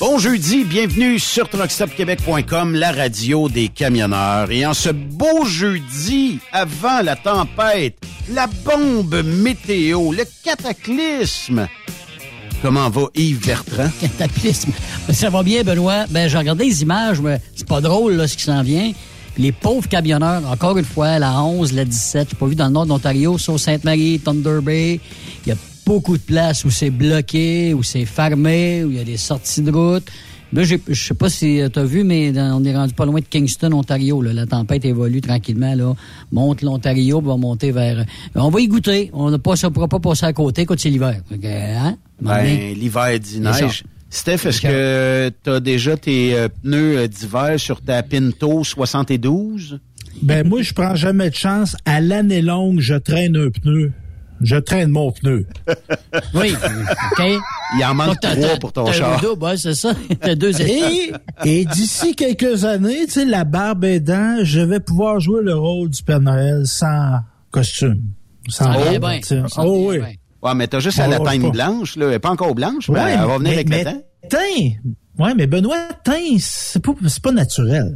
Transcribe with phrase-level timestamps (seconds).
[0.00, 4.48] Bon jeudi, bienvenue sur truckstopquebec.com, la radio des camionneurs.
[4.52, 7.96] Et en ce beau jeudi, avant la tempête,
[8.30, 11.66] la bombe météo, le cataclysme.
[12.62, 13.90] Comment va Yves Bertrand?
[14.00, 14.70] Cataclysme.
[15.10, 16.06] Ça va bien, Benoît?
[16.10, 18.92] Ben, j'ai regardé les images, mais c'est pas drôle, là, ce qui s'en vient.
[19.36, 22.72] Les pauvres camionneurs, encore une fois, la 11, la 17, j'ai pas vu dans le
[22.72, 25.00] nord d'Ontario, sur Sainte-Marie, Thunder Bay.
[25.88, 29.62] Beaucoup de places où c'est bloqué, où c'est fermé, où il y a des sorties
[29.62, 30.06] de route.
[30.52, 33.20] Là, je sais pas si tu as vu, mais dans- on est rendu pas loin
[33.20, 34.20] de Kingston, Ontario.
[34.20, 34.34] Là.
[34.34, 35.74] La tempête évolue tranquillement.
[35.74, 35.94] Là.
[36.30, 38.04] Monte l'Ontario, va monter vers...
[38.34, 39.10] On va y goûter.
[39.14, 41.22] On ne pourra pas passer à côté quand c'est l'hiver.
[41.44, 41.96] Hein?
[42.20, 43.84] Ben, l'hiver dit neige.
[44.10, 49.80] Steph, est-ce que tu as déjà tes euh, pneus euh, d'hiver sur ta Pinto 72?
[50.22, 51.76] Ben moi, je prends jamais de chance.
[51.84, 53.92] À l'année longue, je traîne un pneu.
[54.40, 55.46] Je traîne mon pneu.
[56.34, 56.52] Oui,
[57.12, 57.24] OK.
[57.78, 59.20] Il en manque Donc, trois pour ton char.
[59.40, 59.92] ouais, c'est ça.
[60.20, 60.60] T'as deux.
[60.60, 61.12] Et,
[61.44, 65.90] et d'ici quelques années, tu sais, la barbe aidant, je vais pouvoir jouer le rôle
[65.90, 67.18] du Père Noël sans
[67.50, 68.02] costume.
[68.48, 69.46] Sans vient robe, bien.
[69.58, 69.98] Oh oui.
[69.98, 70.08] bien.
[70.42, 72.06] Ouais, mais t'as juste à la teinte blanche, là.
[72.06, 74.02] Elle est pas encore blanche, mais Ouais, elle va venir mais- avec mais le temps.
[74.30, 75.24] teint.
[75.24, 77.92] Ouais, mais Benoît, teint, c'est pas, c'est pas naturel.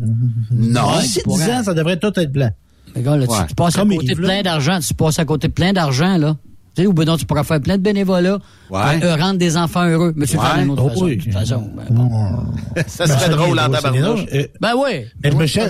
[0.50, 0.99] Non.
[0.99, 1.53] D'ici pour 10 elle.
[1.53, 2.50] ans, ça devrait tout être blanc.
[2.97, 3.47] Mais gars, là, tu- Ouais.
[3.49, 4.79] tu, passes à Comme côté de plein d'argent.
[4.87, 6.37] Tu passes à côté de plein d'argent, là.
[6.75, 8.39] Tu sais, ou ben non, tu pourras faire plein de bénévolat.
[8.71, 8.81] Ouais.
[9.05, 10.15] Euh, rendre des enfants heureux.
[10.17, 11.05] Mais tu le fais d'une autre Oh façon.
[11.05, 11.17] oui.
[11.19, 11.71] de toute façon.
[11.77, 12.09] Ben, bon.
[12.87, 14.03] Ça serait Ben, drôle en tabarnouche.
[14.03, 14.27] drôle.
[14.33, 15.05] Euh, Ben oui.
[15.23, 15.69] Mais je me cherche.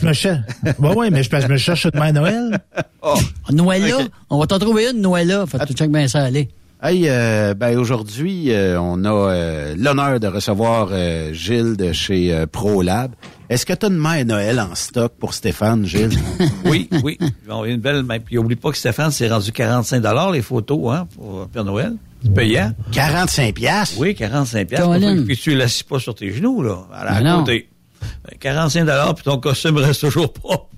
[0.00, 0.40] je me cherche.
[0.80, 2.58] Ouais, ouais, mais je me cherche de Mère Noël.
[3.52, 3.98] Noël là.
[4.30, 5.46] On va t'en trouver une, Noël là.
[5.46, 6.48] Fait que tu check bien ça aller.
[6.82, 12.34] Hey, euh, ben aujourd'hui, euh, on a euh, l'honneur de recevoir euh, Gilles de chez
[12.34, 13.12] euh, ProLab.
[13.52, 16.18] Est-ce que tu as une mère Noël en stock pour Stéphane, Gilles?
[16.64, 17.18] Oui, oui.
[17.50, 18.02] On a une belle.
[18.24, 20.02] Puis oublie pas que Stéphane s'est rendu 45
[20.32, 21.96] les photos hein, pour Père Noël.
[22.22, 22.72] C'est payant.
[22.92, 23.98] 45 piastres?
[23.98, 25.22] Oui, 45 Colin.
[25.26, 26.78] Puis tu l'assis pas sur tes genoux, là.
[26.94, 27.68] À, la côté.
[28.00, 30.68] Ben, 45 puis ton costume reste toujours propre.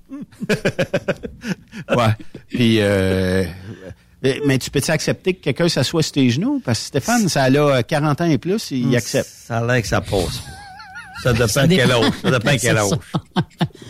[1.96, 2.12] Ouais.
[2.48, 3.44] Puis, euh,
[4.46, 6.60] mais, tu peux-tu accepter que quelqu'un s'assoie sur tes genoux?
[6.64, 9.28] Parce que Stéphane, ça a euh, 40 ans et plus, il accepte.
[9.28, 10.42] Ça a l'air que ça passe.
[11.24, 12.04] Ça dépend Ça de quel âge.
[12.22, 12.90] Ça dépend de quel C'est âge.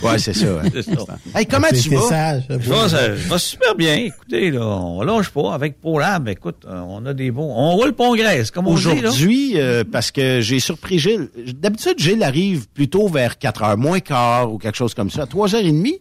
[0.03, 0.47] Ouais, c'est ça.
[0.73, 1.19] C'est ça.
[1.35, 2.01] Hey, comment tu vas?
[2.09, 2.43] sage.
[2.49, 3.97] Je vais, ça- je vais super bien.
[3.97, 6.29] Écoutez, là, on lâche pas avec ProLab.
[6.29, 7.53] Écoute, euh, on a des bons.
[7.55, 8.73] On roule pont graisse, comme on.
[8.73, 11.29] Aujourd'hui, euh, parce que j'ai surpris Gilles.
[11.57, 15.23] D'habitude, Gilles arrive plutôt vers 4 heures moins quart ou quelque chose comme ça.
[15.23, 16.01] À 3h30,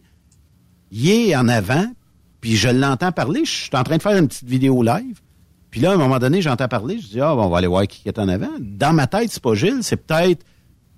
[0.91, 1.85] il est en avant,
[2.41, 3.41] puis je l'entends parler.
[3.45, 5.19] Je suis en train de faire une petite vidéo live.
[5.71, 6.99] Puis là, à un moment donné, j'entends parler.
[6.99, 8.51] Je dis, ah, bon, on va aller voir qui est en avant.
[8.59, 10.45] Dans ma tête, c'est pas Gilles, c'est peut-être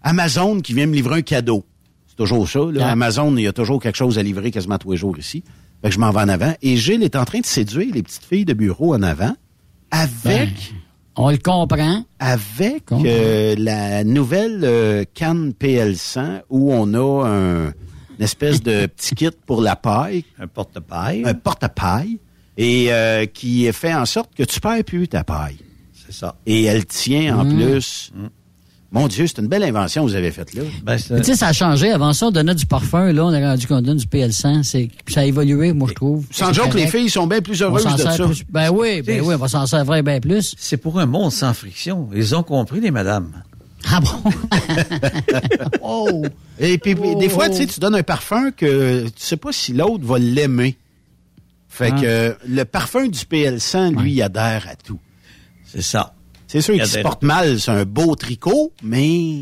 [0.05, 1.65] Amazon qui vient me livrer un cadeau.
[2.07, 2.59] C'est toujours ça.
[2.71, 2.85] Là.
[2.87, 2.91] Ah.
[2.91, 5.43] Amazon, il y a toujours quelque chose à livrer quasiment tous les jours ici.
[5.81, 6.53] Fait que je m'en vais en avant.
[6.61, 9.35] Et Gilles est en train de séduire les petites filles de bureau en avant
[9.91, 10.73] avec
[11.15, 12.03] On le comprend.
[12.19, 17.73] avec euh, la nouvelle euh, canne PL100 où on a un, une
[18.19, 21.23] espèce de petit kit pour la paille, Un porte-paille.
[21.25, 22.19] un porte-paille,
[22.57, 25.57] et euh, qui fait en sorte que tu perds plus ta paille.
[25.93, 26.35] C'est ça.
[26.45, 27.55] Et elle tient en Mm.
[27.57, 28.11] plus.
[28.95, 30.63] Mon Dieu, c'est une belle invention que vous avez faite là.
[30.83, 31.91] Ben, Tu sais, ça a changé.
[31.91, 33.11] Avant ça, on donnait du parfum.
[33.11, 34.63] Là, on a rendu qu'on donne du PL100.
[34.63, 36.25] C'est, puis ça a évolué, moi, je trouve.
[36.31, 38.15] Sans joke, les filles sont bien plus heureuses de ça.
[38.25, 38.43] plus.
[38.49, 40.55] Ben oui, ben oui, on va s'en servir bien plus.
[40.57, 42.09] c'est pour un monde sans friction.
[42.15, 43.43] Ils ont compris, les madames.
[43.91, 44.31] Ah bon?
[45.83, 46.23] oh!
[46.59, 49.73] Et puis, des fois, tu sais, tu donnes un parfum que tu sais pas si
[49.73, 50.77] l'autre va l'aimer.
[51.69, 52.01] Fait Ah.
[52.01, 54.99] que le parfum du PL100, lui, il adhère à tout.
[55.65, 56.13] C'est ça.
[56.47, 57.03] C'est sûr Il qu'il se adhère.
[57.03, 59.41] porte mal, c'est un beau tricot, mais...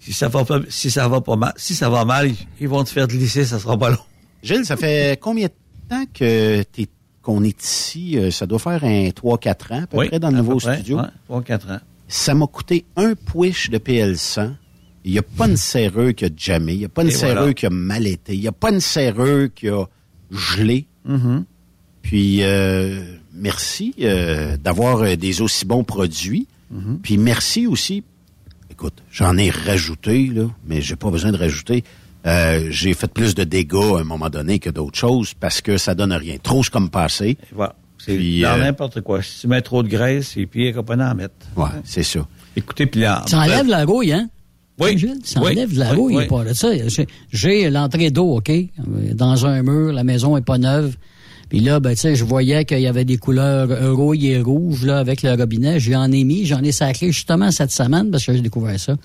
[0.00, 2.82] Si ça va pas, si ça va pas mal, si ça va mal, ils vont
[2.84, 3.98] te faire glisser, ça sera pas long.
[4.42, 5.52] Gilles, ça fait combien de
[5.90, 6.86] temps que t'es
[7.20, 8.16] qu'on est ici?
[8.16, 10.76] Euh, Ça doit faire un 3-4 ans, à peu Oui, près, dans le nouveau près,
[10.76, 10.98] studio.
[10.98, 11.80] ouais, trois, quatre ans.
[12.06, 14.54] Ça m'a coûté un push de PL100.
[15.04, 16.74] Il n'y a pas une serrure qui a jamais.
[16.74, 17.52] Il n'y a pas une voilà.
[17.52, 18.34] qui a mal été.
[18.34, 19.84] Il n'y a pas une serrure qui a
[20.30, 20.86] gelé.
[21.04, 21.44] Mhm.
[22.00, 23.04] Puis, euh,
[23.38, 26.46] merci euh, d'avoir euh, des aussi bons produits.
[26.70, 26.98] Mhm.
[27.02, 28.02] Puis, merci aussi.
[28.70, 31.82] Écoute, j'en ai rajouté, là, mais j'ai pas besoin de rajouter.
[32.26, 35.78] Euh, j'ai fait plus de dégâts à un moment donné que d'autres choses parce que
[35.78, 36.36] ça donne rien.
[36.42, 37.30] Trop, c'est comme passé.
[37.30, 37.74] Et voilà.
[37.98, 39.22] C'est Puis, dans euh, n'importe quoi.
[39.22, 41.34] Si tu mets trop de graisse, c'est pire qu'on peut en mettre.
[41.56, 42.26] Ouais, c'est ça.
[42.56, 43.22] Écoutez, puis là.
[43.26, 44.28] Ça enlève la rouille, hein?
[44.80, 44.96] Oui.
[44.96, 45.50] Gilles, ça Oui.
[45.52, 46.22] enlève la Oui, rouille, oui.
[46.22, 46.68] il a pas de ça.
[47.32, 48.52] J'ai- l'entrée d'eau, OK?
[49.14, 50.96] Dans un mur, la maison est pas neuve.
[51.48, 54.84] Puis là, ben, tu sais, je voyais qu'il y avait des couleurs rouille et rouge,
[54.84, 55.80] là, avec le robinet.
[55.80, 58.96] J'en ai mis, j'en ai sacré justement cette semaine parce que j'ai découvert ça.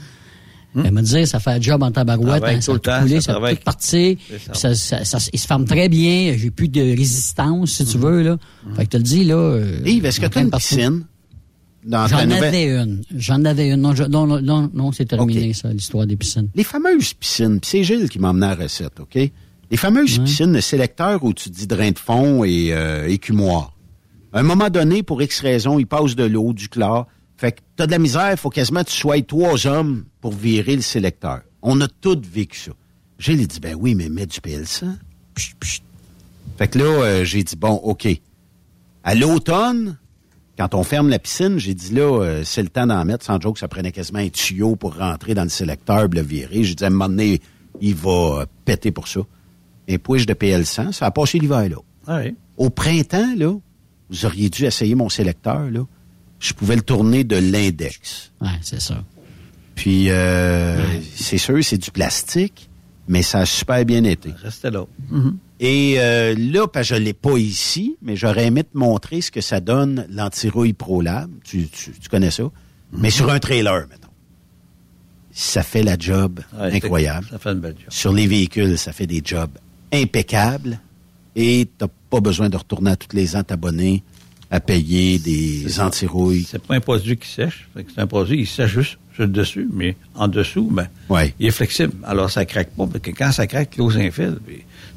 [0.75, 2.99] Elle me disait, ça fait un job en tabarouette, hein, tout ça a tout temps,
[3.01, 4.17] coulé, ça ça a tout parti.
[4.47, 4.73] Ça.
[4.73, 8.23] Ça, ça, ça- il se ferme très bien, j'ai plus de résistance, si tu veux,
[8.23, 8.37] là.
[8.75, 9.35] Fait que tu le dis, là.
[9.35, 10.65] euh, Yves, est-ce que tu as une partout.
[10.75, 11.03] piscine?
[11.87, 13.01] J'en nouvelle- avais une.
[13.15, 13.81] J'en avais une.
[13.81, 16.47] Non, je- non, non, non, non, c'est terminé, ça, l'histoire des piscines.
[16.55, 19.31] Les fameuses piscines, puis c'est Gilles qui m'a emmené à la recette, OK?
[19.73, 23.75] Les fameuses piscines, le sélecteur où tu dis drain de fond et euh, écumoire.
[24.31, 27.07] À un moment donné, pour X raison, il passe de l'eau, du chlore.
[27.37, 30.31] Fait que t'as de la misère, il faut quasiment que tu sois trois hommes pour
[30.31, 31.41] virer le sélecteur.
[31.63, 32.71] On a tous vécu ça.
[33.27, 34.95] Il dit, ben oui, mais mets du PL100.
[35.33, 35.81] Pchit, pchit.
[36.59, 38.07] Fait que là, euh, j'ai dit, bon, OK.
[39.03, 39.97] À l'automne,
[40.55, 43.25] quand on ferme la piscine, j'ai dit là, euh, c'est le temps d'en mettre.
[43.25, 46.63] Sans joke, ça prenait quasiment un tuyau pour rentrer dans le sélecteur, le virer.
[46.63, 47.41] J'ai dit à un moment donné,
[47.81, 49.21] il va péter pour ça.
[49.89, 51.77] Un push de PL100, ça a passé l'hiver là.
[52.07, 52.35] Ah oui.
[52.57, 53.53] Au printemps, là,
[54.09, 55.85] vous auriez dû essayer mon sélecteur, là.
[56.39, 58.31] Je pouvais le tourner de l'index.
[58.41, 59.01] Ouais, c'est ça.
[59.75, 60.77] Puis, euh,
[61.15, 62.69] c'est sûr, c'est du plastique,
[63.07, 64.31] mais ça a super bien été.
[64.43, 64.85] Restez là.
[65.59, 69.31] Et euh, là, parce que je l'ai pas ici, mais j'aurais aimé te montrer ce
[69.31, 71.31] que ça donne l'antirouille ProLab.
[71.45, 72.43] Tu, tu, tu connais ça?
[72.91, 74.09] Mais sur un trailer, mettons.
[75.31, 77.25] Ça fait la job Ouais, incroyable.
[77.31, 77.87] Ça fait une belle job.
[77.89, 79.57] Sur les véhicules, ça fait des jobs
[79.93, 80.79] impeccables.
[81.35, 84.03] Et t'as pas besoin de retourner à tous les ans t'abonner
[84.51, 86.45] à payer des antirouilles.
[86.47, 87.67] C'est pas un produit qui sèche.
[87.75, 91.33] C'est un produit, il sèche juste sur le dessus, mais en dessous, ben, Ouais.
[91.39, 91.93] il est flexible.
[92.03, 94.37] Alors, ça craque pas, parce que quand ça craque, l'eau s'infile.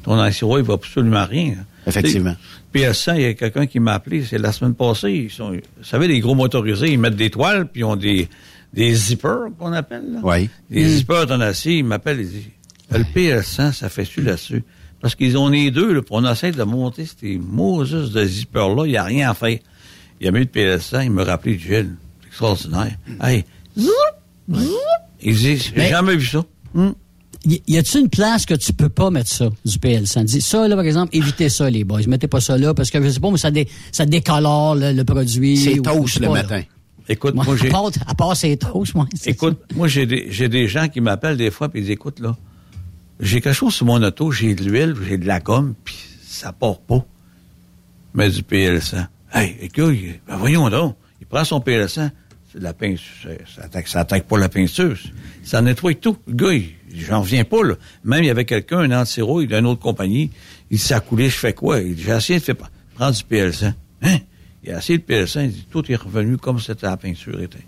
[0.03, 1.55] Ton anti-rouille, il va absolument rien.
[1.87, 2.35] Effectivement.
[2.71, 5.11] Puis à ça, il y a quelqu'un qui m'a appelé, c'est la semaine passée.
[5.11, 8.27] Ils sont, vous savez, les gros motorisés, ils mettent des toiles, puis ils ont des,
[8.73, 10.19] des zippers, qu'on appelle.
[10.21, 10.49] Oui.
[10.69, 12.47] Des zippers en acier, il m'appelle, il dit,
[12.91, 14.63] le PL100, ça fait su là-dessus.
[15.01, 18.91] Parce qu'ils ont les deux, là, on essaie de monter ces Moses de zippers-là, il
[18.91, 19.57] n'y a rien à faire.
[20.19, 21.95] Il a mis le PL100, il me rappelait Gilles.
[22.21, 22.97] C'est extraordinaire.
[23.21, 23.43] Hey,
[23.77, 23.91] zoup,
[24.51, 24.71] zoup.
[25.21, 26.43] Il dit, j'ai Mais- jamais vu ça.
[26.75, 26.93] Hum.
[27.45, 30.23] Y, a-t-il une place que tu peux pas mettre ça, du PL100?
[30.25, 32.01] Dis, ça, là, par exemple, évitez ça, les boys.
[32.07, 34.91] Mettez pas ça là, parce que, je sais pas, mais ça, dé, ça décolore le,
[34.91, 35.55] le produit.
[35.55, 36.41] C'est toast le pas, là.
[36.43, 36.61] matin.
[37.07, 37.67] Écoute, Moi, moi, j'ai...
[37.67, 39.07] à, part, à part c'est toast, moi.
[39.25, 42.19] Écoute, moi, j'ai des, j'ai des gens qui m'appellent des fois, puis ils disent, écoute,
[42.19, 42.35] là,
[43.19, 45.95] j'ai quelque chose sur mon auto, j'ai de l'huile, j'ai de la gomme, puis
[46.25, 47.05] ça part pas.
[48.13, 49.07] Mais du PL100.
[49.33, 49.95] Hey, écoute,
[50.27, 52.09] ben voyons donc, il prend son PL100,
[52.51, 53.03] c'est de la peinture,
[53.55, 54.97] ça attaque, ça attaque pas la peinture,
[55.43, 56.17] ça nettoie tout.
[56.27, 57.75] Le gars, il- j'en reviens pas, là.
[58.03, 60.31] Même, il y avait quelqu'un, un anti-rouille d'une autre compagnie,
[60.71, 61.81] il dit, ça a coulé, je fais quoi?
[61.81, 62.55] Il dit, j'ai essayé de faire,
[62.95, 63.73] prendre du PL100.
[64.03, 64.17] Hein?
[64.63, 67.59] Il a essayé de PL100, il dit, tout est revenu comme c'était la peinture était.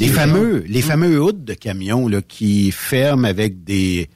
[0.00, 4.08] Les fameux, les fameux hoods de camions là, qui ferment avec des.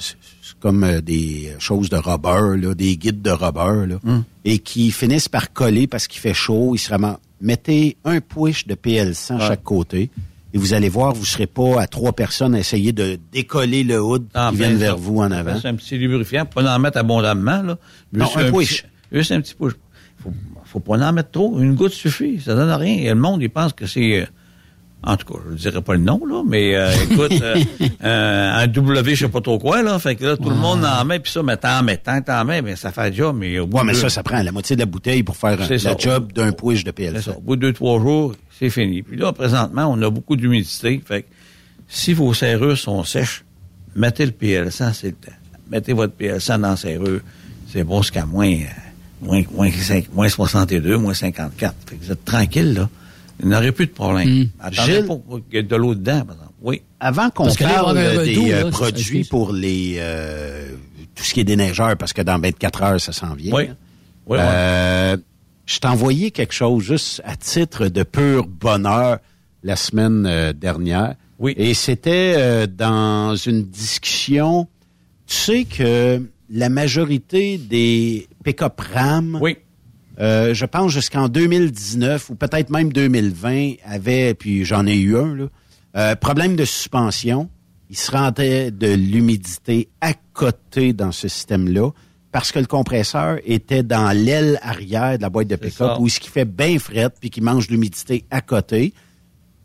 [0.00, 0.14] C'est
[0.60, 3.98] comme euh, des choses de rubber, là, des guides de rubber, là,
[4.44, 6.72] et qui finissent par coller parce qu'il fait chaud.
[6.74, 7.18] Ils se ramassent.
[7.40, 10.10] Mettez un push de PL100 à chaque côté.
[10.54, 14.00] Et vous allez voir, vous serez pas à trois personnes à essayer de décoller le
[14.02, 14.84] hood Ah, qui ben, viennent ça.
[14.86, 15.58] vers vous en avant.
[15.60, 17.78] C'est un petit lubrifiant, pas en mettre abondamment, là.
[18.14, 18.82] Non, Juste un push.
[18.82, 19.74] petit- Juste un petit push.
[20.22, 20.32] Faut,
[20.64, 21.58] faut pas en mettre trop.
[21.60, 22.40] Une goutte suffit.
[22.40, 22.96] Ça donne rien.
[22.96, 24.26] Et le monde, il pense que c'est, euh,
[25.04, 27.56] en tout cas, je ne dirais pas le nom, là, mais euh, écoute, euh,
[28.04, 29.98] euh, un W, je sais pas trop quoi, là.
[29.98, 32.62] Fait que là, tout le monde en met, puis ça, mais t'en mets, t'en mets,
[32.62, 34.80] mais ça fait déjà, mais au bout Ouais, mais ça, ça prend la moitié de
[34.80, 35.94] la bouteille pour faire ça.
[35.98, 37.30] job d'un push de c'est ça.
[37.32, 37.36] PL100.
[37.36, 39.02] Au bout de deux, trois jours, c'est fini.
[39.02, 41.00] Puis là, présentement, on a beaucoup d'humidité.
[41.06, 41.28] Fait que
[41.88, 43.44] si vos serrures sont sèches,
[43.94, 45.32] mettez le PL100, c'est le temps.
[45.70, 47.20] Mettez votre PL100 dans la serrure.
[47.72, 48.64] C'est bon jusqu'à moins, euh,
[49.22, 51.74] moins, moins, cinq- moins 62, moins 54.
[51.86, 52.88] Fait que vous êtes tranquille, là.
[53.40, 54.28] Il n'aurait plus de problème.
[54.28, 54.48] Mm.
[54.60, 55.14] Attendez Gilles- pas
[55.48, 56.52] qu'il y ait de l'eau dedans, par exemple.
[56.60, 56.82] Oui.
[57.00, 60.70] Avant qu'on là, parle des euh, là, produits pour les euh,
[61.14, 63.54] tout ce qui est des neigeurs, parce que dans 24 heures, ça s'en vient.
[63.54, 63.64] Oui.
[63.70, 63.76] hein.
[64.26, 64.44] Oui, oui.
[64.44, 65.16] Euh,
[65.66, 69.18] je t'ai envoyé quelque chose juste à titre de pur bonheur
[69.62, 71.14] la semaine euh, dernière.
[71.38, 71.54] Oui.
[71.56, 74.66] Et c'était euh, dans une discussion.
[75.26, 79.58] Tu sais que la majorité des pick-up RAM, Oui.
[80.20, 85.34] Euh, je pense jusqu'en 2019 ou peut-être même 2020, avait, puis j'en ai eu un,
[85.34, 85.46] là,
[85.96, 87.48] euh, problème de suspension.
[87.90, 91.90] Il se rendait de l'humidité à côté dans ce système-là
[92.32, 96.20] parce que le compresseur était dans l'aile arrière de la boîte de pick-up où ce
[96.20, 98.92] qui fait bien fret puis qui mange l'humidité à côté.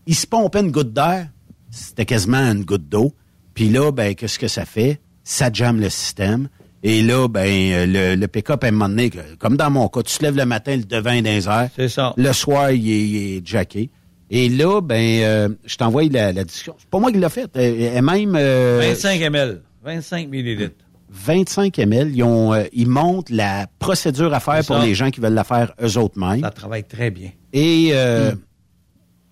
[0.07, 1.27] Il se pompait une goutte d'air,
[1.69, 3.13] c'était quasiment une goutte d'eau.
[3.53, 5.01] Puis là, ben, qu'est-ce que ça fait?
[5.24, 6.48] Ça jamme le système.
[6.85, 9.09] Et là, ben, euh, le, le pick-up, à un moment donné,
[9.39, 11.69] comme dans mon cas, tu te lèves le matin, le devin dans les airs.
[11.75, 12.13] C'est ça.
[12.17, 13.89] Le soir, il est, il est jacké.
[14.29, 16.75] Et là, ben, euh, je t'envoie la, la discussion.
[16.77, 17.55] C'est pas moi qui l'ai faite.
[17.55, 19.61] Et même euh, 25 ml.
[19.85, 20.75] 25 millilitres.
[21.09, 25.19] 25 ml, ils, ont, euh, ils montrent la procédure à faire pour les gens qui
[25.19, 26.41] veulent la faire eux autres mêmes.
[26.41, 27.29] Ça travaille très bien.
[27.53, 28.37] Et euh, Hmm.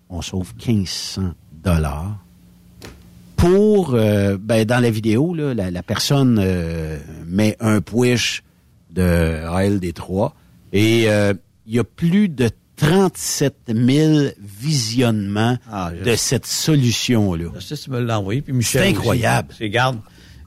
[0.09, 1.31] on sauve 1500
[1.63, 2.17] dollars
[3.41, 8.43] pour, euh, ben, dans la vidéo, là, la, la personne euh, met un push
[8.91, 10.31] de ALD3
[10.73, 11.33] et euh,
[11.65, 17.45] il y a plus de 37 000 visionnements Ah, de cette solution-là.
[17.55, 18.41] Je sais si tu me l'as envoyé.
[18.41, 19.49] Puis Michel C'est incroyable.
[19.57, 19.97] C'est garde.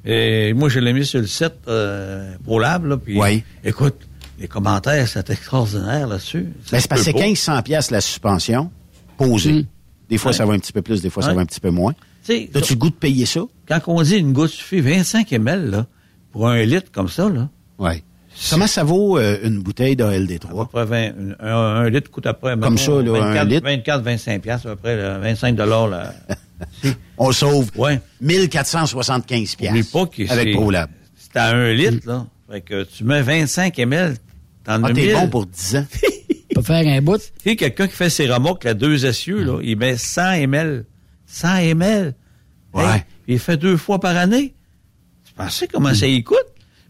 [0.04, 2.84] Et moi, je l'ai mis sur le site euh, ProLab.
[2.86, 3.42] Là, puis, Oui.
[3.64, 3.96] Écoute,
[4.38, 6.46] les commentaires, c'est extraordinaire là-dessus.
[6.70, 7.26] Ben, c'est parce que peut c'est pas.
[7.26, 8.70] 1500 pièces la suspension
[9.16, 9.66] posée.
[10.08, 10.36] Des fois, Ouais.
[10.36, 11.94] ça va un petit peu plus, des fois, ça va un petit peu moins.
[12.26, 13.40] Tu As-tu le goût de payer ça?
[13.68, 15.86] Quand on dit une goutte suffit, 25 ml, là,
[16.32, 18.02] pour un litre comme ça, là, Oui.
[18.50, 20.68] Comment ça vaut euh, une bouteille à peu d'ALD3?
[20.68, 23.62] près 20, un, un litre coûte à peu près Comme ça, là, un 24, litre.
[23.64, 25.86] 24, 25 piastres, à peu près, là, 25 dollars.
[25.88, 26.12] Là.
[27.18, 28.00] On sauve Ouais.
[28.20, 30.90] 1475 Oublie pièces pas que avec c'est- ProLab.
[31.16, 32.26] C'est à un litre, là.
[32.50, 34.16] Fait que tu mets 25 ml,
[34.64, 35.12] t'en Ah, as t'es 1000.
[35.14, 35.86] bon pour 10 ans.
[36.54, 37.18] peut faire un bout.
[37.18, 40.84] Tu sais, quelqu'un qui fait ses remorques à deux essieux, là, il met 100 ml.
[41.34, 42.14] 100 ml.
[42.72, 42.84] Ouais.
[42.84, 44.54] Hey, il fait deux fois par année.
[45.24, 46.36] Tu pensais comment ça y coûte?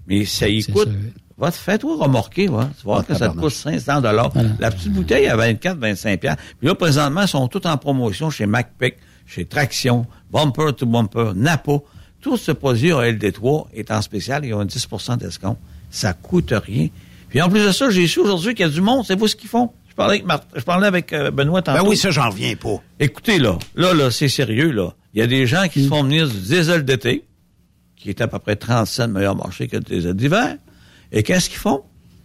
[0.07, 0.88] Mais ça y coûte.
[1.37, 2.70] Va te fais-toi remorquer, va.
[2.78, 4.30] Tu vas voir Ah, que ça te coûte 500 dollars.
[4.61, 6.42] La petite bouteille à 24, 25 piastres.
[6.59, 11.33] Puis là, présentement, ils sont tous en promotion chez MacPic, chez Traction, Bumper to Bumper,
[11.35, 11.78] Napa.
[12.20, 14.44] Tout ce produit à LD3 est en spécial.
[14.44, 15.59] Ils ont un 10% d'escompte.
[15.90, 16.88] Ça coûte rien.
[17.30, 19.04] Puis en plus de ça, j'ai su aujourd'hui qu'il y a du monde.
[19.07, 19.72] C'est vous ce qu'ils font.
[19.94, 21.83] Je parlais avec, Marthe- je parlais avec euh, Benoît tantôt.
[21.85, 22.83] Ben oui, ça, j'en reviens pas.
[22.98, 24.92] Écoutez, là, là, là, c'est sérieux, là.
[25.14, 27.24] Il y a des gens qui se font venir du diesel d'été,
[27.96, 30.57] qui est à peu près 30 cents meilleur marché que le diesel d'hiver.
[31.12, 31.83] Et qu'est-ce qu'ils font?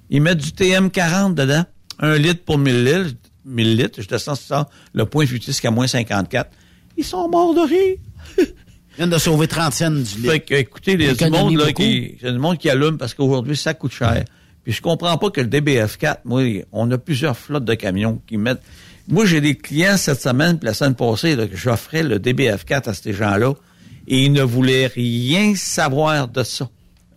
[0.09, 1.63] Ils mettent du TM40 dedans.
[1.99, 3.15] Un litre pour 1000 litres.
[3.45, 4.01] 1000 litres.
[4.01, 6.49] Je descends ça, le point futis jusqu'à moins 54.
[6.97, 7.97] Ils sont morts de rire.
[8.39, 8.45] Ils
[8.97, 10.31] viennent de sauver 30 cents du litre.
[10.31, 12.57] Fait que, écoutez, il y a du monde, là, qui, il y a du monde
[12.57, 14.25] qui allume parce qu'aujourd'hui, ça coûte cher.
[14.69, 18.37] Puis je comprends pas que le DBF4, moi, on a plusieurs flottes de camions qui
[18.37, 18.61] mettent.
[19.07, 22.87] Moi, j'ai des clients cette semaine, puis la semaine passée, là, que j'offrais le DBF4
[22.87, 23.53] à ces gens-là,
[24.07, 26.69] et ils ne voulaient rien savoir de ça.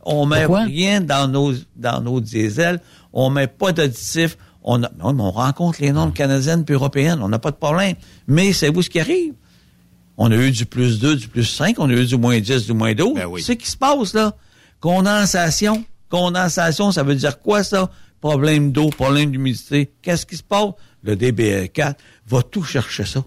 [0.03, 0.63] On met Pourquoi?
[0.65, 2.81] rien dans nos, dans nos diesels,
[3.13, 7.19] on met pas d'additifs, on, a- non, mais on rencontre les normes canadiennes puis européennes,
[7.21, 7.97] on n'a pas de problème.
[8.29, 9.35] Mais c'est vous ce qui arrive?
[10.17, 12.65] On a eu du plus 2, du plus 5, on a eu du moins 10,
[12.65, 13.13] du moins 12.
[13.15, 13.43] Ben oui.
[13.43, 14.35] C'est ce qui se passe, là.
[14.81, 15.85] Condensation.
[16.13, 17.89] Condensation, ça veut dire quoi, ça?
[18.21, 19.91] Problème d'eau, problème d'humidité.
[20.03, 20.73] Qu'est-ce qui se passe?
[21.03, 21.95] Le DBE4
[22.29, 23.25] va tout chercher ça.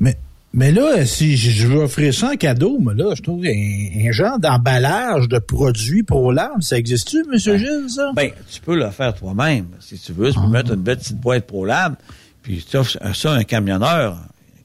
[0.00, 0.16] Mais,
[0.54, 4.12] mais là, si je veux offrir ça en cadeau, mais là, je trouve un, un
[4.12, 7.38] genre d'emballage de produits pour l'arbre, ça existe-tu, M.
[7.38, 8.12] Gilles, ça?
[8.16, 10.32] Ben, tu peux le faire toi-même, si tu veux.
[10.32, 11.96] Tu peux mettre une belle petite boîte ProLab,
[12.42, 14.16] puis tu offres ça à un camionneur,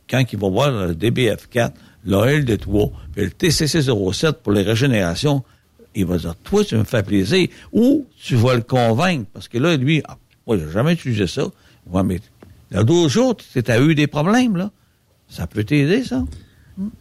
[0.10, 1.72] quand il va voir le DBF4,
[2.06, 5.44] l'OL de 3, puis le TCC07 pour les régénérations,
[6.02, 9.58] il va dire, toi, tu me fais plaisir, ou tu vas le convaincre, parce que
[9.58, 11.44] là, lui, ah, moi, j'ai jamais utilisé ça.
[11.92, 12.20] Ouais, mais
[12.72, 14.72] il y a d'autres jours, tu as eu des problèmes, là.
[15.30, 16.24] Ça peut t'aider, ça.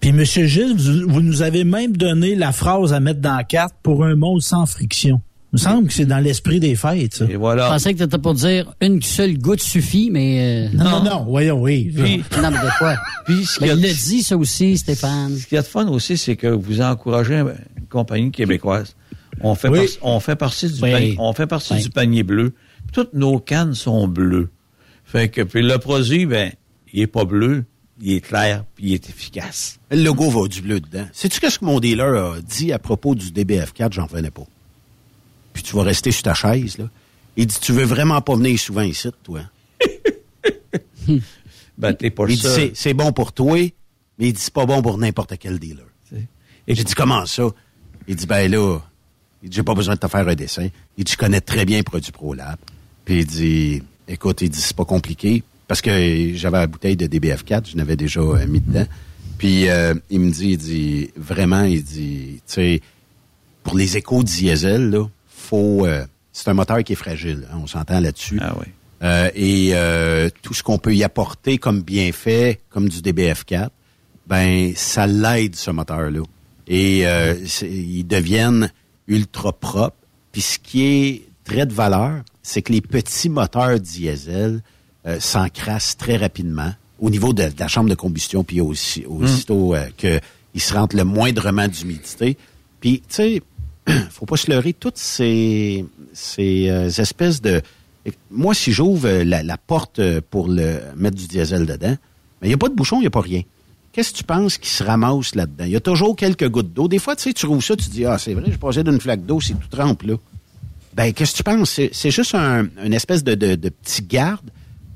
[0.00, 0.24] Puis, M.
[0.24, 4.04] Gilles, vous, vous nous avez même donné la phrase à mettre dans la carte pour
[4.04, 5.20] un monde sans friction.
[5.52, 7.24] Il me semble que c'est dans l'esprit des fêtes, ça.
[7.26, 7.68] Et Je voilà.
[7.70, 10.68] pensais que t'étais pour dire une seule goutte suffit, mais...
[10.72, 11.92] euh, Non, non, non, voyons, oui.
[11.94, 12.96] Puis, non, mais de quoi?
[13.26, 15.36] puis ce qu'il y il a- l'a dit, ça aussi, Stéphane.
[15.36, 17.42] Ce qu'il y a de fun aussi, c'est que vous encouragez
[17.96, 18.94] une compagnie québécoise.
[19.40, 19.86] On fait, Oui.
[20.00, 20.90] par- on fait partie du Oui.
[20.92, 21.82] panier, on fait partie Oui.
[21.82, 22.54] du panier bleu.
[22.92, 24.48] Toutes nos cannes sont bleues.
[25.04, 26.52] Fait que puis le produit, ben,
[26.92, 27.64] il est pas bleu,
[28.00, 29.78] il est clair, puis il est efficace.
[29.90, 31.06] Le logo va du bleu dedans.
[31.12, 33.92] Sais-tu qu'est-ce que mon dealer a dit à propos du DBF4?
[33.92, 34.46] J'en revenais pas.
[35.52, 36.88] Puis tu vas rester sur ta chaise, là.
[37.36, 39.40] Il dit, tu veux vraiment pas venir souvent ici, toi?
[41.78, 42.52] ben, t'es pas Il dit, seul.
[42.54, 43.58] c'est- c'est bon pour toi,
[44.18, 45.84] mais il dit, c'est pas bon pour n'importe quel dealer.
[46.68, 47.44] Et j'ai dit, comment ça?
[48.08, 48.78] Il dit, ben là,
[49.42, 50.68] il dit, j'ai pas besoin de te faire un dessin.
[50.96, 52.56] Il dit, je connais très bien les produits ProLab.
[53.04, 55.42] Puis il dit, écoute, il dit, c'est pas compliqué.
[55.68, 58.86] Parce que j'avais la bouteille de DBF4, je n'avais déjà euh, mis dedans.
[59.38, 62.80] Puis euh, il me dit, il dit, vraiment, il dit, tu sais,
[63.64, 67.46] pour les échos diesel, là, faut, euh, c'est un moteur qui est fragile.
[67.52, 68.38] hein, on s'entend là-dessus.
[68.40, 68.66] Ah oui.
[69.02, 73.68] Euh, et euh, tout ce qu'on peut y apporter comme bienfait, comme du DBF4,
[74.26, 76.22] ben ça l'aide ce moteur-là.
[76.66, 78.70] Et euh, ils deviennent
[79.06, 79.96] ultra propres.
[80.32, 84.62] Puis ce qui est très de valeur, c'est que les petits moteurs diesel
[85.06, 89.74] euh, s'encrassent très rapidement au niveau de, de la chambre de combustion, puis aussi aussitôt
[89.74, 90.20] euh, que
[90.54, 92.36] il se rentre le moindrement d'humidité.
[92.80, 93.42] Puis tu sais,
[94.10, 97.62] faut pas se leurrer toutes ces ces euh, espèces de
[98.30, 101.96] moi si j'ouvre euh, la, la porte euh, pour le mettre du diesel dedans,
[102.40, 103.42] mais il y a pas de bouchon, il y a pas rien.
[103.96, 105.64] Qu'est-ce que tu penses qui se ramasse là-dedans?
[105.64, 106.86] Il y a toujours quelques gouttes d'eau.
[106.86, 109.00] Des fois, tu sais, tu rouvres ça, tu dis ah c'est vrai, je passais d'une
[109.00, 110.16] flaque d'eau, c'est tout trempe là.
[110.92, 111.80] Ben qu'est-ce que tu penses?
[111.92, 114.50] C'est, juste un, une espèce de, petit garde.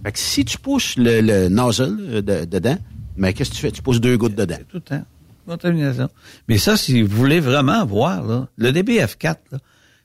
[0.05, 2.77] Fait que si tu pousses le, le nozzle euh, de- dedans,
[3.17, 3.71] mais qu'est-ce que tu fais?
[3.71, 4.59] Tu pousses deux gouttes dedans.
[4.69, 5.05] Tout le temps.
[5.47, 6.11] Contamination.
[6.47, 9.59] Mais ça, si vous voulez vraiment voir, là, le DBF4, là,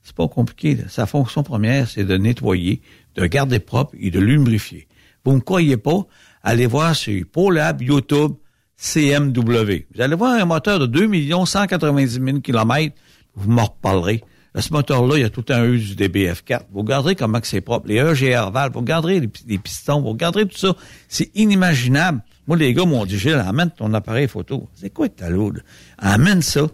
[0.04, 0.78] c'est pas compliqué.
[0.88, 2.82] Sa fonction première, c'est de nettoyer,
[3.16, 4.88] de garder propre et de lubrifier.
[5.26, 6.08] Vous ne me croyez pas?
[6.44, 8.36] Allez voir sur ProLab, YouTube,
[8.78, 9.86] CMW.
[9.94, 11.10] Vous allez voir un moteur de 2
[11.46, 12.96] 190 000 km,
[13.36, 14.24] vous m'en reparlerez.
[14.58, 16.62] Ce moteur-là, il y a tout un E du DBF4.
[16.72, 17.90] Vous regarderez comment que c'est propre.
[17.90, 20.74] Les EGR valves, vous regarderez les, pi- les pistons, vous regarderez tout ça.
[21.10, 22.24] C'est inimaginable.
[22.48, 24.70] Moi, les gars m'ont dit, Gilles, amène ton appareil photo.
[24.76, 25.62] C'est quoi ta lourde?
[25.98, 26.68] Amène ça.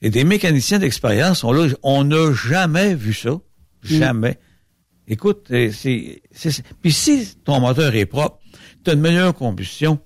[0.00, 1.66] Et des mécaniciens d'expérience sont là.
[1.82, 3.30] On n'a jamais vu ça.
[3.82, 4.38] Jamais.
[5.08, 6.22] Écoute, euh, c'est,
[6.82, 8.38] puis si ton moteur est propre,
[8.84, 9.98] tu as une meilleure combustion.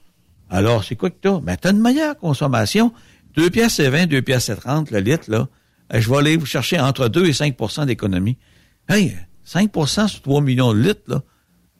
[0.50, 1.40] Alors, c'est quoi que tu as?
[1.40, 2.92] Ben, tu as une meilleure consommation.
[3.36, 5.48] 2 pièces et 20, 2 pièces et 30 le litre, là.
[5.94, 8.36] Euh, Je vais aller vous chercher entre 2 et 5% d'économie.
[8.88, 9.14] Hey,
[9.46, 11.22] 5% sur 3 millions de litres, là.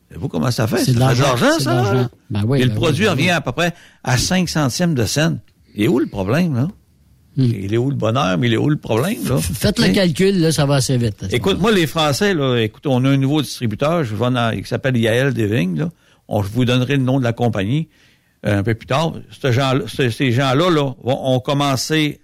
[0.09, 0.78] Savez-vous comment ça fait?
[0.85, 2.09] C'est de l'argent, ça, là.
[2.31, 3.31] Ben oui, Et ben le oui, produit ben revient oui.
[3.31, 5.40] à peu près à 5 centièmes de scène.
[5.74, 6.68] Il est où le problème, là?
[7.37, 9.38] Il est où le bonheur, mais il est où le problème, là?
[9.38, 11.24] Faites le calcul, là, ça va assez vite.
[11.31, 14.64] Écoute, moi, les Français, là, écoute, on a un nouveau distributeur, je vais dans- qui
[14.68, 15.90] s'appelle Yael Deving, là.
[16.26, 17.88] On, je vous donnerai le nom de la compagnie
[18.42, 19.14] un peu plus tard.
[19.31, 22.20] Ce gens ce- ces gens-là, là, vont, ont commencé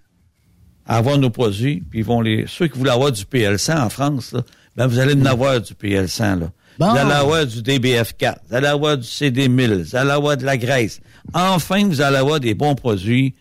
[0.86, 2.44] à avoir nos produits, puis ils vont les.
[2.46, 4.42] Ceux qui voulaient avoir du PL100 en France, là,
[4.76, 6.50] ben vous allez en avoir du PL100, là.
[6.78, 6.90] Bon.
[6.90, 10.56] Vous allez avoir du DBF4, vous allez avoir du CD1000, vous allez avoir de la
[10.56, 11.00] graisse.
[11.32, 13.34] Enfin, vous allez avoir des bons produits.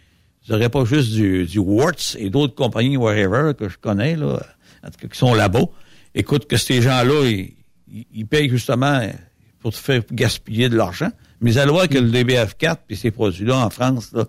[0.47, 4.39] Vous n'aurez pas juste du, du Warts et d'autres compagnies, whatever, que je connais, là,
[4.86, 5.63] en tout cas, qui sont là-bas.
[6.13, 7.53] Écoute, que ces gens-là, ils-
[8.13, 9.01] ils payent justement
[9.63, 11.10] pour te faire gaspiller de l'argent.
[11.41, 14.26] Mais vous allez voir que le DBF4 puis ces produits-là en France, là,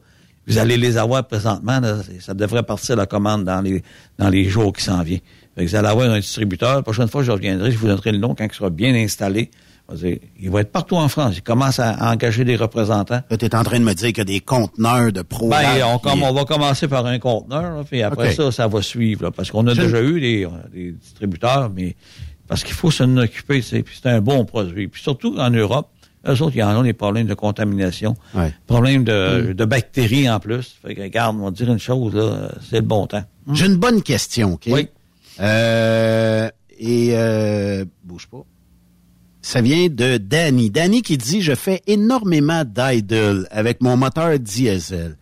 [0.46, 1.80] vous allez les avoir présentement.
[1.80, 3.82] là, ça devrait partir la commande dans les
[4.18, 5.20] dans les jours qui s'en viennent.
[5.54, 6.74] Fait que vous allez avoir un distributeur.
[6.76, 9.50] La prochaine fois, je reviendrai, je vous donnerai le nom quand il sera bien installé.
[10.40, 11.34] Il va être partout en France.
[11.36, 13.20] Il commence à, à engager des représentants.
[13.38, 15.50] Tu es en train de me dire qu'il y a des conteneurs de pro.
[15.50, 19.30] Ben, on, va commencer par un conteneur, là, puis après ça, ça va suivre, là,
[19.30, 21.96] parce qu'on a Je- déjà eu des, des distributeurs, mais
[22.48, 24.88] parce qu'il faut s'en occuper, c'est, puis c'est un bon produit.
[24.88, 25.88] Puis surtout en Europe,
[26.26, 28.52] eux autres, ils en ont des problèmes de contamination, Ouais.
[28.66, 30.76] problèmes de, de bactéries en plus.
[30.82, 33.24] Fait que, regarde, on va dire une chose, là, c'est le bon temps.
[33.52, 34.68] J'ai une bonne question, OK?
[34.68, 34.88] Oui.
[35.40, 38.44] Euh, et euh, bouge pas.
[39.42, 40.70] Ça vient de Danny.
[40.70, 45.16] Danny qui dit Je fais énormément d'idle avec mon moteur diesel.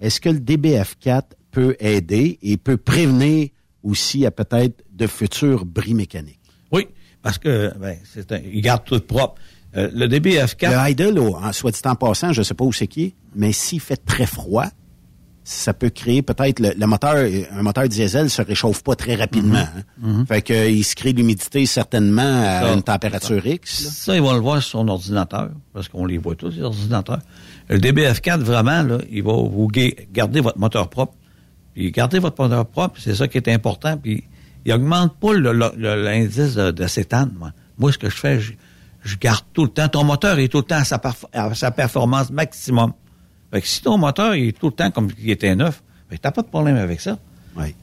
[0.00, 3.48] Est-ce que le DBF4 peut aider et peut prévenir
[3.84, 6.37] aussi à peut-être de futurs bris mécaniques?
[6.72, 6.86] Oui,
[7.22, 9.40] parce que, ben, c'est un, ils gardent tout propre.
[9.76, 12.64] Euh, le DBF4, Le idle, oh, en soit dit en passant, je ne sais pas
[12.64, 14.64] où c'est qui mais s'il fait très froid,
[15.44, 17.16] ça peut créer peut-être le, le moteur,
[17.52, 19.64] un moteur diesel se réchauffe pas très rapidement.
[20.02, 20.24] hein.
[20.26, 23.84] Fait que il se crée l'humidité certainement à Ça, une température X.
[23.84, 23.90] là.
[23.90, 27.20] Ça, ils vont le voir sur son ordinateur, parce qu'on les voit tous, les ordinateurs.
[27.68, 31.14] Le DBF4, vraiment, là, il va vous ga- garder votre moteur propre.
[31.74, 33.96] Puis garder votre moteur propre, c'est ça qui est important.
[33.96, 34.24] Puis
[34.68, 37.32] il augmente pas l'indice de, de cétane.
[37.38, 37.52] Moi.
[37.78, 38.52] Moi, ce que je fais, je,
[39.02, 39.88] je garde tout le temps.
[39.88, 41.00] Ton moteur est tout le temps à sa,
[41.32, 42.92] à sa performance maximum.
[43.50, 46.32] Fait que si ton moteur est tout le temps comme il était neuf, ben, t'as
[46.32, 47.18] pas de problème avec ça.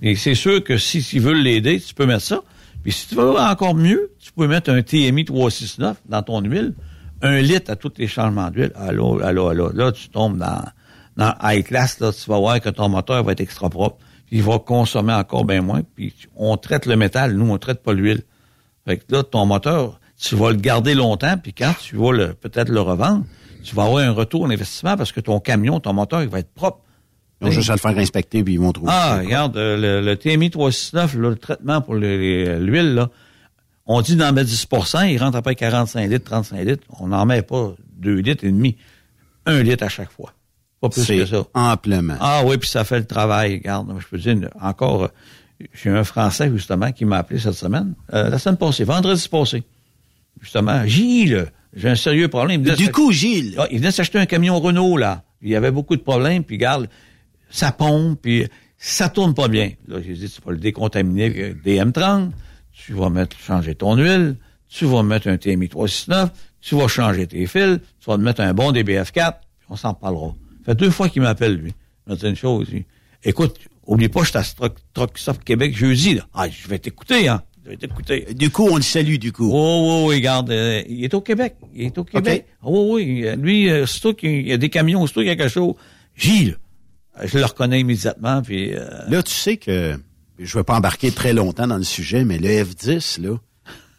[0.01, 2.41] Et c'est sûr que si tu veux l'aider, tu peux mettre ça.
[2.83, 6.75] Puis si tu veux encore mieux, tu peux mettre un TMI 369 dans ton huile,
[7.23, 8.71] un litre à tous les changements d'huile.
[8.75, 9.71] Allô, allô, allô.
[9.73, 10.63] Là, tu tombes dans,
[11.17, 13.97] dans high class, là, tu vas voir que ton moteur va être extra propre.
[14.31, 15.81] Il va consommer encore bien moins.
[15.95, 18.23] Puis on traite le métal, nous, on traite pas l'huile.
[18.87, 22.33] Fait que là, ton moteur, tu vas le garder longtemps, puis quand tu vas le
[22.33, 23.23] peut-être le revendre,
[23.63, 26.39] tu vas avoir un retour en investissement parce que ton camion, ton moteur, il va
[26.39, 26.79] être propre.
[27.41, 28.91] Ils ont juste à le faire inspecter puis ils vont trouver.
[28.93, 33.09] Ah, regarde, euh, le, le TMI 369, là, le traitement pour les- l'huile, là,
[33.87, 36.83] on dit d'en mettre 10% il rentre après 45 litres, 35 litres.
[36.99, 38.77] On n'en met pas 2 litres et demi.
[39.45, 40.33] 1 litre à chaque fois.
[40.89, 41.45] Pas plus que ça.
[41.53, 42.15] amplement.
[42.19, 43.55] Ah oui, puis ça fait le travail.
[43.55, 45.07] Regarde, je peux dire, encore, euh,
[45.73, 49.63] j'ai un Français, justement, qui m'a appelé cette semaine, euh, la semaine passée, vendredi passé.
[50.41, 52.61] Justement, Gilles, j'ai un sérieux problème.
[52.61, 55.23] Du coup, Gilles, ah, il venait s'acheter un camion Renault, là.
[55.41, 56.89] Il y avait beaucoup de problèmes, puis regarde,
[57.49, 59.71] ça pompe, puis ça tourne pas bien.
[59.87, 62.31] Là, j'ai dit, tu vas le décontaminer avec des M30,
[62.73, 64.35] tu vas mettre, changer ton huile,
[64.67, 68.41] tu vas mettre un TMI 369, tu vas changer tes fils, tu vas te mettre
[68.41, 70.33] un bon DBF4, puis on s'en parlera.
[70.65, 71.73] Ça fait deux fois qu'il m'appelle, lui.
[72.07, 72.85] Dit une chose, il-
[73.23, 76.27] écoute, oublie pas, je suis à Truck, Truck Stop Québec jeudi, là.
[76.33, 77.41] Ah, je vais t'écouter, hein.
[77.65, 78.27] Je vais t'écouter.
[78.35, 79.49] du coup, on le salue, du coup.
[79.51, 81.55] Oh, oui, oui, regarde, euh, il est au Québec.
[81.73, 82.45] Il est au Québec.
[82.61, 83.27] Oh, oui, oui.
[83.27, 85.73] euh, Lui, euh, surtout qu'il y a des camions, surtout qu'il y a quelque chose.
[86.15, 86.57] Gilles,
[87.19, 88.73] euh, je le reconnais immédiatement, puis...
[88.75, 89.97] euh, Là, tu sais que
[90.37, 93.37] je ne vais pas embarquer très longtemps dans le sujet, mais le F10, là,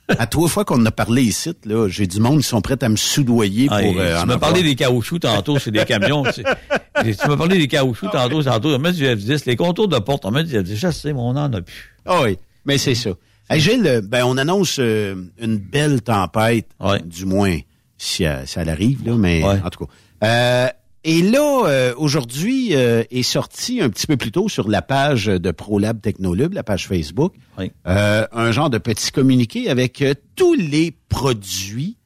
[0.08, 2.82] à trois fois qu'on en a parlé ici, là, j'ai du monde qui sont prêts
[2.82, 3.98] à me soudoyer ah, pour.
[3.98, 6.22] euh, en tu m'as parlé des caoutchoucs tantôt, c'est des camions.
[6.34, 8.74] tu, tu m'as parlé des caoutchoucs tantôt, tantôt.
[8.74, 10.74] On met du F10, les contours de porte, on met du F10.
[10.76, 11.94] Je sais, mais on en a plus.
[12.04, 13.10] Ah oui, mais c'est ça.
[13.50, 16.66] Hey, Gilles, euh, ben, on annonce euh, une belle tempête,
[17.04, 17.58] du moins,
[17.96, 19.92] si, elle- si elle arrive, là, mais en tout cas.
[20.24, 20.68] Euh,
[21.08, 25.26] et là, euh, aujourd'hui, euh, est sorti un petit peu plus tôt sur la page
[25.26, 30.92] de ProLab Technolub, la page Facebook, euh, un genre de petit communiqué avec tous les
[31.08, 31.96] produits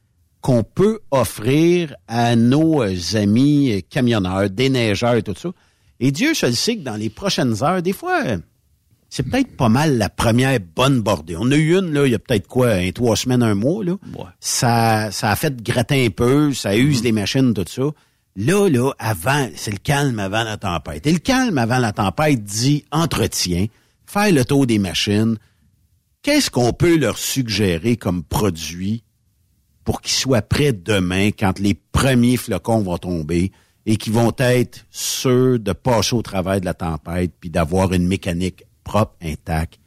[0.41, 2.83] qu'on peut offrir à nos
[3.15, 5.49] amis camionneurs, déneigeurs et tout ça.
[5.99, 8.21] Et Dieu se le sait que dans les prochaines heures, des fois,
[9.09, 11.35] c'est peut-être pas mal la première bonne bordée.
[11.39, 13.83] On a eu une, là, il y a peut-être quoi, un, trois semaines, un mois,
[13.83, 13.95] là.
[14.39, 17.89] Ça, ça a fait gratter un peu, ça use les machines, tout ça.
[18.35, 21.05] Là, là, avant, c'est le calme avant la tempête.
[21.05, 23.65] Et le calme avant la tempête dit entretien,
[24.05, 25.37] faire le tour des machines.
[26.21, 29.03] Qu'est-ce qu'on peut leur suggérer comme produit
[29.83, 33.51] pour qu'ils soient prêts demain quand les premiers flocons vont tomber
[33.85, 38.07] et qu'ils vont être sûrs de passer au travers de la tempête puis d'avoir une
[38.07, 39.80] mécanique propre, intacte?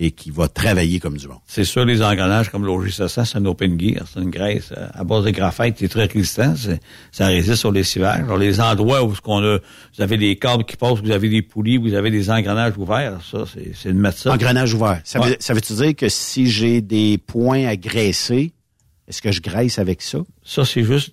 [0.00, 1.38] Et qui va travailler comme du monde.
[1.46, 5.24] C'est sûr, les engrenages comme l'OG700, c'est un open gear, c'est une graisse à base
[5.24, 6.54] de graphite qui est très résistant.
[6.56, 6.80] c'est-
[7.10, 8.20] Ça résiste sur les civages.
[8.20, 11.28] Alors, les endroits où ce qu'on a, vous avez des câbles qui passent, vous avez
[11.28, 14.32] des poulies, vous avez des engrenages ouverts, ça, c'est c'est de mettre ça.
[14.32, 15.00] Engrenage ouvert.
[15.04, 15.30] Ça, Ouais.
[15.30, 18.52] veut, ça veut-tu dire que si j'ai des points à graisser,
[19.08, 20.18] est-ce que je graisse avec ça?
[20.44, 21.12] Ça, c'est juste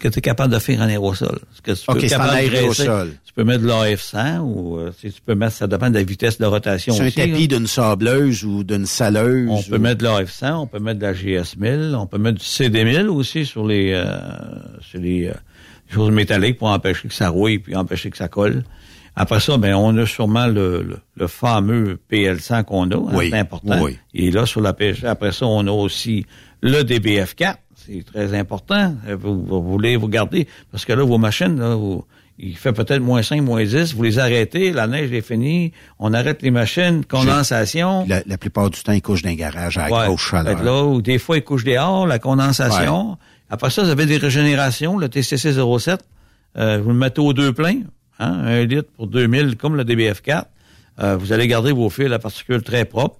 [0.00, 1.38] que tu es capable de faire en aérosol.
[1.62, 3.10] Que tu peux c'est en de aérosol.
[3.24, 6.38] Tu peux mettre de l'AF100 ou euh, tu peux mettre, ça dépend de la vitesse
[6.38, 9.48] de rotation C'est un tapis d'une sableuse ou d'une saleuse?
[9.48, 12.44] On peut mettre de l'AF100, on peut mettre de la GS1000, on peut mettre du
[12.44, 14.04] CD1000 aussi sur les, euh,
[14.80, 15.34] sur les euh,
[15.88, 18.64] choses métalliques pour empêcher que ça rouille puis empêcher que ça colle.
[19.16, 23.28] Après ça, ben on a sûrement le, le, le fameux PL100 qu'on a, hein, Oui,
[23.30, 23.82] c'est important.
[23.82, 23.98] oui.
[24.14, 26.24] Et là, sur la pêche, après ça, on a aussi
[26.62, 27.56] le DBF4.
[27.92, 28.94] C'est très important.
[29.08, 32.04] Euh, Vous, vous voulez vous garder, parce que là, vos machines, là, vous-
[32.38, 36.14] il fait peut-être moins 5, moins 10, vous les arrêtez, la neige est finie, on
[36.14, 38.06] arrête les machines, condensation.
[38.08, 40.06] La, la plupart du temps, ils couchent dans un garage à Ouais.
[40.06, 40.62] grosse chaleur.
[40.62, 43.18] Là, ou des fois, ils couchent dehors, la condensation.
[43.50, 46.00] Après ça, vous avez des régénérations, le TCC 07.
[46.56, 47.80] Euh, vous le mettez aux deux pleins,
[48.18, 50.44] hein, un litre pour 2000, comme le DBF4.
[51.02, 53.18] Euh, vous allez garder vos fils à particules très propres.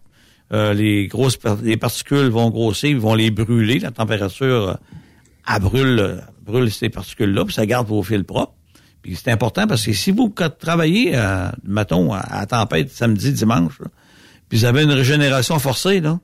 [0.53, 3.79] Euh, les grosses les particules vont grossir, ils vont les brûler.
[3.79, 4.75] La température, euh,
[5.49, 8.55] elle brûle, euh, brûle ces particules-là, puis ça garde vos fils propres.
[9.03, 13.79] Puis c'est important parce que si vous travaillez, euh, mettons, à, à tempête samedi, dimanche,
[14.49, 16.19] puis vous avez une régénération forcée, là,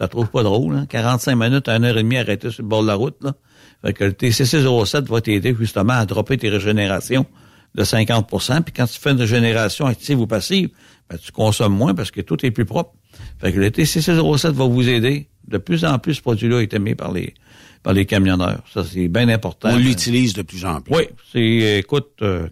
[0.00, 0.86] tu trouves pas drôle, hein?
[0.88, 3.34] 45 minutes à 1h30 arrêté sur le bord de la route, là.
[3.82, 7.26] Fait que le TCC07 va t'aider justement à dropper tes régénérations
[7.74, 10.70] de 50% Puis quand tu fais une régénération active ou passive,
[11.10, 12.94] ben, tu consommes moins parce que tout est plus propre.
[13.40, 15.28] Fait que le TCC07 va vous aider.
[15.48, 17.34] De plus en plus, ce produit-là est aimé par les,
[17.82, 18.62] par les camionneurs.
[18.72, 19.70] Ça, c'est bien important.
[19.72, 20.94] On l'utilise de plus en plus.
[20.94, 22.46] Oui, c'est, écoute, euh,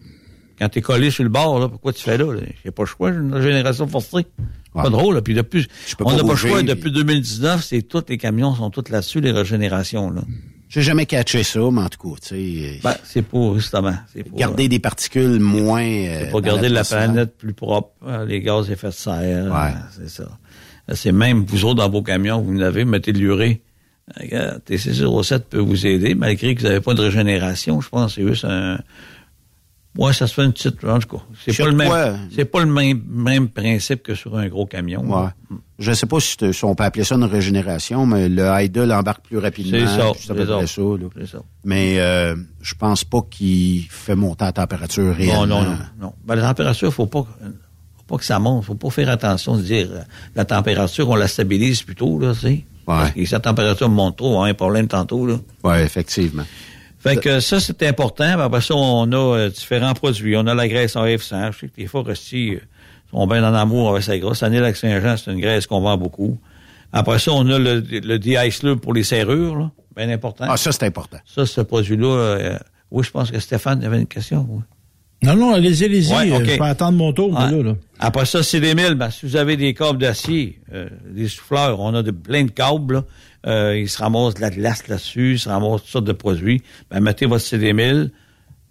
[0.58, 2.32] quand t'es collé sur le bord, là, pourquoi tu fais là?
[2.32, 2.40] là?
[2.64, 4.26] J'ai pas le choix, j'ai une régénération forcée.
[4.74, 5.22] Pas drôle, là.
[5.22, 5.66] Puis depuis,
[6.00, 6.58] on n'a pas le choix.
[6.58, 10.22] puis- Depuis 2019, c'est tous les camions sont tous là-dessus, les régénérations, là.
[10.68, 12.80] J'ai jamais catché ça, mais en tout cas, tu sais.
[12.82, 13.94] Ben, c'est pour, justement.
[14.28, 15.82] Pour, garder des particules moins.
[15.82, 19.54] euh, C'est pour garder la planète plus propre, hein, les gaz à effet de serre.
[19.54, 20.28] hein, C'est ça.
[20.94, 23.62] C'est même, vous autres, dans vos camions, vous n'avez, mettez de l'urée.
[24.18, 27.80] Regarde, TC07 peut vous aider, malgré que vous n'avez pas de régénération.
[27.80, 28.78] Je pense que c'est juste un,
[29.96, 31.22] Ouais, ça se fait une petite, en tout cas.
[31.44, 35.02] C'est pas le même, c'est pas le même, même principe que sur un gros camion.
[35.02, 35.28] Ouais.
[35.78, 39.38] Je sais pas si, on peut appeler ça une régénération, mais le idle embarque plus
[39.38, 39.78] rapidement.
[39.78, 40.12] C'est ça,
[41.16, 41.38] C'est ça.
[41.64, 45.46] Mais euh, je pense pas qu'il fait monter la température Non, réellement.
[45.46, 46.12] non, non, non.
[46.24, 47.26] Ben, la température, faut pas,
[47.96, 48.64] faut pas que ça monte.
[48.66, 50.00] Faut pas faire attention de dire, euh,
[50.36, 52.64] la température, on la stabilise plutôt, là, tu sais.
[52.86, 55.36] Parce que si la température monte trop, on avoir un problème tantôt, là.
[55.64, 56.44] Oui, effectivement.
[57.08, 58.38] Fait que ça, c'est important.
[58.38, 60.36] Après ça, on a euh, différents produits.
[60.36, 61.52] On a la graisse en F100.
[61.52, 62.60] Je sais que les forestiers euh,
[63.10, 64.42] sont bien en amour avec sa graisse.
[64.42, 66.38] Année lac Saint-Jean, c'est une graisse qu'on vend beaucoup.
[66.92, 69.70] Après ça, on a le, le lube pour les serrures, là.
[69.96, 70.46] Bien important.
[70.48, 71.18] Ah, ça, c'est important.
[71.26, 72.58] Ça, ce produit-là, euh,
[72.90, 74.46] oui, je pense que Stéphane avait une question.
[74.48, 74.62] Oui.
[75.22, 76.14] Non, non, allez-y, allez-y.
[76.14, 76.44] Ouais.
[76.44, 77.74] Je peux attendre mon tour, là, là.
[77.98, 78.94] Après ça, c'est des milles.
[78.94, 82.52] Ben, si vous avez des câbles d'acier, euh, des souffleurs, on a de, plein de
[82.52, 82.94] câbles.
[82.94, 83.04] Là.
[83.48, 86.62] Euh, il se ramasse de la glace là-dessus, il se ramasse toutes sortes de produits.
[86.90, 88.10] Ben, mettez votre CD1000.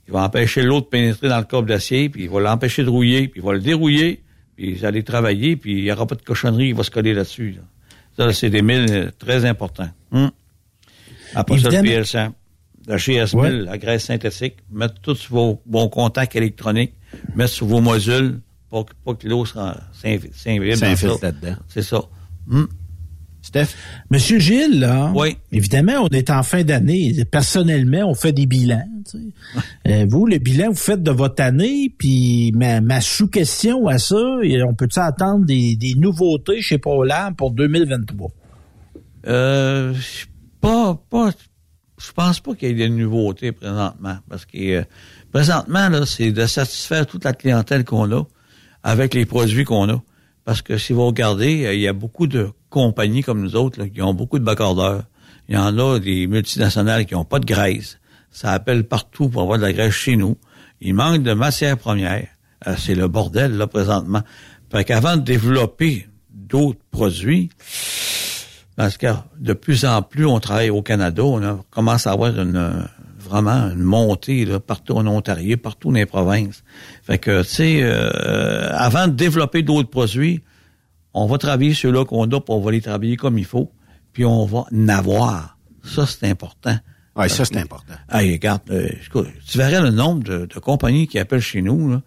[0.07, 2.89] Il va empêcher l'eau de pénétrer dans le câble d'acier, puis il va l'empêcher de
[2.89, 4.21] rouiller, puis il va le dérouiller,
[4.55, 7.13] puis vous allez travailler, puis il n'y aura pas de cochonnerie qui va se coller
[7.13, 7.51] là-dessus.
[7.57, 7.61] là.
[8.15, 9.89] Ça, le CD1000, euh, très important.
[10.11, 10.31] Hum.
[11.35, 12.01] Après ça, le Évidemment.
[12.03, 12.31] PL100.
[12.87, 13.51] La GS1000, Ouais.
[13.51, 16.93] la graisse synthétique, mettre tous vos bons contacts électroniques,
[17.35, 20.33] mettre sur vos modules, pour que, que l'eau s'invite.
[20.35, 21.55] S'infiltre là-dedans.
[21.67, 22.01] C'est ça.
[22.49, 22.67] Hum.
[23.65, 23.75] Steph?
[24.11, 25.37] Monsieur Gilles, là, Oui.
[25.51, 27.13] évidemment, on est en fin d'année.
[27.31, 28.87] Personnellement, on fait des bilans.
[29.09, 29.61] tu sais.
[29.87, 34.15] Euh, vous, le bilan, vous faites de votre année, puis ma, ma sous-question à ça,
[34.17, 38.29] on peut-tu attendre des, des nouveautés chez Polar pour 2023?
[39.27, 40.25] Euh, je-
[40.61, 41.31] pas, pas,
[41.99, 44.83] je pense pas qu'il y ait des nouveautés présentement, parce que euh,
[45.31, 48.23] présentement là, c'est de satisfaire toute la clientèle qu'on a
[48.83, 50.01] avec les produits qu'on a.
[50.45, 53.79] Parce que si vous regardez, euh, il y a beaucoup de compagnies comme nous autres
[53.79, 55.03] là, qui ont beaucoup de baccordeurs.
[55.49, 57.99] Il y en a des multinationales qui ont pas de graisse.
[58.31, 60.37] Ça appelle partout pour avoir de la graisse chez nous.
[60.81, 62.27] Il manque de matières premières.
[62.67, 64.21] Euh, c'est le bordel là présentement.
[64.71, 67.49] Fait qu'avant de développer d'autres produits,
[68.75, 69.07] parce que
[69.39, 72.87] de plus en plus, on travaille au Canada, on a, commence à avoir une,
[73.27, 76.63] vraiment une montée là, partout en Ontario, partout dans les provinces.
[77.03, 80.41] Fait que, tu sais, euh, avant de développer d'autres produits,
[81.17, 83.71] on va travailler ceux-là qu'on a, puis on va les travailler comme il faut,
[84.13, 85.57] puis on va en avoir.
[85.83, 86.77] Ça, c'est important.
[87.15, 87.95] Oui, ça, c'est important.
[88.11, 88.87] Hey, regarde, euh,
[89.47, 92.01] tu verrais le nombre de, de compagnies qui appellent chez nous, là,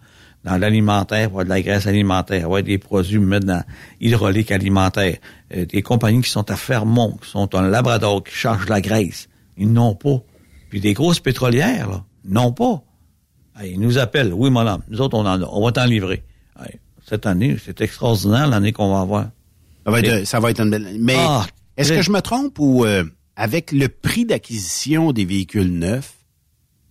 [0.45, 3.63] dans l'alimentaire, de la graisse alimentaire, avoir des produits mettre dans
[3.99, 5.17] hydraulique alimentaire,
[5.53, 9.27] euh, des compagnies qui sont à Fermont, qui sont en Labrador, qui chargent la graisse.
[9.57, 10.21] Ils n'ont pas.
[10.69, 12.81] Puis des grosses pétrolières, là, n'ont pas.
[13.61, 14.33] Ils nous appellent.
[14.33, 15.45] Oui, madame, nous autres, on en a.
[15.51, 16.23] On va t'en livrer.
[17.11, 19.29] Cette année, c'est extraordinaire l'année qu'on va avoir.
[19.85, 20.95] Ça va être, Et- ça va être une belle...
[20.97, 21.45] Mais Ah,
[21.75, 23.03] est-ce que je me trompe ou euh,
[23.35, 26.13] avec le prix d'acquisition des véhicules neufs,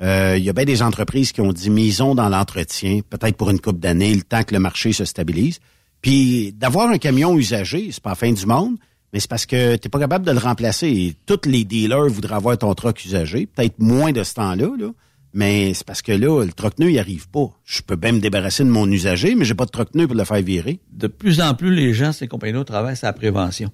[0.02, 3.48] euh, il y a bien des entreprises qui ont dit misons dans l'entretien, peut-être pour
[3.50, 5.59] une coupe d'années, le temps que le marché se stabilise.
[6.02, 8.76] Puis d'avoir un camion usagé, c'est pas la fin du monde,
[9.12, 10.88] mais c'est parce que tu pas capable de le remplacer.
[10.88, 14.90] Et tous les dealers voudraient avoir ton truck usagé, peut-être moins de ce temps-là, là.
[15.32, 17.48] Mais c'est parce que là, le troc neuf, il arrive pas.
[17.64, 20.16] Je peux bien me débarrasser de mon usager, mais j'ai pas de troc neuf pour
[20.16, 20.80] le faire virer.
[20.92, 23.70] De plus en plus, les gens, ces compagnies-là, travaillent sur la prévention.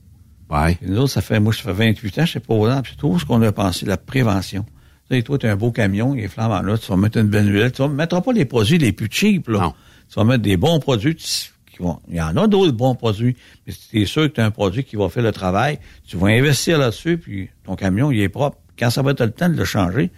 [0.51, 0.79] Ouais.
[0.83, 2.95] Et nous autres, ça fait, moi, ça fait 28 ans, je sais pas aux puis
[2.99, 4.65] tout ce qu'on a pensé, la prévention.
[5.11, 7.19] Tu sais, toi, tu as un beau camion, il est flambant là, tu vas mettre
[7.19, 9.61] une belle huile, tu vas mettre pas les produits les plus cheap, là.
[9.61, 9.75] Non.
[10.09, 11.27] Tu vas mettre des bons produits, tu-
[11.73, 14.35] qui vont, il y en a d'autres bons produits, mais si tu es sûr que
[14.35, 17.75] tu as un produit qui va faire le travail, tu vas investir là-dessus, puis ton
[17.77, 18.59] camion, il est propre.
[18.79, 20.11] Quand ça va être le temps de le changer,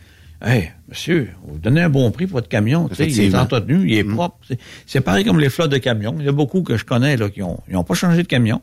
[0.42, 3.88] hey, monsieur, vous donnez un bon prix pour votre camion, tu sais, il est entretenu,
[3.90, 4.38] il est propre.
[4.86, 6.16] C'est- pareil comme les flottes de camions.
[6.18, 8.28] Il y a beaucoup que je connais, là, qui ont, ils ont pas changé de
[8.28, 8.62] camion,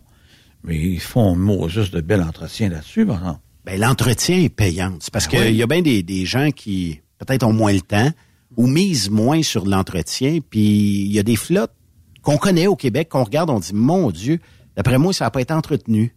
[0.63, 3.39] mais ils font juste de bel entretien là-dessus, par exemple.
[3.65, 4.93] Ben, l'entretien est payant.
[4.99, 5.55] C'est parce Ah qu'il oui.
[5.55, 8.11] y a bien des, des gens qui, peut-être, ont moins le temps
[8.57, 10.37] ou misent moins sur l'entretien.
[10.49, 10.61] Puis,
[11.05, 11.73] il y a des flottes
[12.21, 14.39] qu'on connaît au Québec, qu'on regarde, on dit, mon Dieu,
[14.75, 16.13] d'après moi, ça n'a pas été entretenu.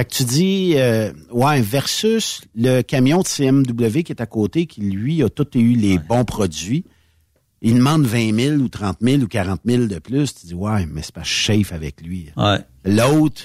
[0.00, 4.64] Fait que tu dis, euh, ouais, versus le camion de CMW qui est à côté,
[4.64, 6.86] qui, lui, a tout eu les bons produits.
[7.60, 10.32] Il demande 20 000 ou 30 000 ou 40 000 de plus.
[10.34, 12.30] Tu dis, ouais, mais c'est pas safe avec lui.
[12.34, 12.60] Ouais.
[12.86, 13.42] L'autre,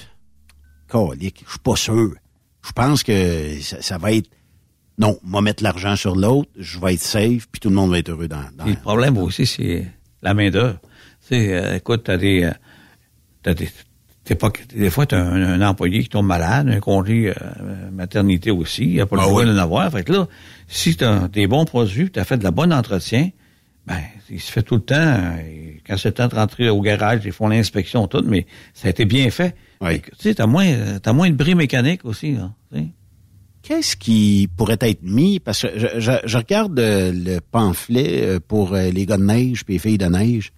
[0.90, 2.14] calique, je suis pas sûr.
[2.62, 4.30] Je pense que ça, ça va être,
[4.96, 7.98] non, moi mettre l'argent sur l'autre, je vais être safe, puis tout le monde va
[7.98, 9.86] être heureux dans, dans le problème aussi, c'est
[10.22, 10.80] la main-d'œuvre.
[11.28, 12.44] Tu sais, euh, écoute, t'as des.
[12.44, 12.52] euh,
[13.42, 13.68] t'as des
[14.26, 18.50] t'es pas, des fois, t'as un, un employé qui tombe malade, un congé euh, maternité
[18.50, 19.90] aussi, il a pas le Ah droit d'en avoir.
[19.90, 20.28] Fait que là,
[20.68, 23.30] si t'as des bons produits, t'as fait de la bonne entretien,
[23.86, 25.16] ben, il se fait tout le temps.
[25.38, 28.88] et quand c'est le temps de rentrer au garage, ils font l'inspection, tout, mais ça
[28.88, 29.54] a été bien fait.
[29.80, 30.00] Oui.
[30.00, 30.66] Tu sais, t'as moins,
[31.02, 32.50] t'as moins de bris mécaniques aussi, là.
[33.62, 35.38] qu'est-ce qui pourrait être mis?
[35.40, 39.64] Parce que je, je- je regarde euh, le pamphlet euh, pour les gars de neige
[39.64, 40.52] puis les filles de neige.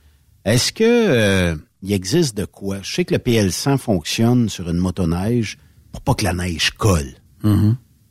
[0.45, 2.79] Est-ce que euh, il existe de quoi?
[2.83, 5.59] Je sais que le PL100 fonctionne sur une motoneige
[5.93, 7.15] pour pas que la neige colle.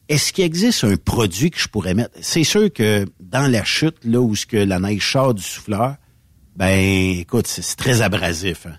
[0.09, 2.11] Est-ce qu'il existe un produit que je pourrais mettre?
[2.22, 5.95] C'est sûr que dans la chute, là où ce que la neige sort du souffleur,
[6.55, 8.65] ben écoute, c'est très abrasif.
[8.68, 8.78] hein.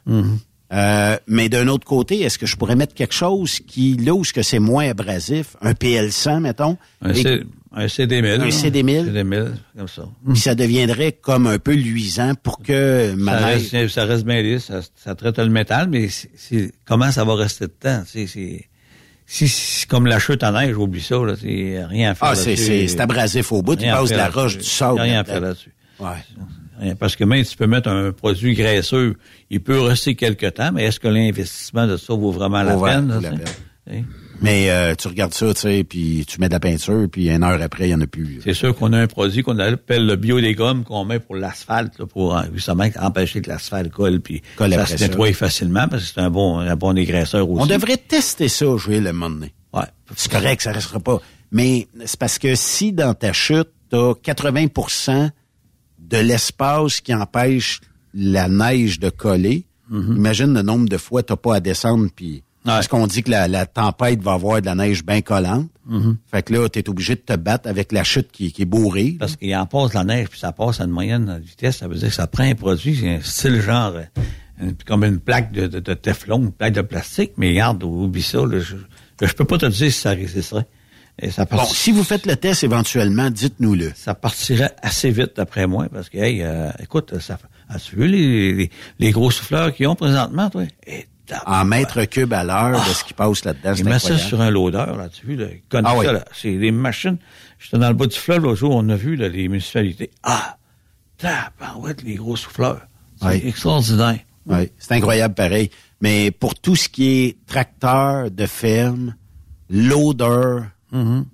[0.72, 4.22] Euh, mais d'un autre côté, est-ce que je pourrais mettre quelque chose qui, là où
[4.24, 6.76] ce que c'est moins abrasif, un PL100, mettons,
[7.14, 7.42] et
[7.72, 8.24] un CD1000.
[8.24, 8.46] Un là.
[8.46, 9.12] CD1000.
[9.12, 10.02] CD1000, comme ça.
[10.28, 14.42] puis ça deviendrait comme un peu luisant pour que ma Ça reste, ça reste bien
[14.42, 16.08] lisse, ça, ça traite le métal, mais
[16.84, 18.02] comment ça va rester de temps?
[18.06, 18.26] C'est,
[19.26, 23.00] si comme la chute en neige, oublie ça, là, c'est rien à faire Ah, c'est,
[23.00, 25.00] abrasif au bout, tu passes de la roche, du sable.
[25.00, 25.72] Rien à faire là-dessus.
[26.00, 26.94] Ouais.
[26.98, 29.16] Parce que même si tu peux mettre un produit graisseux,
[29.50, 32.84] il peut rester quelque temps, mais est-ce que l'investissement de ça vaut vraiment la Vaut
[32.86, 33.08] peine?
[33.08, 33.36] la sais?
[33.90, 34.02] Hein?
[34.40, 37.42] Mais euh, tu regardes ça, tu sais, puis tu mets de la peinture, puis une
[37.42, 38.40] heure après, il n'y en a plus.
[38.44, 42.36] C'est sûr qu'on a un produit qu'on appelle le biodégum qu'on met pour l'asphalte, pour
[42.36, 46.20] euh, justement empêcher que l'asphalte colle, puis Colle ça se nettoie facilement parce que c'est
[46.20, 47.62] un bon, un bon dégraisseur aussi.
[47.62, 49.52] On devrait tester ça, jouer le moment donné.
[49.72, 49.86] Ouais.
[50.14, 51.20] C'est correct, ça restera pas.
[51.50, 55.30] Mais c'est parce que si dans ta chute, t'as 80%
[55.98, 57.80] de l'espace qui empêche
[58.14, 62.42] la neige de coller, imagine le nombre de fois t'as pas à descendre puis
[62.74, 65.68] parce qu'on dit que la, la tempête va avoir de la neige bien collante.
[66.30, 69.16] Fait que là, t'es obligé de te battre avec la chute qui, qui est bourrée.
[69.18, 71.94] Parce qu'il en passe la neige, puis ça passe à une moyenne vitesse, ça veut
[71.96, 74.02] dire que ça prend un produit, c'est un style genre, euh,
[74.60, 78.22] une- comme une plaque de, de, de Teflon, une plaque de plastique, mais regarde, oublie
[78.22, 78.76] ça, là, je,
[79.26, 80.66] je peux pas te dire si ça résisterait.
[81.20, 83.90] Et ça Bon, si vous faites le test éventuellement, dites-nous-le.
[83.96, 87.38] ça partirait assez vite d'après moi, parce que, hey, euh, écoute, ça,
[87.68, 90.62] as-tu vu les, les, les gros souffleurs qu'ils ont présentement, toi?
[90.86, 91.06] Et
[91.46, 94.50] En mètres cubes à l'heure de ce qui passe là-dedans, Ils mettent ça sur un
[94.50, 95.26] loader, là, tu
[95.68, 96.06] connaissent Ah oui.
[96.32, 97.18] C'est des machines.
[97.58, 100.10] J'étais dans le bas du fleuve l'autre jour, on a vu, là, les municipalités.
[100.22, 100.56] Ah!
[101.18, 102.80] Tabarouette, les gros souffleurs.
[103.20, 103.42] C'est Oui.
[103.44, 104.20] extraordinaire.
[104.46, 105.70] Oui, c'est incroyable pareil.
[106.00, 109.14] Mais pour tout ce qui est tracteur de ferme,
[109.68, 111.24] l'odeur, Mm-hmm.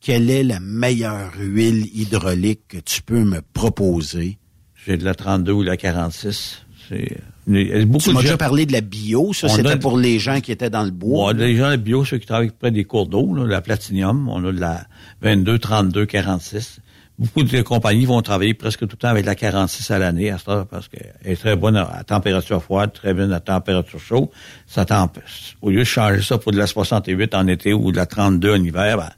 [0.00, 4.38] quelle est la meilleure huile hydraulique que tu peux me proposer?
[4.84, 6.62] J'ai de la 32 ou de la 46.
[6.88, 10.18] C'est, il a beaucoup Tu m'as déjà parlé de la bio, ça c'était pour les
[10.18, 11.28] gens qui étaient dans le bois.
[11.28, 14.44] Ouais, les gens de bio, ceux qui travaillent près des cours d'eau, la platinium, on
[14.44, 14.86] a de la
[15.22, 16.80] 22, 32, 46.
[17.16, 20.38] Beaucoup de compagnies vont travailler presque tout le temps avec la 46 à l'année à
[20.38, 24.28] ça parce qu'elle est très bonne à température froide, très bonne à température chaude.
[24.66, 25.20] Ça temp-
[25.62, 28.54] au lieu de changer ça pour de la 68 en été ou de la 32
[28.54, 29.10] en hiver, ben,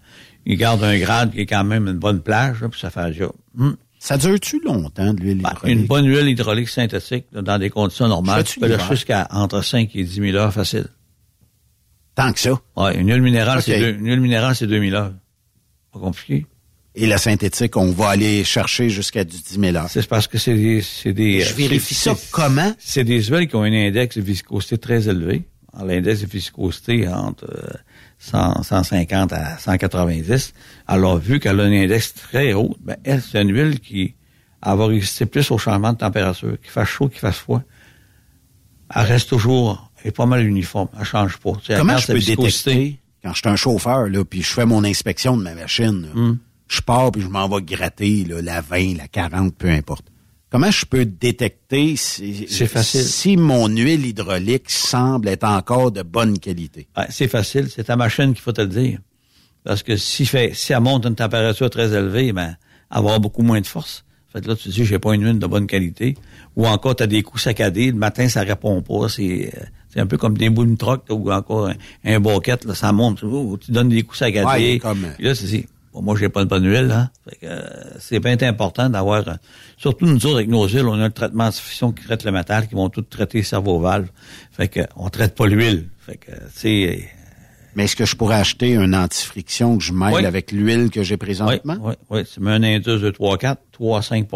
[0.45, 3.19] ils gardent un grade qui est quand même une bonne plage, là, puis ça fait.
[3.59, 3.77] Hum.
[3.99, 5.79] Ça dure-tu longtemps de l'huile Ben, hydraulique?
[5.81, 8.87] une bonne huile hydraulique synthétique, dans des conditions normales, tu peux l'hiver?
[8.91, 10.87] jusqu'à entre 5 et 10 000 heures facile.
[12.15, 12.61] Tant que ça?
[12.77, 15.13] Ouais, une huile minérale, c'est deux- une huile minérale, c'est 2000 heures.
[15.93, 16.47] Pas compliqué.
[16.95, 19.91] Et la synthétique, on va aller chercher jusqu'à du 10 000 heures.
[19.91, 21.41] C'est parce que c'est des, c'est des.
[21.43, 22.73] Je euh, vérifie ça comment?
[22.79, 25.43] C'est des huiles qui ont un index de viscosité très élevé.
[25.85, 27.71] L'index de viscosité entre euh,
[28.19, 30.53] 100, 150 à 190.
[30.87, 34.15] Alors, vu qu'elle a un index très haut, ben, elle, c'est une huile qui
[34.65, 37.63] elle va résister plus au changement de température, qu'il fasse chaud, qu'il fasse froid.
[38.95, 41.53] Elle reste toujours, elle est pas mal uniforme, elle change pas.
[41.61, 44.53] Tu sais, elle Comment je peux détecter quand je suis un chauffeur là, puis je
[44.53, 46.39] fais mon inspection de ma machine, là, Hmm.
[46.69, 50.07] je pars puis je m'en vais gratter là, la 20, la 40, peu importe.
[50.51, 56.39] Comment je peux détecter si, C'est si mon huile hydraulique semble être encore de bonne
[56.39, 56.87] qualité?
[56.97, 59.01] Ouais, c'est facile, c'est ta machine qu'il faut te le dire.
[59.65, 62.57] Parce que si, fait, si elle monte à une température très élevée, ben,
[62.91, 64.05] elle va avoir beaucoup moins de force.
[64.33, 66.17] Fait que là, tu te dis, j'ai pas une huile de bonne qualité.
[66.55, 69.09] Ou encore, tu as des coups saccadés, le matin, ça répond pas.
[69.09, 71.75] C'est euh, c'est un peu comme des boules de troc, ou encore un,
[72.05, 73.25] un boquette, là, ça monte.
[73.25, 74.75] Oh, tu donnes des coups saccadés.
[74.75, 75.67] Ouais, comme, euh, là, dis,
[75.97, 76.91] bon, moi, j'ai pas de bonne huile.
[76.93, 77.11] Hein.
[77.29, 77.61] Fait que, euh,
[77.99, 79.27] c'est bien important d'avoir...
[79.29, 79.33] euh,
[79.79, 82.69] surtout nous autres, avec nos huiles, on a un traitement de qui traite le métal,
[82.69, 84.09] qui vont tout traiter les cerveaux-valves.
[84.53, 85.89] Fait que on traite pas l'huile.
[86.05, 87.09] Fait que, tu sais...
[87.75, 90.25] Mais est-ce que je pourrais acheter un antifriction que je mêle Oui.
[90.25, 91.77] avec l'huile que j'ai Oui, présentement?
[91.83, 92.25] oui, oui.
[92.25, 94.27] Tu mets un indice de 3, 4, 3 à 5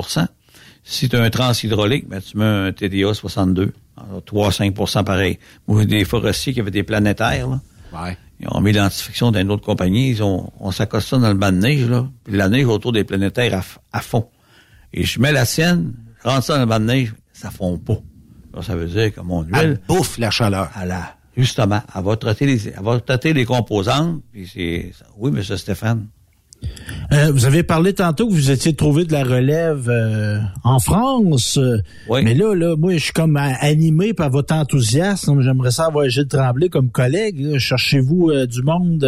[0.85, 3.73] Si tu as un trans hydraulique, ben, tu mets un TDA 62.
[3.97, 5.39] Alors, 3 à 5 pareil.
[5.67, 7.61] Moi, des forestiers qui avaient des planétaires, là.
[7.93, 8.17] Ouais.
[8.41, 10.11] Ils ont mis l'identification d'une autre compagnie.
[10.11, 12.09] Ils ont, on s'accoste ça dans le banc de neige, là.
[12.25, 13.63] Puis la neige autour des planétaires
[13.93, 14.29] à, fond.
[14.93, 17.79] Et je mets la sienne, je rentre ça dans le banc de neige, ça fond
[17.79, 17.99] pas.
[18.53, 20.71] Alors, ça veut dire que mon Elle huile, bouffe la chaleur.
[20.81, 25.31] elle a, justement, elle va traiter les, elle va traiter les composantes, puis c'est, oui,
[25.31, 26.09] monsieur Stéphane.
[27.13, 31.59] Euh, vous avez parlé tantôt que vous étiez trouvé de la relève euh, en France.
[31.59, 35.41] Euh, Mais là, là, moi, je suis comme animé par votre enthousiasme.
[35.41, 37.59] J'aimerais ça avoir Gilles Tremblay comme collègue.
[37.59, 39.05] Cherchez-vous du monde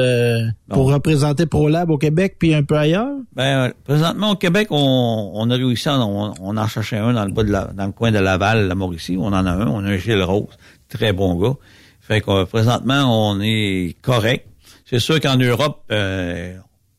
[0.68, 3.14] pour représenter ProLab au Québec puis un peu ailleurs?
[3.36, 7.44] Ben, présentement, au Québec, on, a réussi, on, on en cherchait un dans le bas
[7.44, 9.16] de la, dans le coin de Laval, la Mauricie.
[9.16, 9.66] On en a un.
[9.68, 10.48] On a un Gilles Rose.
[10.88, 11.55] Très bon gars.
[12.00, 14.48] Fait que présentement, on est correct.
[14.84, 15.84] C'est sûr qu'en Europe,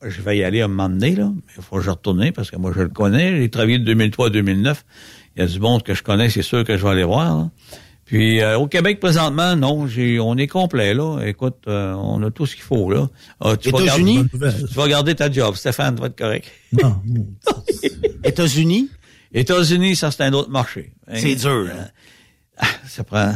[0.07, 1.31] je vais y aller à un moment donné, là.
[1.57, 3.37] Il faut que je retourne parce que moi, je le connais.
[3.37, 4.85] J'ai travaillé de 2003 à 2009.
[5.35, 7.49] Il y a du monde que je connais, c'est sûr que je vais aller voir.
[8.05, 11.19] Puis euh, au Québec présentement, non, j'ai, on est complet là.
[11.25, 13.07] Écoute, euh, on a tout ce qu'il faut là.
[13.39, 16.51] Ah, tu États-Unis, tu vas garder ta job, Stéphane, tu vas être correct.
[16.73, 17.01] Non.
[18.23, 18.89] États-Unis?
[19.33, 20.91] États-Unis, ça c'est un autre marché.
[21.15, 21.67] C'est dur.
[21.71, 21.87] Hein?
[22.57, 23.33] Ah, ça prend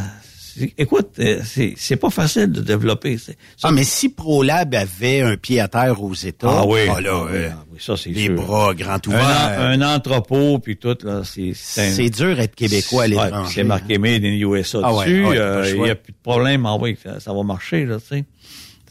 [0.77, 1.41] écoute, euh,
[1.75, 3.17] c'est pas facile de développer.
[3.63, 7.25] Ah, mais si ProLab avait un pied à terre aux États, ah oui, ah, là,
[7.29, 7.49] euh,
[7.79, 9.59] ça c'est les bras grands ouverts.
[9.59, 13.53] Un, un, entrepôt puis tout là, c'est c'est dur d'être québécois à l'étranger.
[13.53, 13.99] c'est marqué hein.
[13.99, 15.25] Made in USA ah, dessus.
[15.25, 18.25] Euh, il n'y a plus de problème, en vrai, ça, va marcher là, tu sais.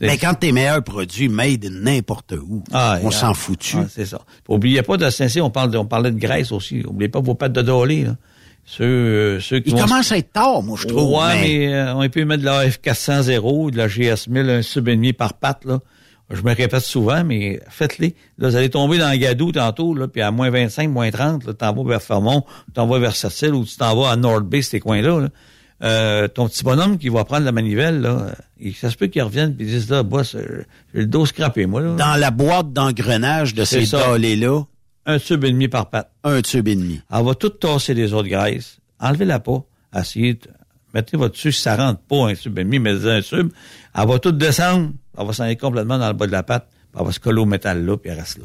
[0.01, 3.79] Mais quand tes meilleurs produits made n'importe où, on s'en foutu.
[3.89, 4.21] c'est ça.
[4.49, 6.83] Oubliez pas de on parle on parlait de graisse aussi.
[6.87, 8.17] Oubliez pas vos pattes de là.
[8.69, 11.13] Ceux, euh, ceux qui Il commence à être tard, moi, je trouve.
[11.19, 14.97] Ouais, mais, euh, on peut mettre de la F400 de la GS1000, un sub et
[14.97, 15.79] demi par patte, là.
[16.31, 18.17] Je me répète souvent, mais faites-les.
[18.39, 21.45] Là, vous allez tomber dans le gadou tantôt, là, puis à moins 25, moins 30,
[21.47, 22.43] là, t'en vas vers Fermont,
[22.75, 25.29] t'en vas vers Sept-Îles, ou tu t'en vas à North Bay, ces coins-là,
[25.83, 29.23] Euh, ton petit bonhomme qui va prendre la manivelle, là, il, ça se peut qu'il
[29.23, 30.65] revienne puis dise là, boss, euh,
[30.95, 31.95] j'ai le dos scrappé, moi, là.
[31.97, 34.63] Dans la boîte d'engrenage de ces dolés-là,
[35.07, 36.11] un tube et demi par patte.
[36.25, 37.01] Un tube et demi.
[37.11, 38.79] Elle va tout tasser les autres graisses.
[39.01, 39.65] Enlevez-la pas.
[39.93, 40.41] Asseyez, de...
[40.93, 41.53] mettez votre dessus.
[41.53, 43.51] Si ça rentre pas un tube et demi, mettez un tube.
[43.97, 44.91] Elle va tout descendre.
[45.17, 46.69] Elle va s'en aller complètement dans le bas de la patte.
[46.99, 48.45] Elle va se coller au métal là, puis elle reste là.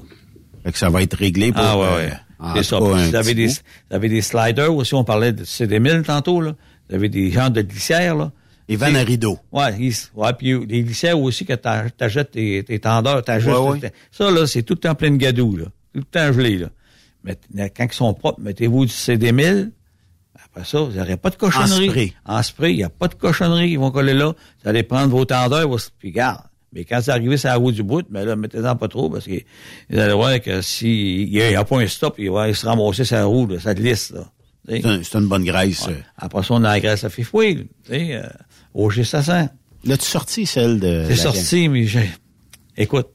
[0.63, 1.63] Fait que ça va être réglé pour...
[1.63, 2.13] Ah ouais, ouais.
[2.41, 2.79] Euh, C'est ça.
[2.79, 3.55] Vous avez, des, vous
[3.89, 4.93] avez des sliders aussi.
[4.93, 6.55] On parlait de CD1000 tantôt, là.
[6.89, 8.31] Vous avez des gens de glissières, là.
[8.69, 9.37] Les vannes à rideau.
[9.51, 9.75] Ouais,
[10.15, 13.51] ouais, puis les glissières aussi que t'achètes tes, tes tendeurs, t'ajustes.
[13.51, 13.91] Ouais, ouais.
[14.11, 16.67] Ça, là, c'est tout en plein gadou, là tout le temps gelé, là.
[17.23, 17.37] Mais
[17.69, 19.71] quand ils sont propres, mettez-vous du CD1000.
[20.43, 21.87] Après ça, vous n'aurez pas de cochonnerie.
[21.87, 22.13] En spray.
[22.25, 24.33] En spray, il n'y a pas de cochonnerie qui vont coller là.
[24.63, 25.69] Vous allez prendre vos tendeurs,
[25.99, 26.41] puis garde.
[26.73, 29.25] Mais quand c'est arrivé sur la roue du bout, mais là, mettez-en pas trop, parce
[29.25, 29.41] que
[29.89, 33.25] vous allez voir que s'il n'y a, pas un stop, il va se ramasser sa
[33.25, 34.25] roue, là, ça glisse, là.
[34.67, 35.87] C'est une bonne graisse.
[36.17, 38.23] Après ça, on a la graisse à fifouille, euh,
[38.73, 39.49] au G500.
[39.83, 41.05] L'as-tu sorti, celle de...
[41.07, 42.09] C'est sorti, mais j'ai...
[42.77, 43.09] Écoute,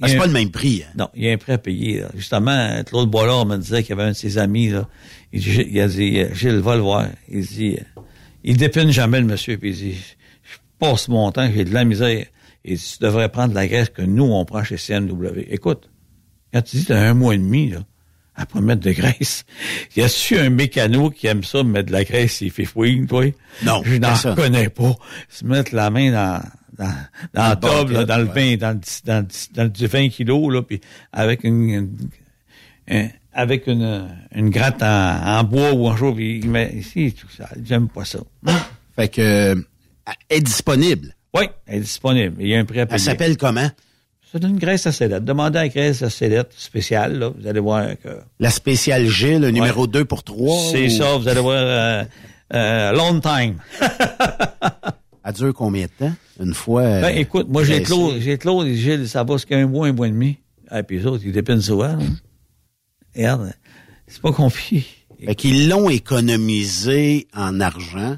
[0.00, 0.84] ah, c'est pas le même prix.
[0.84, 0.92] Hein?
[0.96, 2.00] Non, il y a un prix à payer.
[2.00, 2.08] Là.
[2.14, 4.68] Justement, Claude Boilard me disait qu'il y avait un de ses amis.
[4.68, 4.88] Là.
[5.32, 7.06] Il, dit, il a dit, Gilles, va le voir.
[7.28, 7.78] Il dit,
[8.44, 9.58] il dépine jamais le monsieur.
[9.58, 12.26] Puis il dit, je passe mon temps, j'ai de la misère.
[12.64, 15.46] Et tu devrais prendre la graisse que nous, on prend chez CNW.
[15.50, 15.90] Écoute,
[16.52, 17.80] quand tu dis que tu as un mois et demi, là,
[18.36, 19.44] à pas mettre de graisse.
[19.96, 23.24] Y a-tu un mécano qui aime ça, mettre de la graisse et fait fouine, toi?
[23.64, 23.82] Non.
[23.84, 24.94] Je n'en connais pas.
[25.28, 26.40] Se mettre la main dans,
[26.76, 26.94] dans,
[27.34, 30.80] dans, le tube, là, dans le vin, dans, dans, dans du 20 kilos, là, puis
[31.12, 31.96] avec une,
[33.32, 37.48] avec une, une gratte en, en, bois ou en jour, puis mais ici, tout ça,
[37.64, 38.18] j'aime pas ça.
[38.96, 39.54] Fait que, euh,
[40.28, 41.14] elle est disponible.
[41.34, 42.36] Oui, elle est disponible.
[42.40, 42.96] Il y a un prix à payer.
[42.96, 43.70] Elle s'appelle comment?
[44.30, 45.20] C'est une graisse à.
[45.20, 47.30] Demandez la graisse à spéciale, là.
[47.30, 48.08] Vous allez voir que...
[48.40, 50.72] La spéciale G, le numéro 2 pour 3?
[50.72, 52.04] C'est ça, vous allez voir, euh,
[52.52, 53.56] euh, long time.
[55.28, 56.12] Elle dure combien de temps?
[56.40, 56.82] Une fois.
[56.82, 59.86] Euh, ben, écoute, moi, j'ai Claude, j'ai Claude et Gilles, ça va jusqu'à un mois,
[59.86, 60.38] un mois et demi.
[60.74, 61.98] Et puis les autres, ils dépendent souvent.
[62.00, 62.16] Hein.
[63.14, 63.52] Regarde,
[64.06, 64.86] c'est pas compliqué.
[65.22, 68.16] Fait qu'ils l'ont économisé en argent,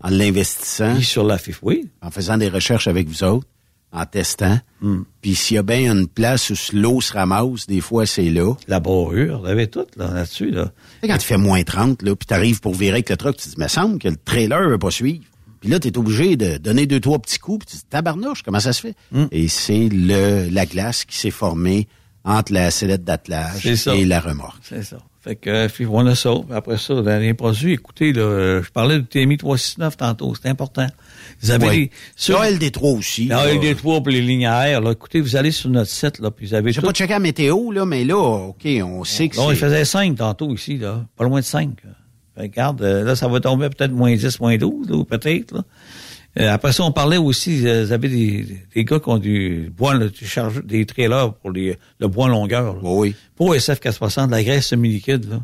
[0.00, 1.00] en l'investissant.
[1.00, 1.88] sur la FIF, oui.
[2.02, 3.46] En faisant des recherches avec vous autres,
[3.92, 4.58] en testant.
[4.80, 5.02] Hmm.
[5.20, 8.54] Puis s'il y a bien une place où l'eau se ramasse, des fois, c'est là.
[8.66, 10.50] La borure, vous avez tout là, là-dessus.
[10.50, 10.72] Là.
[11.04, 13.50] Quand tu fais moins 30, là, puis t'arrives pour virer avec le truck, tu te
[13.50, 15.22] dis, mais semble que le trailer va pas suivre.
[15.60, 17.90] Puis là, tu es obligé de donner deux, trois petits coups, puis tu te dis,
[17.90, 18.94] tabarnouche, comment ça se fait?
[19.12, 19.26] Hmm.
[19.30, 21.88] Et c'est le la glace qui s'est formée
[22.24, 24.60] entre la sellette d'attelage et la remorque.
[24.62, 24.98] C'est ça.
[25.20, 26.30] Fait que, on a ça.
[26.52, 30.86] Après ça, dans les produits, écoutez, là, je parlais du TMI 369 tantôt, c'est important.
[31.42, 31.90] Vous avez oui.
[32.16, 32.40] sur...
[32.40, 33.28] LD3 aussi.
[33.28, 34.92] LD3 pour les lignes à air, là.
[34.92, 37.72] Écoutez, vous allez sur notre site, là, puis vous avez J'ai pas checké la météo,
[37.72, 39.42] là, mais là, OK, on sait que c'est...
[39.42, 41.04] Non, il faisait 5 tantôt ici, là.
[41.16, 41.70] Pas loin de 5.
[42.38, 45.64] Regarde, euh, là, ça va tomber peut-être moins 10, moins 12, ou peut-être.
[46.38, 49.72] Euh, après ça, on parlait aussi, euh, vous avez des, des gars qui ont du
[49.76, 52.74] bois, charge, des trailers pour les, le bois longueur.
[52.74, 52.80] Là.
[52.90, 53.14] Oui.
[53.34, 55.28] Pour SF 460, de la graisse semi-liquide.
[55.28, 55.40] Là.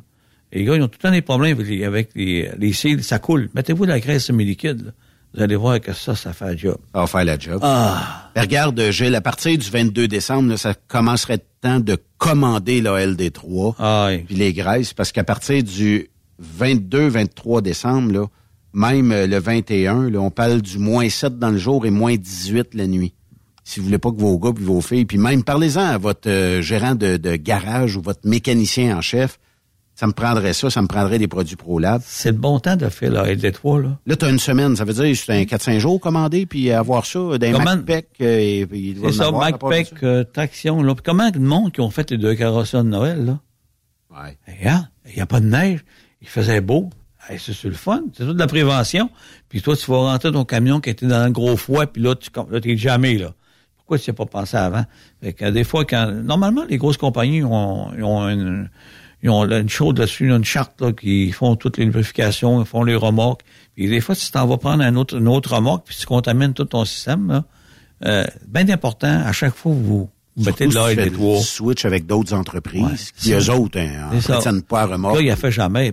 [0.52, 3.02] les gars, ils ont tout le temps des problèmes avec les, avec les, les cils,
[3.02, 3.48] ça coule.
[3.54, 4.92] Mettez-vous de la graisse semi-liquide.
[5.34, 6.76] Vous allez voir que ça, ça fait le job.
[6.94, 7.58] Ça va faire la job.
[7.60, 8.30] Ah.
[8.36, 12.80] Ben, regarde, Gilles, à partir du 22 décembre, là, ça commencerait le temps de commander
[12.80, 14.18] la LD3 Ah, oui.
[14.18, 16.08] puis les graisses, parce qu'à partir du
[16.42, 18.26] 22-23 décembre, là,
[18.72, 22.16] même euh, le 21, là, on parle du moins 7 dans le jour et moins
[22.16, 23.14] 18 la nuit.
[23.62, 26.28] Si vous voulez pas que vos gars puis vos filles, puis même parlez-en à votre
[26.28, 29.38] euh, gérant de, de garage ou votre mécanicien en chef,
[29.94, 32.02] ça me prendrait ça, ça me prendrait des produits ProLab.
[32.04, 33.98] C'est le bon temps de faire la LD3, là.
[34.06, 36.72] Là, tu as une semaine, ça veut dire que c'est un 4-5 jours commandé, puis
[36.72, 38.06] avoir ça d'un Comment- MacPack.
[38.20, 40.94] euh, C'est ça, MacPack, euh, traction, là.
[40.96, 43.38] Puis comment le monde qui ont fait les deux carrosseries de Noël, là?
[44.10, 44.36] Ouais.
[44.58, 45.84] Regarde, il n'y a pas de neige,
[46.24, 46.90] il faisait beau.
[47.38, 49.08] C'est le fun, c'est toute de la prévention.
[49.48, 52.14] Puis toi, tu vas rentrer ton camion qui était dans le gros froid, puis là,
[52.14, 53.32] tu là, t'es jamais là.
[53.76, 54.84] Pourquoi tu n'y as pas pensé avant?
[55.22, 58.68] Fait que, des fois, quand normalement, les grosses compagnies ont, ont une,
[59.22, 62.82] ils ont une chose là-dessus, une charte là, qui font toutes les lubrifications, ils font
[62.82, 63.42] les remorques.
[63.74, 66.04] Puis des fois, si tu t'en vas prendre un autre, une autre remorque, puis tu
[66.04, 67.44] contamines tout ton système, là,
[68.04, 72.34] euh, bien important, à chaque fois, vous, de tu des fais le switch avec d'autres
[72.34, 74.34] entreprises Ouais, qui, eux autres, hein, ça.
[74.34, 74.86] entretiennent pas à.
[74.86, 75.92] Là, il a fait jamais.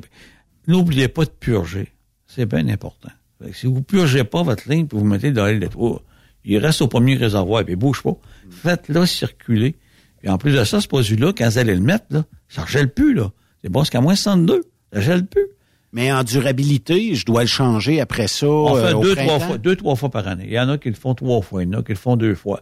[0.68, 1.90] N'oubliez pas de purger.
[2.28, 3.10] C'est bien important.
[3.54, 6.04] Si vous purgez pas votre ligne puis vous mettez dans l'île tour,
[6.46, 8.16] il reste au premier réservoir puis il bouge pas.
[8.50, 9.76] Faites-le circuler.
[10.20, 12.92] Puis en plus de ça, ce produit-là, quand vous allez le mettre, là, ça gèle
[12.94, 13.32] plus, là.
[13.64, 14.64] C'est bon, c'est qu'à moins 62.
[14.94, 15.48] Ça gèle plus.
[15.94, 18.48] Mais en durabilité, je dois le changer après ça.
[18.48, 20.46] On euh, fait au deux, trois fois, deux, trois fois par année.
[20.48, 21.98] Il y en a qui le font trois fois, il y en a qui le
[21.98, 22.62] font deux fois.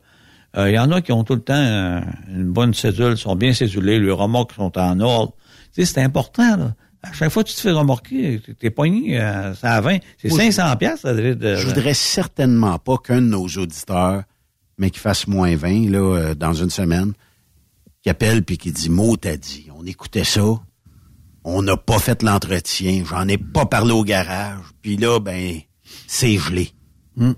[0.58, 3.36] Euh, il y en a qui ont tout le temps euh, une bonne cédule, sont
[3.36, 5.34] bien cédulés, les remorques sont en ordre.
[5.74, 6.76] Tu sais, c'est important, là.
[7.02, 10.00] À chaque fois que tu te fais remorquer, t'es pogné, euh, ça à 20.
[10.18, 13.48] C'est Moi, je- 500 piastres, ça devait de, Je voudrais certainement pas qu'un de nos
[13.48, 14.24] auditeurs,
[14.78, 17.14] mais qui fasse moins 20 là, dans une semaine,
[18.02, 19.68] qui appelle puis qui dit Mot t'as dit.
[19.78, 20.44] On écoutait ça.
[21.46, 23.04] On n'a pas fait l'entretien.
[23.10, 24.60] J'en ai pas parlé au garage.
[24.82, 25.58] Puis là, ben,
[26.06, 26.72] c'est gelé.
[27.16, 27.32] Hmm.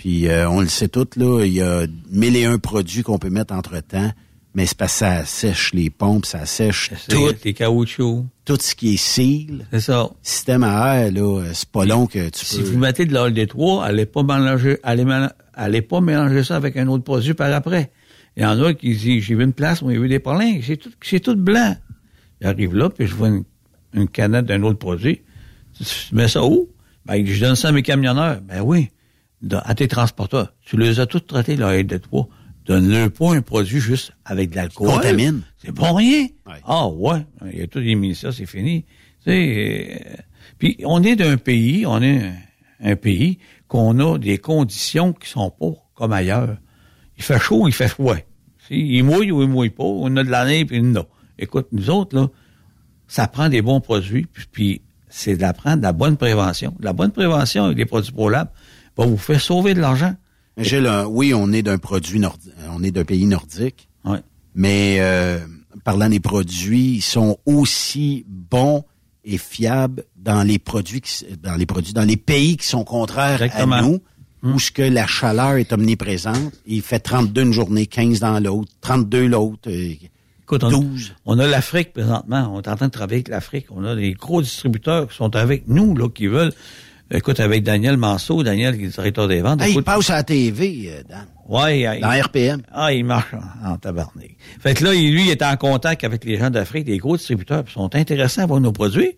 [0.00, 3.18] Puis euh, on le sait tout, là, il y a mille et un produits qu'on
[3.18, 4.10] peut mettre entre-temps,
[4.54, 8.24] mais c'est parce que ça sèche les pompes, ça sèche tout, les caoutchoucs.
[8.46, 9.66] tout ce qui est seal.
[9.70, 10.08] C'est ça.
[10.22, 12.70] Système à air, là, c'est pas long que tu Si peux...
[12.70, 16.88] vous mettez de l'huile des trois, allez pas mélanger, allez, pas mélanger ça avec un
[16.88, 17.90] autre produit par après.
[18.38, 20.08] Il y en a qui disent, j'ai vu une place où il y a eu
[20.08, 21.76] des problèmes, c'est tout, c'est tout blanc.
[22.40, 23.44] J'arrive là, puis je vois une,
[23.92, 25.20] une canette d'un autre produit.
[25.76, 26.70] Tu, mets ça où?
[27.04, 28.40] Ben, je donne ça à mes camionneurs.
[28.40, 28.88] Ben oui.
[29.64, 30.52] À tes transporteurs.
[30.60, 32.28] Tu les as tous traités, la haie de trois.
[32.66, 34.88] Donne-leur pas un produit juste avec de l'alcool.
[34.88, 35.42] Contamine.
[35.58, 36.24] C'est bon rien.
[36.46, 36.60] Ouais.
[36.64, 37.24] Ah ouais.
[37.52, 38.84] Il a tout émis ça, c'est fini.
[39.24, 40.16] Tu sais, euh,
[40.58, 42.34] puis on est d'un pays, on est un,
[42.82, 46.56] un pays qu'on a des conditions qui sont pas comme ailleurs.
[47.16, 48.16] Il fait chaud, il fait froid.
[48.70, 49.84] Il mouille ou il mouille pas.
[49.84, 51.06] On a de la neige, puis il en a.
[51.38, 52.28] Écoute, nous autres, là,
[53.08, 56.74] ça prend des bons produits, puis, puis c'est de la prendre de la bonne prévention.
[56.80, 58.48] La bonne prévention avec des produits ProLab
[59.04, 60.14] va vous faire sauver de l'argent.
[60.58, 63.88] Gilles, euh, oui, on est d'un produit nordique, on est d'un pays nordique,
[64.54, 65.38] mais euh,
[65.84, 68.84] parlant des produits, ils sont aussi bons
[69.24, 73.42] et fiables dans les produits, qui, dans les produits, dans les pays qui sont contraires
[73.42, 73.76] Exactement.
[73.76, 74.00] à nous,
[74.42, 76.52] où ce que la chaleur est omniprésente.
[76.66, 79.94] Il fait 32 une journée, 15 dans l'autre, 32 l'autre, euh,
[80.42, 81.14] Écoute, on, 12.
[81.26, 82.50] on a l'Afrique présentement.
[82.52, 83.66] On est en train de travailler avec l'Afrique.
[83.70, 86.52] On a des gros distributeurs qui sont avec nous, là, qui veulent.
[87.12, 89.60] Écoute, avec Daniel Manceau, Daniel qui est directeur des ventes.
[89.60, 92.62] Hey, il passe à la TV, euh, Dan, ouais, il- dans RPM.
[92.70, 93.34] Ah, il marche
[93.64, 94.36] en, en tabarnak.
[94.60, 97.16] Fait que là, il- lui, il est en contact avec les gens d'Afrique, des gros
[97.16, 99.16] distributeurs, puis ils sont intéressés à voir nos produits.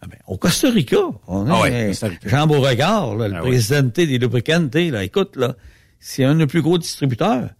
[0.00, 2.28] Ah ben, au Costa Rica, on a Ah ouais, euh, Rica.
[2.28, 3.48] Jean Beauregard, là, le Ah ouais.
[3.50, 5.54] président des lubricantes, là, écoute, là,
[6.00, 7.50] c'est un des plus gros distributeurs.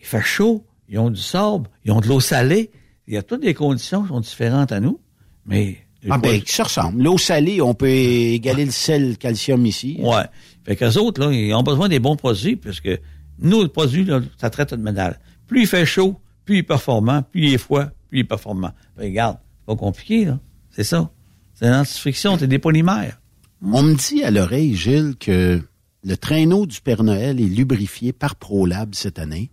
[0.00, 2.70] Il fait chaud, ils ont du sable, ils ont de l'eau salée.
[3.06, 5.00] Il y a toutes des conditions qui sont différentes à nous,
[5.46, 5.78] mais...
[6.10, 7.02] Ah ben, se ressemble.
[7.02, 9.96] L'eau salée, on peut égaler le sel, le calcium ici.
[10.00, 10.24] Ouais.
[10.64, 12.90] Fait qu'eux autres, là, ils ont besoin des bons produits, puisque
[13.38, 15.14] nous, le produit, là, ça traite de médaille.
[15.46, 18.24] Plus il fait chaud, plus il est performant, plus il est froid, plus il est
[18.24, 18.72] performant.
[18.98, 20.38] Regarde, pas compliqué, là.
[20.70, 21.10] C'est ça.
[21.54, 23.20] C'est l'antifiction, c'est des polymères.
[23.62, 25.60] On me dit à l'oreille, Gilles, que
[26.02, 29.50] le traîneau du Père Noël est lubrifié par ProLab cette année.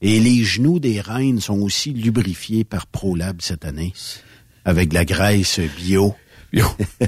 [0.00, 3.92] Et les genoux des reines sont aussi lubrifiés par ProLab cette année.
[4.68, 6.14] Avec de la graisse bio.
[6.52, 6.64] Yo.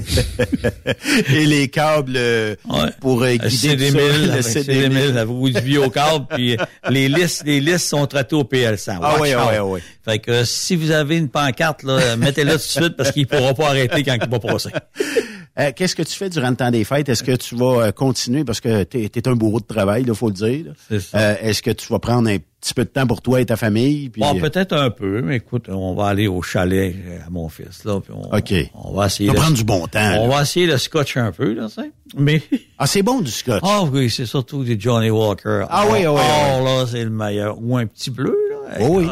[1.29, 2.89] Et les câbles euh, Ouais.
[2.99, 4.89] pour euh, Le guider tout ça, CD1000, le avec CD1000.
[4.89, 8.99] CD1000, la roue du biocâble, puis euh, les listes, les listes sont traitées au PL100.
[9.01, 9.41] Ah Watch ouais, out.
[9.49, 9.81] ouais, ouais.
[10.05, 13.25] Fait que euh, si vous avez une pancarte, là, mettez-la tout de suite parce qu'il
[13.27, 14.69] pourra pas arrêter quand il va passer.
[15.61, 17.07] Euh, Qu'est-ce que tu fais durant le temps des fêtes?
[17.09, 20.13] Est-ce que tu vas euh, continuer, parce que tu es, un bourreau de travail, il
[20.15, 20.73] faut le dire.
[20.91, 23.55] Euh, Est-ce que tu vas prendre un petit peu de temps pour toi et ta
[23.57, 24.09] famille?
[24.09, 24.21] Puis...
[24.21, 26.95] Bon, peut-être un peu, mais écoute, on va aller au chalet
[27.25, 27.83] à mon fils.
[27.85, 28.53] Là, puis on, OK.
[28.75, 30.13] On va essayer On de- va prendre du bon temps.
[30.19, 30.35] On là.
[30.37, 31.91] va essayer le scotch un peu, là, sais.
[32.17, 32.41] Mais...
[32.83, 33.61] Ah, c'est bon du scotch.
[33.63, 35.65] Ah oui, c'est surtout des Johnny Walker.
[35.69, 37.57] Ah oui, oui, Oh, là, c'est le meilleur.
[37.61, 38.77] Ou un petit bleu, là.
[38.81, 39.05] Oh oui.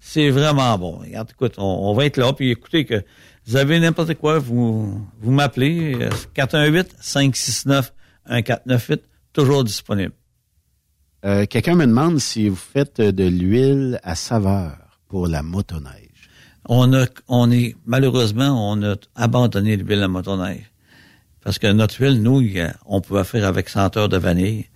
[0.00, 0.98] C'est vraiment bon.
[1.02, 2.32] Regarde, écoute, on, on va être là.
[2.32, 3.02] Puis écoutez que
[3.46, 5.94] vous avez n'importe quoi, vous, vous m'appelez.
[6.00, 6.10] euh,
[8.28, 9.00] 418-569-1498.
[9.32, 10.12] Toujours disponible.
[11.24, 14.76] Euh, Quelqu'un me demande si vous faites de l'huile à saveur
[15.08, 16.30] pour la motoneige.
[16.68, 20.70] On a, on est, malheureusement, on a abandonné l'huile à motoneige.
[21.42, 22.42] Parce que notre huile, nous,
[22.86, 24.66] on pouvait faire avec senteur de vanille.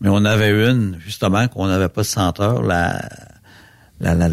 [0.00, 3.08] Mais on avait une, justement, qu'on n'avait pas de senteur, la,
[4.00, 4.28] la, la-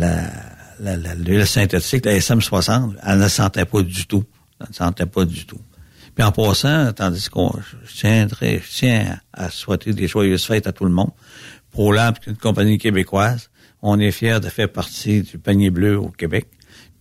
[0.79, 4.23] l'huile synthétique, la SM60, elle ne sentait pas du tout.
[4.59, 5.59] Elle ne sentait pas du tout.
[6.15, 7.51] Puis en passant, tandis qu'on,
[7.85, 11.11] je tiens, je tiens à souhaiter des joyeuses fêtes à tout le monde.
[11.71, 13.49] ProLab, une compagnie québécoise,
[13.81, 16.47] on est fiers de faire partie du panier bleu au Québec.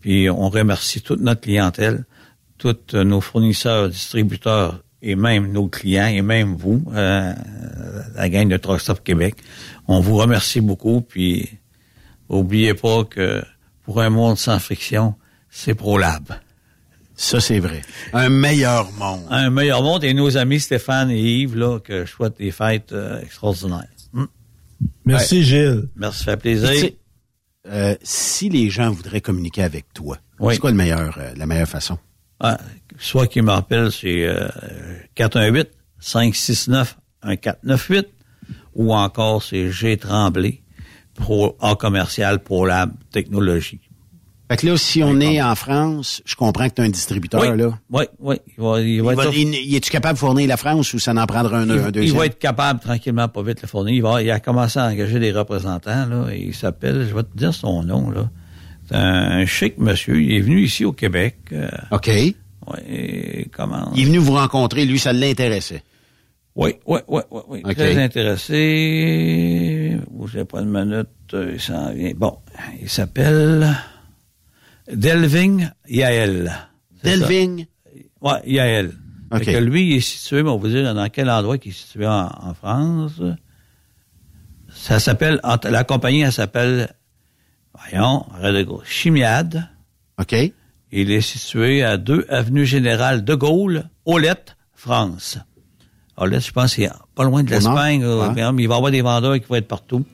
[0.00, 2.04] Puis on remercie toute notre clientèle,
[2.58, 7.34] tous nos fournisseurs, distributeurs et même nos clients et même vous, euh,
[8.14, 9.34] la gang de Truck Stop Québec.
[9.88, 11.02] On vous remercie beaucoup.
[11.02, 11.58] Puis
[12.28, 13.42] oubliez pas que
[13.84, 15.14] pour un monde sans friction,
[15.50, 16.34] c'est ProLab.
[17.14, 17.82] Ça, c'est vrai.
[18.12, 19.26] Un meilleur monde.
[19.30, 22.92] Un meilleur monde et nos amis Stéphane et Yves, là, que je souhaite des fêtes
[22.92, 23.86] euh, extraordinaires.
[24.12, 24.24] Hmm.
[25.04, 25.88] Merci, Gilles.
[25.94, 26.90] Merci, ça fait plaisir.
[27.68, 30.54] euh, si les gens voudraient communiquer avec toi, Oui.
[30.54, 31.98] c'est quoi le meilleur, euh, la meilleure façon?
[32.40, 32.58] Ah,
[32.98, 34.48] soit qui me rappelle, c'est euh,
[37.22, 38.06] 418-569-1498
[38.74, 40.61] ou encore c'est G Tremblay,
[41.22, 43.80] pro, en commercial pour la technologie.
[44.50, 47.40] Fait que là, si on est en France, je comprends que tu es un distributeur,
[47.40, 47.78] Oui, là.
[47.90, 48.36] oui, oui.
[48.58, 50.92] Il va, il va Il va- être, il- il- es-tu capable de fournir la France
[50.92, 52.18] ou ça n'en prendra un, il- un il deuxième?
[52.18, 53.94] va être capable tranquillement, pas vite, le fournir.
[53.94, 57.22] Il, va, il a commencé à engager des représentants, là, et il s'appelle, je vais
[57.22, 58.28] te dire son nom, là.
[58.88, 60.20] C'est un chic monsieur.
[60.20, 61.36] Il est venu ici au Québec.
[61.52, 62.08] euh, OK.
[62.88, 63.90] et comment?
[63.94, 65.82] Il est venu vous rencontrer, lui, ça l'intéressait.
[66.54, 67.62] Oui, oui, oui, oui, oui.
[67.64, 67.74] OK.
[67.74, 69.96] Très intéressé.
[70.10, 72.12] Bougez pas une minute, euh, il s'en vient.
[72.14, 72.38] Bon,
[72.80, 73.74] il s'appelle
[74.92, 76.52] Delving Yael.
[77.02, 77.66] Delving?
[78.20, 78.92] Ouais, Yael.
[79.32, 79.44] OK.
[79.44, 81.68] Fait que lui, il est situé, mais on va vous dire dans quel endroit il
[81.68, 83.20] est situé en, en France.
[84.74, 86.94] Ça s'appelle, la compagnie, elle s'appelle,
[87.74, 88.26] voyons,
[88.84, 89.68] Chimiade.
[90.20, 90.34] OK.
[90.90, 95.38] Il est situé à 2 Avenue Générale de Gaulle, Olette, France.
[96.16, 98.02] Olette, je pense, c'est pas loin de l'Espagne.
[98.04, 98.52] euh, ouais.
[98.52, 100.04] mais Il va y avoir des vendeurs qui vont être partout.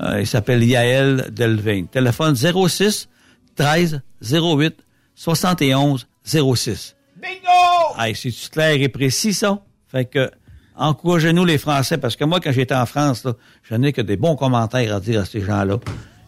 [0.00, 1.86] Euh, il s'appelle Yael Delving.
[1.88, 3.08] Téléphone 06
[3.56, 4.74] 13 08
[5.14, 6.96] 71 06.
[7.20, 7.98] Bingo!
[7.98, 9.60] Hey, c'est clair et précis, ça?
[9.88, 10.30] Fait que,
[10.76, 14.16] encouragez-nous les Français, parce que moi, quand j'étais en France, là, je n'ai que des
[14.16, 15.78] bons commentaires à dire à ces gens-là.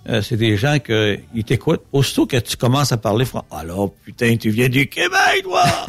[0.09, 1.83] Euh, c'est des gens que ils t'écoutent.
[1.93, 5.65] Aussitôt que tu commences à parler français, alors putain, tu viens du Québec, toi!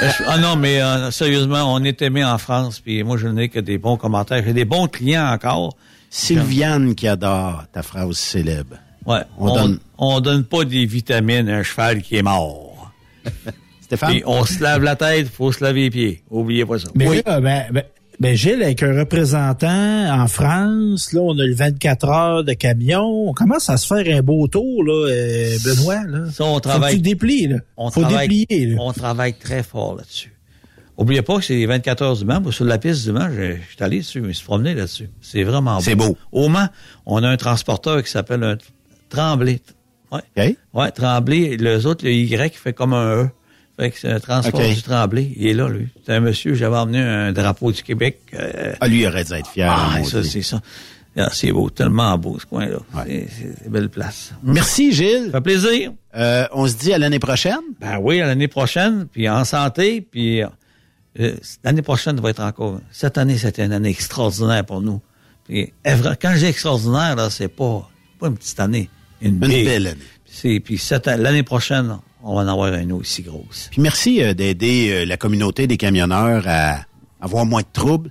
[0.00, 3.26] Euh, je- ah non, mais euh, sérieusement, on est aimé en France, puis moi, je
[3.26, 4.42] n'ai que des bons commentaires.
[4.44, 5.74] J'ai des bons clients encore.
[6.08, 8.76] Sylviane qui adore ta phrase célèbre.
[9.06, 12.92] Ouais, On on, donne- on donne pas des vitamines à un cheval qui est mort.
[13.80, 14.10] Stéphane?
[14.10, 16.22] Puis on se lave la tête, faut se laver les pieds.
[16.30, 16.88] Oubliez pas ça.
[16.94, 17.82] Mais là, ben, ben,
[18.20, 23.28] ben, Gilles, avec un représentant en France, là, on a le 24 heures de camion.
[23.28, 26.04] On commence à se faire un beau tour, là, euh, Benoît.
[26.06, 26.30] Là.
[26.32, 27.56] Ça, on Faut travaille- que tu déplies, là.
[27.76, 28.76] On Faut travaille, déplier, là.
[28.80, 30.32] on travaille très fort là-dessus.
[30.96, 32.40] Oubliez pas que c'est les 24 heures du Mans.
[32.40, 35.08] Moi, sur la piste du Mans, je je suis allé dessus, mais se promener là-dessus.
[35.20, 35.80] C'est vraiment beau.
[35.82, 36.18] C'est beau.
[36.32, 36.68] Au Mans,
[37.06, 38.56] on a un transporteur qui s'appelle un
[39.08, 39.60] Tremblay.
[40.10, 40.20] Ouais.
[40.36, 40.56] OK.
[40.74, 41.56] Ouais, Tremblay.
[41.56, 43.28] Les autres, le Y fait comme un E.
[43.78, 45.32] Fait que c'est un transport du Tremblay.
[45.36, 45.88] Il est là, lui.
[46.04, 48.18] C'est un monsieur, j'avais emmené un drapeau du Québec.
[48.34, 49.70] euh, Ah, lui, il aurait dû être fier.
[49.72, 50.60] ah, ça, c'est ça.
[51.16, 52.78] Ah, c'est beau, tellement beau, ce coin-là.
[52.94, 53.26] Ouais.
[53.30, 54.32] C'est- une belle place.
[54.42, 55.26] Merci, Gilles.
[55.32, 55.92] Ça fait plaisir.
[56.16, 57.58] Euh, on se dit à l'année prochaine?
[57.80, 61.32] Ben oui, à l'année prochaine, puis en santé, puis euh,
[61.64, 62.80] l'année prochaine va être encore.
[62.92, 65.00] Cette année, c'était une année extraordinaire pour nous.
[65.44, 67.88] Puis, quand je dis extraordinaire, là, c'est pas,
[68.20, 68.88] pas une petite année,
[69.22, 70.60] une, Une belle année.
[70.60, 71.98] Puis an- l'année prochaine,
[72.28, 73.68] on va en avoir une aussi grosse.
[73.70, 76.80] Puis merci euh, d'aider euh, la communauté des camionneurs à
[77.20, 78.10] avoir moins de troubles,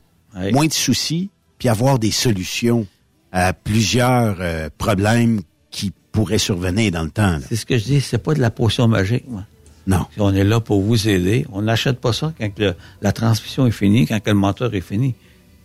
[0.51, 2.85] moins de soucis, puis avoir des solutions
[3.31, 5.41] à plusieurs euh, problèmes
[5.71, 7.37] qui pourraient survenir dans le temps.
[7.47, 9.43] C'est ce que je dis, c'est pas de la potion magique, moi.
[9.87, 10.05] Non.
[10.17, 11.45] On est là pour vous aider.
[11.53, 15.15] On n'achète pas ça quand le- la transmission est finie, quand le moteur est fini.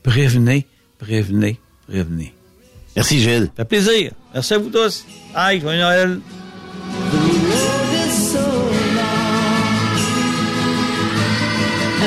[0.05, 0.67] Prévenez,
[0.99, 2.33] prévenez, prévenez.
[2.95, 3.47] Merci, Gilles.
[3.57, 4.13] Ça fait plaisir.
[4.33, 5.05] Merci à vous tous.
[5.35, 6.21] Aïe, joyeux Noël.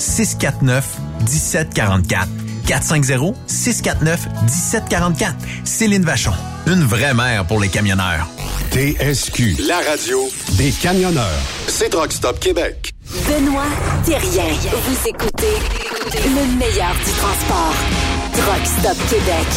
[0.00, 0.84] 649
[1.20, 2.28] 1744.
[2.66, 5.34] 450-649-1744.
[5.64, 6.32] Céline Vachon.
[6.66, 8.26] Une vraie mère pour les camionneurs.
[8.70, 11.40] TSQ, la radio des camionneurs.
[11.66, 12.92] C'est Truck Stop Québec.
[13.28, 13.64] Benoît
[14.04, 14.52] Thérien.
[14.70, 15.56] Vous écoutez
[16.14, 17.74] le meilleur du transport.
[18.32, 19.48] Truck Stop Québec.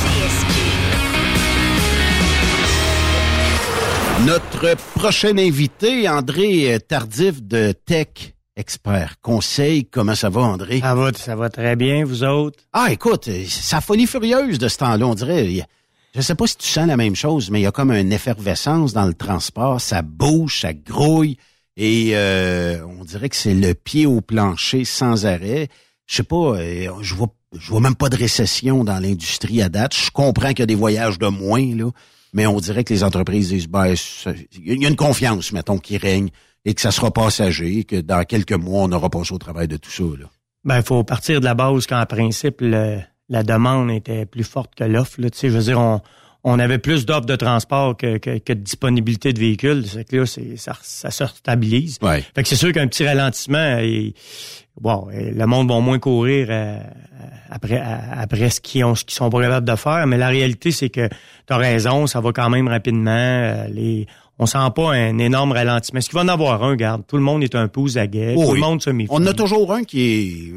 [4.25, 9.85] Notre prochain invité, André Tardif de Tech expert conseil.
[9.85, 10.79] Comment ça va, André?
[10.79, 12.59] Ça va, ça va très bien, vous autres?
[12.73, 15.65] Ah, écoute, euh, la folie furieuse de ce temps-là, on dirait.
[16.15, 18.13] Je sais pas si tu sens la même chose, mais il y a comme une
[18.13, 19.81] effervescence dans le transport.
[19.81, 21.37] Ça bouge, ça grouille.
[21.75, 25.69] Et euh, on dirait que c'est le pied au plancher sans arrêt.
[26.05, 29.69] Je sais pas, euh, je vois je vois même pas de récession dans l'industrie à
[29.69, 29.95] date.
[29.95, 31.91] Je comprends qu'il y a des voyages de moins, là,
[32.33, 33.93] mais on dirait que les entreprises disent ben,
[34.55, 36.29] il y a une confiance, mettons, qui règne
[36.65, 39.67] et que ça sera passager, et que dans quelques mois, on aura passé au travail
[39.67, 40.03] de tout ça.
[40.03, 40.25] Là.
[40.63, 42.99] Ben, il faut partir de la base qu'en principe, le-
[43.29, 45.15] la demande était plus forte que l'offre.
[45.21, 46.01] Tu sais, je veux dire, on,
[46.45, 49.85] on avait plus d'offres de transport que, que, que de disponibilité de véhicules.
[49.87, 51.97] C'est que là, c'est, ça, ça se stabilise.
[52.01, 52.23] Ouais.
[52.35, 54.13] Fait que c'est sûr qu'un petit ralentissement, et,
[54.79, 56.79] bon, et le monde va moins courir euh,
[57.49, 60.05] après, après ce qu'ils ont, ce qu'ils sont pas capables de faire.
[60.07, 63.11] Mais la réalité, c'est que tu as raison, ça va quand même rapidement.
[63.11, 64.07] euh, les,
[64.39, 65.99] on sent pas un énorme ralentissement.
[65.99, 67.03] Est-ce qu'il va en avoir un, garde?
[67.07, 68.33] Tout le monde est un peu aux aguets.
[68.37, 68.59] Oh tout oui.
[68.59, 69.09] le monde se méfie.
[69.11, 70.01] On a toujours un qui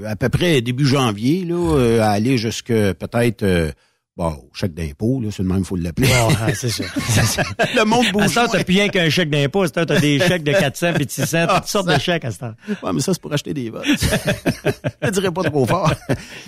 [0.03, 3.71] est à peu près début janvier, là, euh, à aller jusque peut-être euh,
[4.17, 6.09] bon, chèque d'impôt, là, c'est le même, faut l'appeler.
[6.09, 6.85] Bon, ah, c'est ça.
[7.77, 8.29] le monde À bouge.
[8.29, 9.63] ce temps, t'as plus rien qu'un chèque d'impôt.
[9.63, 12.25] À ce t'as des chèques de 400 puis de 600, Ah, toutes sortes de chèques
[12.25, 12.55] à ce temps.
[12.83, 13.85] Ouais, mais ça, c'est pour acheter des votes.
[15.03, 15.93] Je dirais pas trop fort.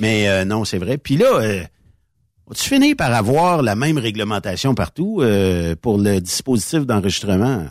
[0.00, 0.98] Mais euh, non, c'est vrai.
[0.98, 1.62] Puis là, euh,
[2.55, 7.64] tu finis par avoir la même réglementation partout euh, pour le dispositif d'enregistrement?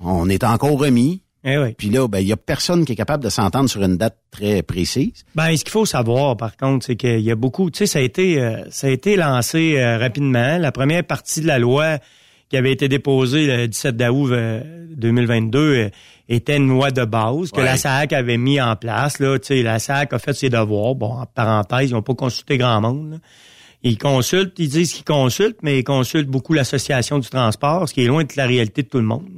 [0.00, 1.22] On est encore remis.
[1.46, 1.74] Eh oui.
[1.76, 4.16] Puis là, ben, il y a personne qui est capable de s'entendre sur une date
[4.30, 5.24] très précise.
[5.34, 7.98] Ben, ce qu'il faut savoir, par contre, c'est qu'il y a beaucoup, tu sais, ça
[7.98, 10.56] a été, euh, ça a été lancé euh, rapidement.
[10.58, 11.98] La première partie de la loi
[12.48, 15.88] qui avait été déposée le 17 août euh, 2022 euh,
[16.30, 17.64] était une loi de base que Ouais.
[17.64, 19.18] la SAC avait mis en place.
[19.18, 20.94] Là, tu sais, la SAC a fait ses devoirs.
[20.94, 23.10] Bon, en parenthèse, ils n'ont pas consulté grand monde.
[23.12, 23.16] là.
[23.84, 28.02] Ils consultent, ils disent qu'ils consultent, mais ils consultent beaucoup l'association du transport, ce qui
[28.02, 29.28] est loin de la réalité de tout le monde.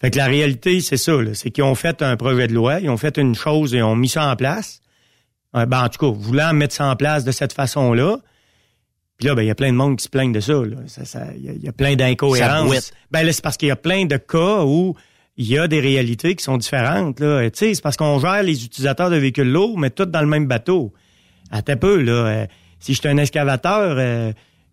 [0.00, 2.90] Fait que la réalité, c'est ça, c'est qu'ils ont fait un projet de loi, ils
[2.90, 4.80] ont fait une chose et ont mis ça en place.
[5.56, 8.18] Euh, ben, en tout cas, voulant mettre ça en place de cette façon-là.
[9.18, 10.54] Puis là, ben, il y a plein de monde qui se plaignent de ça.
[10.54, 10.76] là.
[10.86, 12.70] Ça- ça- Il y, a- il y a plein d'incohérences.
[13.10, 14.94] Ben là, c'est parce qu'il y a plein de cas où
[15.36, 17.20] il y a des réalités qui sont différentes.
[17.20, 17.48] Là.
[17.50, 20.26] Tu sais, c'est parce qu'on gère les utilisateurs de véhicules lourds, mais tous dans le
[20.26, 20.92] même bateau.
[21.50, 22.46] Un peu, là.
[22.80, 24.32] Si je suis un excavateur, euh,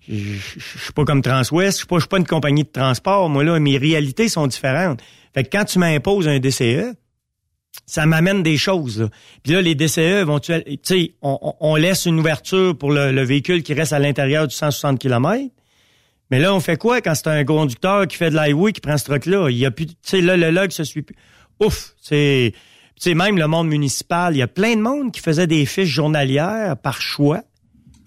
[0.09, 3.29] je je- suis pas comme Transwest, je suis pas, suis pas une compagnie de transport.
[3.29, 5.01] Moi, là, mes réalités sont différentes.
[5.33, 6.95] Fait que quand tu m'imposes un DCE,
[7.85, 9.01] ça m'amène des choses.
[9.01, 9.09] Là.
[9.43, 10.53] Puis là, les DCE vont, tu
[10.83, 14.47] sais, on, on- on laisse une ouverture pour le, le véhicule qui reste à l'intérieur
[14.47, 15.43] du 160 km.
[16.31, 18.97] Mais là, on fait quoi quand c'est un conducteur qui fait de l'highway qui prend
[18.97, 19.49] ce truc-là?
[19.49, 21.15] Il y a plus, tu sais, là, le log se suit plus.
[21.63, 21.93] Ouf!
[22.01, 25.47] C'est, tu sais, même le monde municipal, il y a plein de monde qui faisait
[25.47, 27.43] des fiches journalières par choix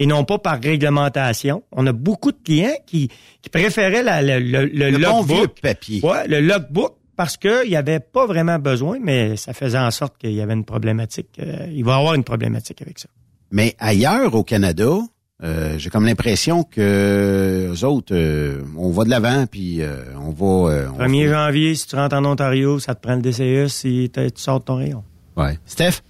[0.00, 1.62] et non pas par réglementation.
[1.70, 3.08] On a beaucoup de clients qui,
[3.42, 5.60] qui préféraient la- le, le, le Le bon vieux logbook.
[5.60, 6.00] papier.
[6.02, 10.16] Ouais, le logbook parce qu'il n'y avait pas vraiment besoin, mais ça faisait en sorte
[10.18, 11.38] qu'il y avait une problématique.
[11.38, 13.08] euh, il va y avoir une problématique avec ça.
[13.52, 15.00] Mais ailleurs au Canada,
[15.42, 20.30] euh, j'ai comme l'impression que eux autres, euh, on va de l'avant, puis euh, on
[20.30, 20.88] va...
[20.94, 24.20] on 1er janvier, si tu rentres en Ontario, ça te prend le DCE si tu
[24.36, 25.04] sors de ton rayon.
[25.36, 25.58] Ouais.
[25.66, 26.00] Steph?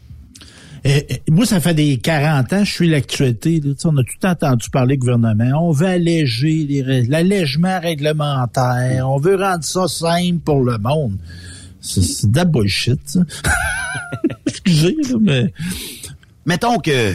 [0.84, 3.60] Eh, eh, moi, ça fait des 40 ans, je suis l'actualité.
[3.84, 5.68] On a tout entendu parler gouvernement.
[5.68, 6.66] On veut alléger
[7.08, 9.08] l'allègement réglementaire.
[9.08, 11.18] On veut rendre ça simple pour le monde.
[11.80, 13.20] C'est de la bullshit, ça.
[14.46, 15.52] Excusez, mais...
[16.46, 17.14] Mettons que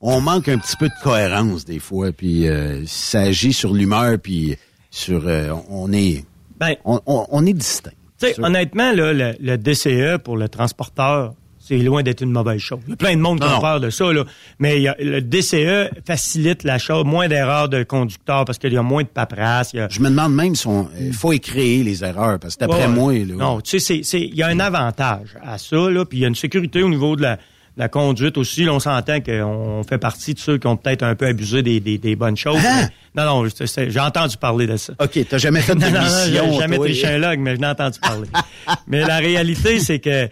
[0.00, 4.18] on manque un petit peu de cohérence des fois, puis euh, ça agit sur l'humeur,
[4.20, 4.56] puis
[4.90, 5.26] sur...
[5.26, 6.24] euh, on est...
[6.58, 7.92] Ben, on, on- on est distinct.
[8.20, 11.34] Tu sais, honnêtement, là, le, le DCE pour le transporteur,
[11.64, 12.80] c'est loin d'être une mauvaise chose.
[12.86, 14.24] Il y a plein de monde qui Non, a peur de ça, là.
[14.58, 18.72] mais il y a- le DCE facilite la chose, moins d'erreurs de conducteurs parce qu'il
[18.72, 19.72] y a moins de paperasse.
[19.72, 20.88] il y a- Je me demande même si on...
[21.00, 23.12] Il faut écrire les erreurs, parce que d'après Ouais, moi...
[23.14, 26.24] Là, Non, tu sais, il y a un avantage à ça, là, puis il y
[26.24, 27.40] a une sécurité au niveau de la, de
[27.78, 28.64] la conduite aussi.
[28.64, 31.80] Là, on s'entend qu'on fait partie de ceux qui ont peut-être un peu abusé des,
[31.80, 32.58] des- des bonnes choses.
[32.58, 32.88] Hein?
[33.14, 33.48] mais- non, non,
[33.88, 34.94] j'ai entendu parler de ça.
[34.98, 36.86] OK, t'as jamais fait de non, non, non, jamais toi.
[36.86, 38.28] triché un log, mais j'en ai entendu parler.
[38.86, 40.28] mais la réalité, c'est que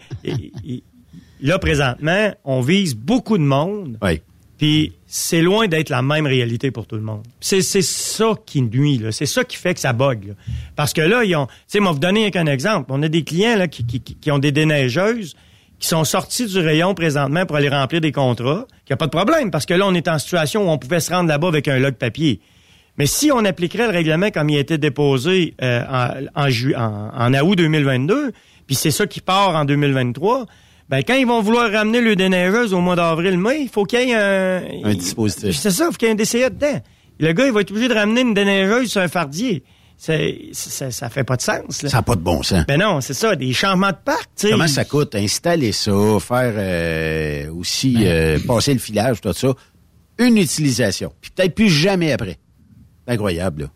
[1.41, 3.97] là, présentement, on vise beaucoup de monde.
[4.01, 4.21] Oui.
[4.57, 7.23] Puis c'est loin d'être la même réalité pour tout le monde.
[7.39, 9.11] C'est c'est ça qui nuit, là.
[9.11, 10.27] C'est ça qui fait que ça bug.
[10.27, 10.33] là.
[10.75, 11.47] Parce que là, ils ont.
[11.47, 12.91] Tu sais, moi, vous donner un exemple.
[12.93, 15.35] On a des clients là, qui, qui, ont des déneigeuses
[15.79, 18.67] qui sont sortis du rayon présentement pour aller remplir des contrats.
[18.81, 20.77] Il n'y a pas de problème, parce que là, on est en situation où on
[20.77, 22.39] pouvait se rendre là-bas avec un log papier.
[22.99, 25.81] Mais si on appliquerait le règlement comme il a été déposé euh,
[26.35, 28.31] en, en, en août 2022,
[28.67, 30.45] puis c'est ça qui part en 2023,
[30.91, 34.11] ben quand ils vont vouloir ramener le déneigeuse au mois d'avril-mai, il faut qu'il y
[34.11, 34.61] ait un...
[34.83, 35.55] Un dispositif.
[35.55, 36.81] C'est ça, il faut qu'il y ait un DCA dedans.
[37.19, 39.63] Le gars, il va être obligé de ramener une déneigeuse sur un fardier.
[39.97, 41.81] ça, ça fait pas de sens.
[41.83, 41.89] Là.
[41.89, 42.65] Ça n'a pas de bon sens.
[42.67, 44.29] Ben non, c'est ça, des changements de parc.
[44.41, 45.15] Comment ça coûte?
[45.15, 48.05] Installer ça, faire euh, aussi Ben.
[48.05, 49.53] euh, passer le filage, tout ça?
[50.17, 51.13] Une utilisation.
[51.21, 52.37] Puis peut-être plus jamais après.
[53.07, 53.67] C'est incroyable, là.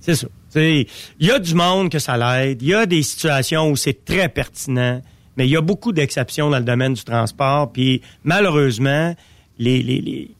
[0.00, 0.26] C'est ça.
[0.56, 0.86] Il
[1.20, 2.60] y a du monde que ça l'aide.
[2.60, 5.00] Il y a des situations où c'est très pertinent.
[5.36, 7.72] Mais il y a beaucoup d'exceptions dans le domaine du transport.
[7.72, 9.14] Puis malheureusement,
[9.58, 10.30] les, les, les-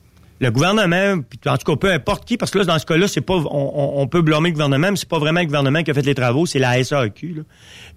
[0.41, 3.07] le gouvernement, puis en tout cas peu importe qui, parce que là, dans ce cas-là,
[3.07, 5.91] c'est pas, on, on- peut blâmer le gouvernement, mais c'est pas vraiment le gouvernement qui
[5.91, 7.33] a fait les travaux, c'est la SAQ.
[7.35, 7.41] Là.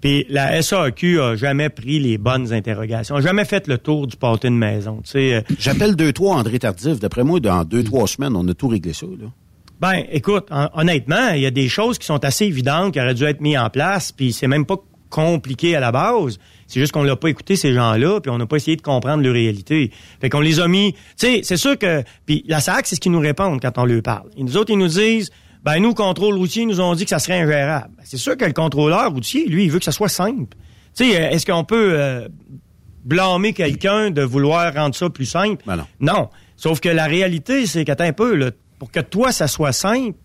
[0.00, 4.16] Puis la SAQ a jamais pris les bonnes interrogations, a jamais fait le tour du
[4.16, 5.02] pâté de maison.
[5.16, 7.00] Euh, J'appelle 2-3 André Tardif.
[7.00, 9.26] D'après moi, dans 2-3 semaines, on a tout réglé ça, là.
[9.80, 13.14] Ben, écoute, hon- honnêtement, il y a des choses qui sont assez évidentes qui auraient
[13.14, 14.76] dû être mises en place, puis c'est même pas
[15.10, 16.38] compliqué à la base.
[16.66, 19.22] C'est juste qu'on l'a pas écouté ces gens-là, puis on n'a pas essayé de comprendre
[19.22, 19.90] leur réalité.
[20.20, 20.92] Fait qu'on les a mis.
[20.92, 22.02] Tu sais, c'est sûr que.
[22.26, 24.28] Puis la SAC, c'est ce qu'ils nous répondent quand on leur parle.
[24.36, 25.30] Et nous autres, ils nous disent.
[25.64, 27.90] Ben nous, contrôle routier, nous ont dit que ça serait ingérable.
[27.96, 30.56] Ben, c'est sûr que le contrôleur routier, lui, il veut que ça soit simple.
[30.96, 32.28] Tu sais, est-ce qu'on peut euh,
[33.04, 35.62] blâmer quelqu'un de vouloir rendre ça plus simple?
[35.66, 35.86] Ben non.
[36.00, 36.28] Non.
[36.56, 40.16] Sauf que la réalité, c'est qu'attends un peu, là, pour que toi, ça soit simple,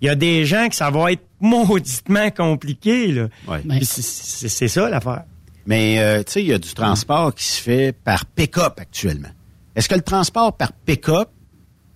[0.00, 3.12] il y a des gens que ça va être mauditement compliqué.
[3.12, 3.28] Là.
[3.46, 3.60] Ouais.
[3.68, 5.24] Puis c'est- ça l'affaire.
[5.66, 9.28] Mais, euh, tu sais, il y a du transport qui se fait par pick-up actuellement.
[9.76, 11.28] Est-ce que le transport par pick-up,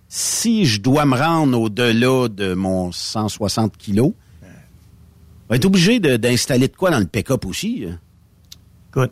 [0.07, 4.13] si je dois me rendre au-delà de mon 160 kilos,
[5.49, 7.85] va être obligé de- d'installer de, quoi dans le pick-up aussi?
[7.89, 7.99] hein?
[8.89, 9.11] Écoute,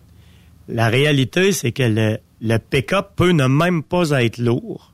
[0.68, 4.94] la réalité, c'est que le, le pick-up peut ne même pas être lourd.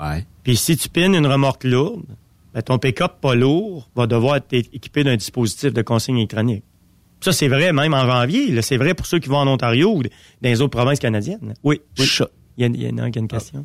[0.00, 0.26] Ouais.
[0.42, 2.04] Puis si tu pines une remorque lourde,
[2.54, 6.64] ben, ton pick-up pas lourd va devoir être équipé d'un dispositif de consigne électronique.
[7.20, 8.50] Ça, c'est vrai même en janvier.
[8.52, 8.62] là.
[8.62, 10.08] C'est vrai pour ceux qui vont en Ontario ou dans
[10.42, 11.54] les autres provinces canadiennes.
[11.64, 11.80] Oui.
[11.98, 12.06] oui.
[12.56, 13.64] Il y, a, il y en a qui a une question.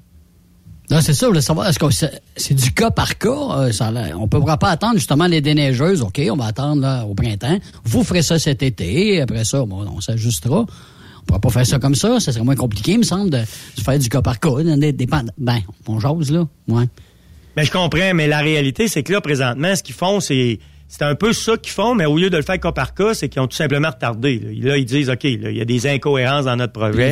[0.90, 3.30] Non, c'est ça, je voulais savoir, est-ce que c'est, c'est du cas par cas?
[3.60, 6.82] euh, ça a on ne pourra pas attendre justement les déneigeuses, OK, on va attendre
[6.82, 7.60] là, au printemps.
[7.84, 10.62] Vous ferez ça cet été, après ça, bon, on s'ajustera.
[10.62, 13.38] On pourra pas faire ça comme ça, ça serait moins compliqué, il me semble, de,
[13.38, 14.64] de faire du cas par cas.
[14.64, 16.86] Des- dépend- Ben, on jase, là, ouais.
[17.56, 20.60] Mais je comprends, mais la réalité, c'est que là, présentement, ce qu'ils font, c'est.
[20.92, 23.14] C'est un peu ça qu'ils font, mais au lieu de le faire cas par cas,
[23.14, 24.40] c'est qu'ils ont tout simplement retardé.
[24.40, 27.12] Là, Là, ils disent, OK, là, il y a des incohérences dans notre projet.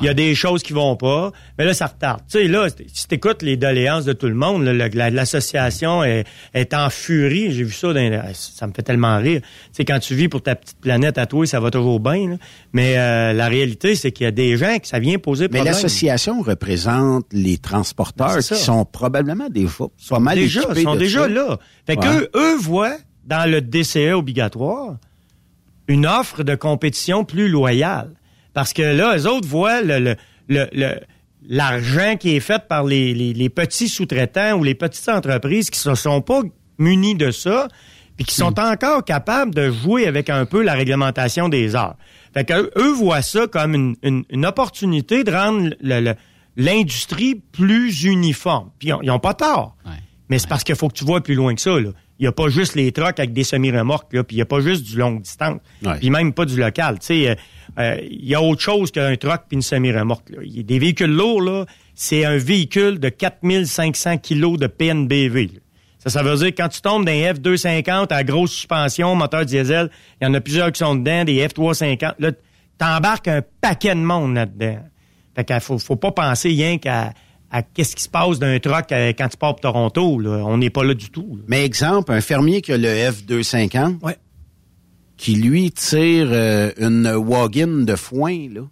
[0.00, 2.20] Il y a des choses qui vont pas, mais là, ça retarde.
[2.30, 6.90] Tu sais, là, si t'écoutes les doléances de tout le monde, l'association est, est en
[6.90, 7.52] furie.
[7.52, 9.40] J'ai vu ça, dans, ça me fait tellement rire.
[9.42, 12.28] Tu sais, quand tu vis pour ta petite planète à toi, ça va toujours bien,
[12.30, 12.36] là.
[12.72, 15.58] mais euh, la réalité, c'est qu'il y a des gens que ça vient poser Mais
[15.58, 15.74] problème.
[15.74, 20.84] l'association représente les transporteurs Ben, qui sont probablement des fois pas mal déjà, équipés ils
[20.84, 21.28] sont de déjà ça.
[21.28, 21.58] là.
[21.86, 22.06] Fait Ouais.
[22.06, 24.96] qu'eux, eux voient dans le DCE obligatoire
[25.88, 28.12] une offre de compétition plus loyale.
[28.54, 30.14] Parce que là, eux autres voient le,
[31.48, 35.88] l'argent qui est fait par les, les- les petits sous-traitants ou les petites entreprises qui
[35.88, 36.42] ne sont pas
[36.78, 37.68] munis de ça,
[38.16, 41.96] puis qui sont encore capables de jouer avec un peu la réglementation des heures.
[42.34, 45.70] Fait que eux voient ça comme une, une- une opportunité de rendre
[46.56, 48.70] l'industrie plus uniforme.
[48.78, 49.76] Puis ils n'ont pas tort.
[50.28, 51.78] Mais c'est parce qu'il faut que tu vois plus loin que ça.
[51.80, 51.90] Là.
[52.20, 54.46] Il n'y a pas juste les trucks avec des semi-remorques, là, puis il n'y a
[54.46, 55.58] pas juste du longue distance,
[55.98, 56.98] puis même pas du local.
[56.98, 57.34] Tu sais, euh,
[57.78, 60.30] euh, il y a autre chose qu'un truck puis une semi-remorque.
[60.44, 61.64] Il des véhicules lourds, là,
[61.94, 65.46] c'est un véhicule de 4500 kilos de PNBV.
[65.46, 65.60] là.
[65.98, 69.90] Ça, ça veut dire que quand tu tombes d'un F250 à grosse suspension, moteur diesel,
[70.20, 72.14] il y en a plusieurs qui sont dedans, des F350.
[72.18, 72.32] Là,
[72.76, 74.78] t'embarques un paquet de monde là-dedans.
[75.34, 77.12] Fait qu'il faut, faut pas penser rien qu'à
[77.50, 80.18] à qu'est-ce qui se passe d'un truck euh, quand tu pars pour Toronto.
[80.20, 80.42] Là?
[80.46, 81.36] On n'est pas là du tout.
[81.36, 81.42] là.
[81.48, 83.98] Mais exemple, un fermier qui a le F250,
[85.16, 88.62] qui lui tire euh, une wagon de foin, là.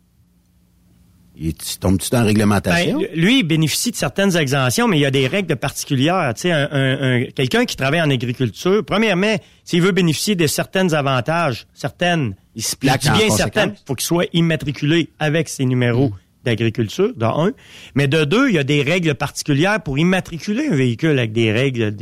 [1.41, 2.99] Il tu tombes-tu dans la réglementation?
[2.99, 6.33] Ben, lui, il bénéficie de certaines exemptions, mais il y a des règles particulières.
[6.35, 10.49] Tu sais, un, un- un- quelqu'un qui travaille en agriculture, premièrement, s'il veut bénéficier de
[10.49, 16.11] certains avantages, certaines, il se plaque bien certaines, faut qu'il soit immatriculé avec ses numéros
[16.45, 17.53] d'agriculture, de un.
[17.95, 21.53] Mais de deux, il y a des règles particulières pour immatriculer un véhicule avec des
[21.53, 21.95] règles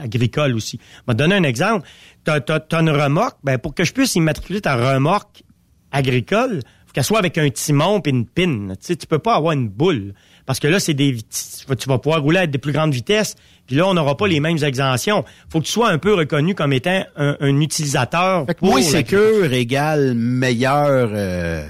[0.00, 0.78] agricoles aussi.
[0.82, 1.86] Je vais te donner un exemple.
[2.24, 5.42] Tu as, une remorque, ben, pour que je puisse immatriculer ta remorque
[5.90, 8.74] agricole, faut qu'elle soit avec un timon et une pine.
[8.80, 10.14] Tu sais, tu peux pas avoir une boule.
[10.46, 11.16] Parce que là, c'est des
[11.78, 14.40] tu vas- pouvoir rouler à des plus grandes vitesses, puis là, on n'aura pas les
[14.40, 15.24] mêmes exemptions.
[15.50, 18.44] faut que tu sois un peu reconnu comme étant un, un utilisateur.
[18.46, 21.64] Fait que pour moins sécure égale meilleure euh,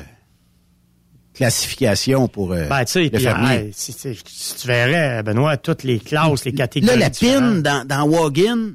[1.42, 3.70] classification pour euh, Ben, le fermier.
[3.72, 6.94] si, tu verrais, Benoît, toutes les classes, les catégories.
[6.94, 7.62] Là, la différentes.
[7.62, 8.72] pin dans, dans Wagon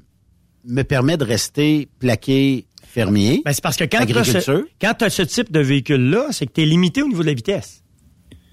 [0.66, 3.42] me permet de rester plaqué fermier.
[3.46, 6.66] Ben, c'est parce que quand tu as ce, type de véhicule-là, c'est que tu es
[6.66, 7.84] limité au niveau de la vitesse.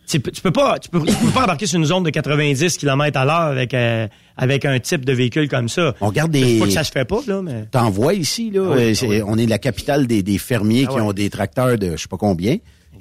[0.06, 2.10] Tu, peux- tu peux pas, tu peux, tu peux pas embarquer sur une zone de
[2.10, 5.94] 90 km à l'heure avec euh, avec un type de véhicule comme ça.
[6.02, 6.58] On regarde Je des...
[6.58, 8.64] pas que ça se fait pas là, mais T'en vois ici, là.
[8.66, 9.22] Ah oui, euh, ah oui.
[9.26, 11.00] On est la capitale des, des fermiers Ah qui ouais.
[11.00, 12.58] ont des tracteurs de je sais pas combien.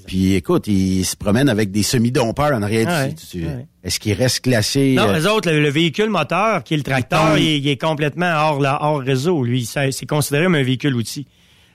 [0.07, 2.87] Puis écoute, ils se promènent avec des semi-dompeurs en arrière.
[2.89, 3.65] Ah ouais, tu- ah ouais.
[3.83, 4.95] Est-ce qu'ils restent classés?
[4.97, 7.67] non, euh, les autres, le, le véhicule moteur qui est le tracteur, il, est- il
[7.67, 9.43] est complètement hors la, hors réseau.
[9.43, 11.25] Lui, c'est considéré comme un véhicule outil.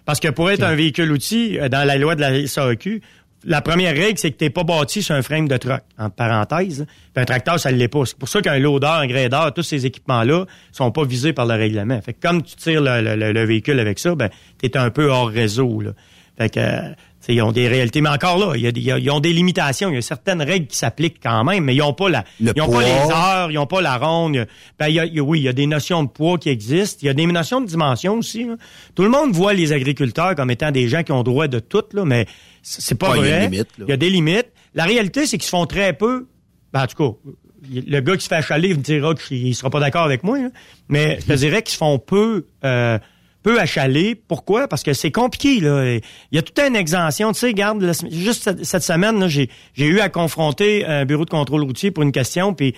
[0.05, 3.03] Parce que pour être un véhicule outil euh, dans la loi de la SAQ,
[3.45, 6.87] la première règle, c'est que t'es pas bâti sur un frame de truck, en parenthèse.
[7.15, 8.05] Puis un tracteur, ça ne l'est pas.
[8.05, 11.55] C'est pour ça qu'un loader, un grader, tous ces équipements-là sont pas visés par le
[11.55, 12.01] règlement.
[12.03, 14.29] Fait que comme tu tires le, le- le- le véhicule avec ça, ben,
[14.61, 15.91] t'es un peu hors réseau, là.
[16.37, 16.95] Fait que, euh, tu
[17.35, 18.01] ils ont des réalités.
[18.01, 19.89] Mais encore là, il y a des- il y a- ils ont des limitations.
[19.91, 22.53] Il y a certaines règles qui s'appliquent quand même, mais ils ont pas la, Le
[22.57, 22.83] ils ont poids.
[22.83, 24.47] pas les heures, ils ont pas la ronde.
[24.79, 26.99] Ben, il y a- oui, il y a des notions de poids qui existent.
[27.03, 28.45] Il y a des notions de dimension aussi.
[28.45, 28.57] là.
[28.95, 31.85] Tout le monde voit les agriculteurs comme étant des gens qui ont droit de tout,
[31.93, 32.27] là, mais
[32.63, 33.33] c'est pas Ouais, il y vrai.
[33.33, 33.85] a limite, là.
[33.87, 34.49] Il y a des limites.
[34.75, 36.27] La réalité, c'est qu'ils se font très peu.
[36.73, 37.31] Ben, en tout cas,
[37.73, 40.49] le gars qui se fait achaler me dira qu'il sera pas d'accord avec moi, là.
[40.89, 42.47] mais je te dirais qu'ils se font peu.
[42.65, 42.99] euh,
[43.43, 44.15] peu achaler.
[44.15, 44.69] Pourquoi?
[44.69, 45.61] Parce que c'est compliqué.
[45.61, 45.95] Là.
[45.95, 46.03] Il
[46.33, 47.33] y a toute une exemption.
[47.33, 51.31] Tu sais, sem- juste cette, cette semaine, là, j'ai, eu à confronter un bureau de
[51.31, 52.75] contrôle routier pour une question, puis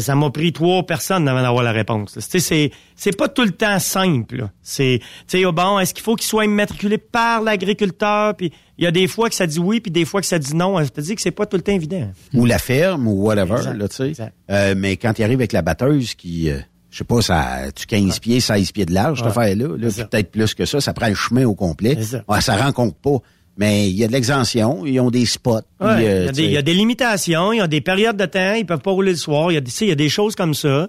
[0.00, 2.16] ça m'a pris trois personnes avant d'avoir la réponse.
[2.16, 2.22] là.
[2.22, 4.48] Tu sais, c'est, c'est pas tout le temps simple.
[4.62, 8.34] C'est, tu sais, oh, bon, est-ce qu'il faut qu'il soit immatriculé par l'agriculteur?
[8.34, 10.38] Puis il y a des fois que ça dit oui, puis des fois que ça
[10.38, 10.82] dit non.
[10.82, 12.10] Je te dis que c'est pas tout le temps évident.
[12.32, 14.32] ou la ferme ou whatever, Exact, là, tu sais.
[14.50, 16.58] Euh, mais quand il arrive avec la batteuse qui, euh,
[16.94, 19.42] je sais pas, ça, tu 15 pieds, 16 pieds de large, cette Ouais.
[19.42, 22.00] affaire-là, là, peut-être plus que ça, ça prend le chemin au complet.
[22.00, 22.22] Ça.
[22.28, 23.18] Ouais, ça rencontre pas.
[23.56, 25.60] Mais il y a de l'exemption, ils ont des spots.
[25.80, 26.44] Ouais, euh, il, y a des, sais.
[26.44, 28.90] il y a des limitations, il y a des périodes de temps, ils peuvent pas
[28.90, 30.88] rouler le soir, il y a, des- y a choses comme ça.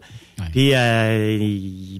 [0.51, 1.37] Puis, euh,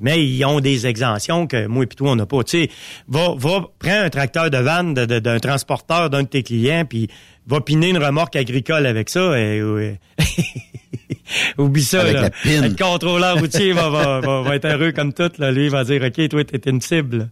[0.01, 2.43] mais ils ont des exemptions que moi et toi, on n'a pas.
[2.43, 2.69] Tu sais,
[3.07, 6.83] va, va, prends un tracteur de vanne de- de- d'un transporteur d'un de tes clients,
[6.89, 7.07] puis
[7.47, 9.39] va piner une remorque agricole avec ça.
[9.39, 9.99] Et, ouais.
[11.57, 12.01] Oublie ça.
[12.01, 12.21] Avec là.
[12.23, 12.61] la pine.
[12.69, 15.31] Le contrôleur routier va, va, va, va être heureux comme tout.
[15.37, 15.51] Là.
[15.51, 17.29] Lui, il va dire, OK, toi, t'es une cible.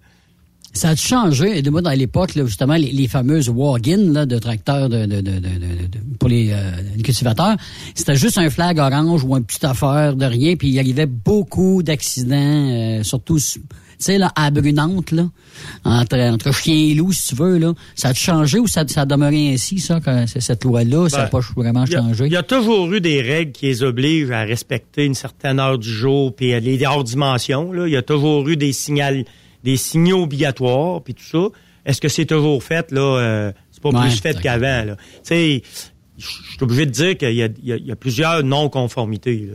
[0.75, 1.61] Ça a changé?
[1.61, 5.21] De moi, dans l'époque, là, justement, les, les fameuses walk-in là, de tracteurs de, de,
[5.21, 7.55] de, de- pour les, euh, les cultivateurs,
[7.93, 11.05] c'était juste un flag orange ou une petite affaire de rien, puis il y arrivait
[11.05, 12.35] beaucoup d'accidents,
[12.71, 13.61] euh, surtout, tu
[13.99, 15.29] sais, là, à Brunante, là,
[15.85, 17.73] entre, entre chien et loup, si tu veux, là.
[17.95, 21.07] Ça a changé ou ça, ça a demeuré ainsi, ça, quand c'est- cette loi-là?
[21.07, 22.25] ça n'a Ben, pas vraiment changé?
[22.25, 25.77] Il y, a toujours eu des règles qui les obligent à respecter une certaine heure
[25.77, 27.71] du jour, puis les hors dimensions.
[27.71, 27.87] Là.
[27.87, 29.23] Il y a toujours eu des signaux,
[29.63, 31.47] des signaux obligatoires, puis tout ça.
[31.85, 34.85] Est-ce que c'est toujours fait là euh, C'est pas Ouais, plus fait qu'avant.
[34.85, 34.95] là.
[34.95, 35.61] Tu sais,
[36.17, 39.49] je suis obligé de dire qu'il y y y a plusieurs non-conformités.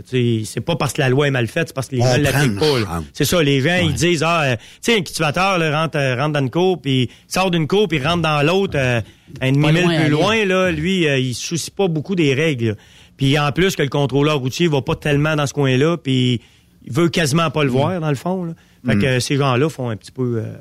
[0.44, 2.22] C'est pas parce que la loi est mal faite, c'est parce que les gens ne
[2.22, 3.02] l'appliquent pas.
[3.12, 6.16] C'est ça, les gens, ils disent, ah, euh, tu sais, un cultivateur là, rentre, euh,
[6.16, 9.00] rentre dans une cour, puis sort d'une cour, puis rentre dans l'autre, euh,
[9.40, 12.76] un demi-mille plus loin, là, lui, euh, il se soucie pas beaucoup des règles.
[13.16, 16.40] Puis en plus que le contrôleur routier va pas tellement dans ce coin-là, puis
[16.84, 18.44] il veut quasiment pas le voir, dans le fond.
[18.44, 18.52] Là.
[18.86, 20.40] Fait que euh, ces gens-là font un petit peu...
[20.44, 20.54] euh,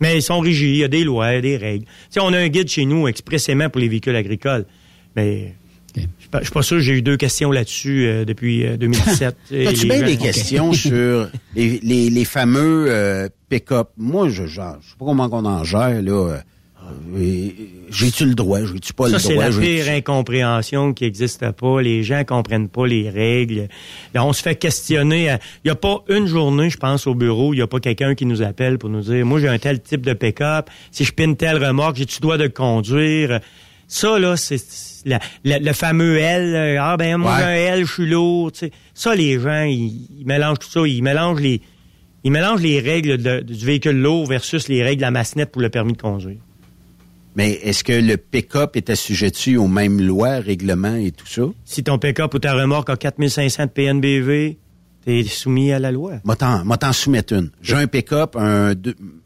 [0.00, 1.84] Mais ils sont rigides, il y a des lois, il y a des règles.
[2.10, 4.64] Sais, on a un guide chez nous expressément pour les véhicules agricoles.
[5.14, 5.54] Mais
[5.94, 8.66] je suis pas- je suis pas sûr que j'ai eu deux questions là-dessus euh, depuis
[8.66, 9.36] euh, 2017.
[9.52, 13.88] Et As-tu bien gens- des questions sur les, les, les fameux euh, pick-up?
[13.96, 14.54] Moi, je ne sais
[14.98, 16.38] pas comment on en gère, là.
[17.16, 17.48] Euh,
[17.90, 18.60] J'ai-tu le droit?
[18.64, 19.44] J'ai-tu pas Ça, le c'est droit?
[19.44, 21.80] la J'ai-tu- pire incompréhension qui n'existe pas.
[21.82, 23.68] Les gens comprennent pas les règles.
[24.14, 25.24] Là, on se fait questionner.
[25.64, 28.14] Il n'y a pas une journée, je pense, au bureau, il n'y a pas quelqu'un
[28.14, 30.68] qui nous appelle pour nous dire, moi, j'ai un tel type de pick-up.
[30.90, 33.40] Si je pine telle remorque, j'ai-tu droit de le conduire?
[33.88, 36.54] Ça, là, c'est c'est la- la- le fameux L.
[36.56, 37.38] euh, Ah, ben, moi, Ouais.
[37.38, 38.50] j'ai un L, je suis lourd.
[38.94, 40.80] Ça, les gens, ils, ils mélangent tout ça.
[40.86, 41.60] Ils mélangent les,
[42.24, 45.62] ils mélangent les règles de- du véhicule lourd versus les règles de la massinette pour
[45.62, 46.38] le permis de conduire.
[47.36, 51.42] Mais est-ce que le pick-up est assujetti aux mêmes lois, règlements et tout ça?
[51.66, 54.58] Si ton pick-up ou ta remorque a 4500 de PNBV,
[55.04, 56.14] t'es soumis à la loi.
[56.24, 57.50] Moi, t'en soumettre une.
[57.60, 58.72] J'ai un pick-up, un,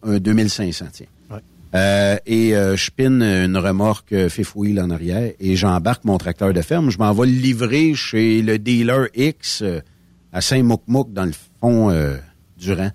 [0.03, 1.07] un 2500, tiens.
[1.31, 1.39] Ouais.
[1.77, 6.53] Euh, et euh, je pine une remorque euh, wheel en arrière et j'embarque mon tracteur
[6.53, 6.91] de ferme.
[6.91, 9.81] Je m'en vais le livrer chez le dealer X euh,
[10.33, 12.17] à Saint-Mouc-Mouc, dans le fond euh,
[12.59, 12.91] du rang.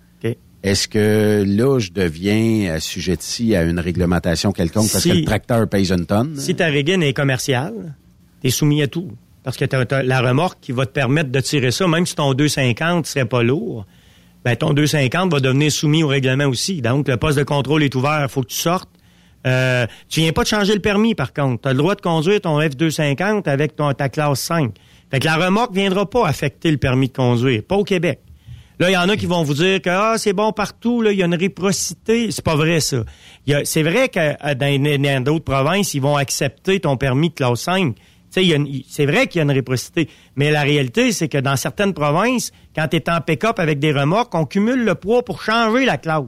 [0.66, 5.70] Est-ce que là, je deviens assujetti à une réglementation quelconque parce Si- que le tracteur
[5.70, 6.36] pèse une tonne?
[6.38, 7.96] Si ta régine est commerciale,
[8.42, 9.12] t'es soumis à tout.
[9.44, 12.16] Parce que t'as, t'as la remorque qui va te permettre de tirer ça, même si
[12.16, 13.86] ton 250 serait pas lourd,
[14.44, 16.82] ben ton 250 va devenir soumis au règlement aussi.
[16.82, 18.90] Donc, le poste de contrôle est ouvert, il faut que tu sortes.
[19.46, 21.62] Euh, tu viens pas de changer le permis, par contre.
[21.62, 24.72] Tu as le droit de conduire ton F250 avec ton, ta classe 5.
[25.12, 28.20] Fait que la remorque viendra pas affecter le permis de conduire, pas au Québec.
[28.80, 31.12] Là, il y en a qui vont vous dire que ah, c'est bon partout, là,
[31.12, 32.32] il y a une réciprocité.
[32.32, 32.98] C'est pas vrai, ça.
[33.64, 37.96] C'est vrai que euh, dans d'autres provinces, ils vont accepter ton permis de classe 5.
[37.96, 40.62] Tu sais, il y a une- c'est vrai qu'il y a une réciprocité, mais la
[40.64, 44.46] réalité, c'est que dans certaines provinces, quand tu es en pick-up avec des remorques, on
[44.46, 46.24] cumule le poids pour changer la classe.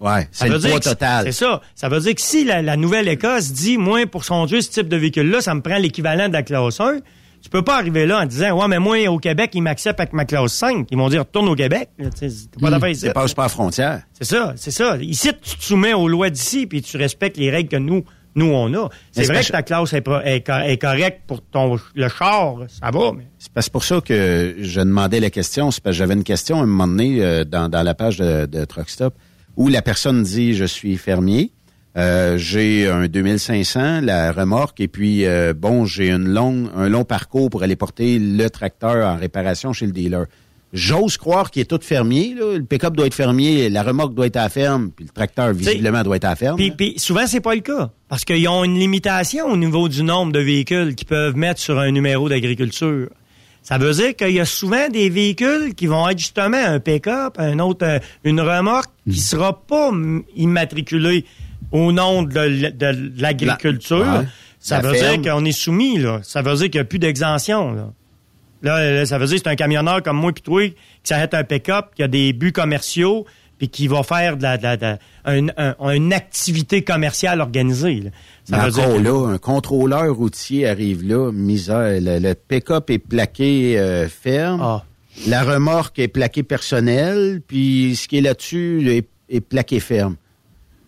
[0.00, 1.26] Ouais, c'est le poids total.
[1.26, 1.60] C'est ça.
[1.76, 4.96] Ça veut dire que si la, la Nouvelle-Écosse dit, moi, pour conduire ce type de
[4.96, 6.98] véhicule-là, ça me prend l'équivalent de la classe 1,
[7.42, 10.12] tu peux pas arriver là en disant, ouais, mais moi, au Québec, ils m'acceptent avec
[10.12, 10.86] ma classe 5.
[10.90, 11.90] Ils vont dire, retourne au Québec.
[11.98, 13.08] Tu sais, c'est pas ici.
[13.14, 14.02] Passe pas à frontière.
[14.12, 14.96] C'est ça, c'est ça.
[14.98, 18.04] Ici, tu te soumets aux lois d'ici, puis tu respectes les règles que nous,
[18.34, 18.88] nous on a.
[19.10, 22.90] C'est vrai que ta classe est, est co- est correcte pour ton le char, ça
[22.90, 25.70] va, mais C'est parce- pour ça que je demandais la question.
[25.70, 28.16] C'est parce que j'avais une question à un moment donné euh, dans, dans la page
[28.18, 29.14] de, de Truck Stop
[29.56, 31.52] où la personne dit je suis fermier,
[31.96, 37.04] euh, j'ai un 2500, la remorque, et puis euh, bon, j'ai une longue, un long
[37.04, 40.26] parcours pour aller porter le tracteur en réparation chez le dealer.
[40.72, 42.34] J'ose croire qu'il est tout fermier.
[42.34, 42.56] Là.
[42.56, 45.52] Le pick-up doit être fermier, la remorque doit être à la ferme, puis le tracteur
[45.52, 46.56] visiblement doit être à la ferme.
[46.56, 47.90] Puis, puis souvent, c'est pas le cas.
[48.08, 51.78] Parce qu'ils ont une limitation au niveau du nombre de véhicules qu'ils peuvent mettre sur
[51.78, 53.10] un numéro d'agriculture.
[53.62, 57.34] Ça veut dire qu'il y a souvent des véhicules qui vont être justement un pick-up,
[57.38, 59.90] un autre, euh, une remorque qui sera pas
[60.34, 61.26] immatriculée
[61.72, 63.98] au nom de, l'agriculture.
[64.04, 64.26] La- ouais.
[64.58, 65.22] Ça La veut ferme.
[65.22, 66.20] dire qu'on est soumis, là.
[66.22, 67.92] Ça veut dire qu'il n'y a plus d'exemption, là.
[68.62, 71.34] Là, là, ça veut dire que c'est un camionneur comme moi puis toi qui s'arrête
[71.34, 73.26] un pick-up, qui a des buts commerciaux,
[73.58, 75.48] puis qui va faire de la, de la- de la- un-
[75.80, 78.02] un- une activité commerciale organisée.
[78.02, 78.10] là.
[78.44, 82.00] Ça Mais veut dire que- là, un contrôleur routier arrive là, misère.
[82.00, 84.60] Le, le pick-up est plaqué euh, ferme.
[84.62, 84.84] Ah.
[85.26, 90.14] La remorque est plaquée personnel, puis ce qui est là-dessus est, est plaqué ferme.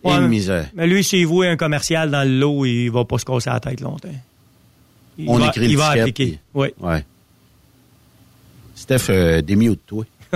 [0.05, 0.69] Et Ouais, une misère.
[0.75, 3.59] Mais lui, s'il voit un commercial dans le lot, il va pas se casser la
[3.59, 4.07] tête longtemps.
[5.17, 6.25] Il On va, écrit il va appliquer.
[6.27, 6.67] puis- Oui.
[6.79, 7.03] Ouais.
[8.75, 10.03] Steph, euh, démute toi?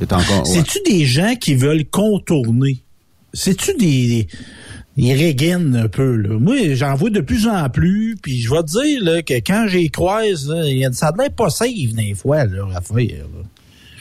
[0.00, 0.48] C'est encore.
[0.48, 0.54] ouais.
[0.54, 2.78] C'est-tu des gens qui veulent contourner?
[3.34, 4.26] C'est-tu des,
[4.96, 6.38] des, des un peu, là?
[6.38, 9.66] Moi, j'en vois de plus en plus, puis je vais te dire, là, que quand
[9.68, 13.42] j'y croise, là, ça a l'air pas safe, des fois, là, à faire, là.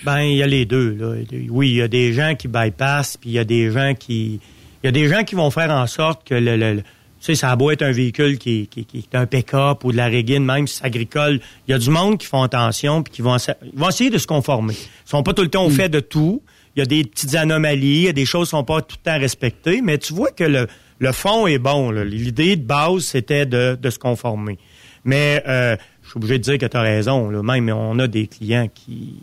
[0.03, 0.95] Ben, il y a les deux.
[0.99, 1.15] Là.
[1.49, 4.40] Oui, il y a des gens qui bypassent, puis il y a des gens qui.
[4.84, 6.57] Il y a des gens qui vont faire en sorte que le.
[6.57, 9.28] le- le- tu sais, ça a beau être un véhicule qui, qui, qui est un
[9.28, 11.40] pick-up ou de la régine, même si c'est agricole.
[11.68, 14.18] Il y a du monde qui font attention puis qui vont, ils vont essayer de
[14.18, 14.73] se conformer.
[14.73, 16.41] Ils sont pas tout le temps au fait de tout.
[16.76, 18.95] Il y a des petites anomalies, il y a des choses qui sont pas tout
[19.06, 20.65] le temps respectées, mais tu vois que le,
[20.98, 21.91] le fond est bon.
[21.91, 22.03] là.
[22.03, 24.57] L'idée de base, c'était de, de se conformer.
[25.06, 27.30] Mais euh, je suis obligé de dire que tu as raison.
[27.30, 27.44] Là.
[27.44, 29.14] Même on a des clients qui,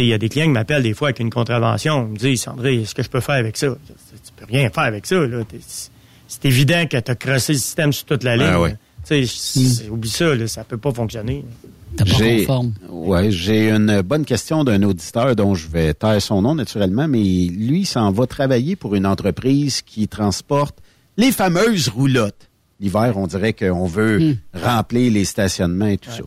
[0.00, 2.06] il y a des clients qui m'appellent des fois avec une contravention.
[2.08, 3.68] Ils me disent, André, est-ce que je peux faire avec ça?
[3.88, 5.16] Tu peux rien faire avec ça.
[6.28, 8.46] C'est évident que tu as crossé le système sur toute la ligne.
[8.50, 8.76] Ah ouais.
[9.06, 11.44] Tu sais, c'est- Oublie ça, là, ça peut pas fonctionner.
[12.06, 12.46] J'ai
[12.88, 17.18] ouais, j'ai une bonne question d'un auditeur dont je vais taire son nom naturellement, mais
[17.18, 20.78] lui il s'en va travailler pour une entreprise qui transporte
[21.18, 22.48] les fameuses roulottes.
[22.80, 26.22] L'hiver, on dirait qu'on veut remplir les stationnements et tout ça.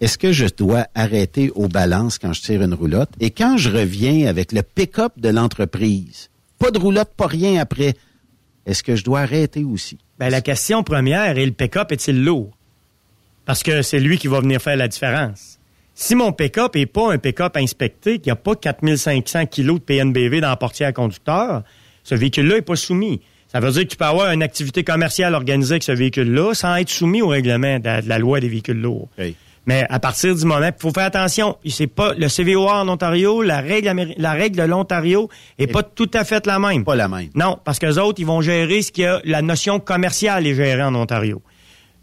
[0.00, 3.10] Est-ce que je dois arrêter aux balances quand je tire une roulotte?
[3.20, 7.94] Et quand je reviens avec le pick-up de l'entreprise, pas de roulotte, pas rien après,
[8.64, 9.98] est-ce que je dois arrêter aussi?
[10.18, 12.50] Ben, la question première est le pick-up est-il lourd?
[13.44, 15.58] Parce que c'est lui qui va venir faire la différence.
[15.94, 19.84] Si mon pick-up n'est pas un pick-up inspecté, qu'il n'y a pas 4500 kilos de
[19.84, 21.62] PNBV dans la portière conducteur,
[22.04, 23.20] ce véhicule-là n'est pas soumis.
[23.48, 26.76] Ça veut dire que tu peux avoir une activité commerciale organisée avec ce véhicule-là sans
[26.76, 29.08] être soumis au règlement de la, de la loi des véhicules lourds.
[29.66, 33.42] Mais à partir du moment, il faut faire attention, c'est pas le CVOA en Ontario,
[33.42, 35.28] la règle, la règle de l'Ontario
[35.58, 36.82] est pas tout à fait la même.
[36.84, 37.28] Pas la même.
[37.34, 40.54] Non, parce que autres, ils vont gérer ce qu'il y a, la notion commerciale est
[40.54, 41.42] gérée en Ontario.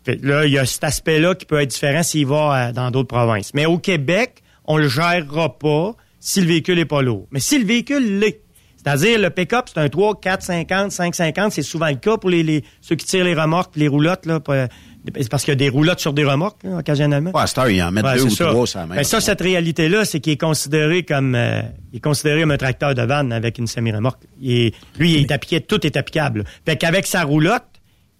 [0.05, 2.71] Fait que là, il y a cet aspect-là qui peut être différent s'il va euh,
[2.71, 3.51] dans d'autres provinces.
[3.53, 7.27] Mais au Québec, on le gérera pas si le véhicule est pas lourd.
[7.31, 8.41] Mais si le véhicule l'est,
[8.77, 12.29] c'est-à-dire le pick-up, c'est un 3, 4, 50, 5, 50, c'est souvent le cas pour
[12.29, 14.67] les, les- ceux qui tirent les remorques, les roulottes, là, pas-
[15.15, 17.31] c'est parce qu'il y a des roulottes sur des remorques, là, occasionnellement.
[17.33, 20.33] Ouais, heure, ils en mettent deux ou trois, ça Ben, ça, cette réalité-là, c'est qu'il
[20.33, 21.61] est considéré comme euh,
[21.93, 24.21] il est considéré comme un tracteur de vanne avec une semi-remorque.
[24.41, 26.43] Il lui, il est appliqué, tout est applicable.
[26.65, 27.63] Fait qu'avec sa roulotte,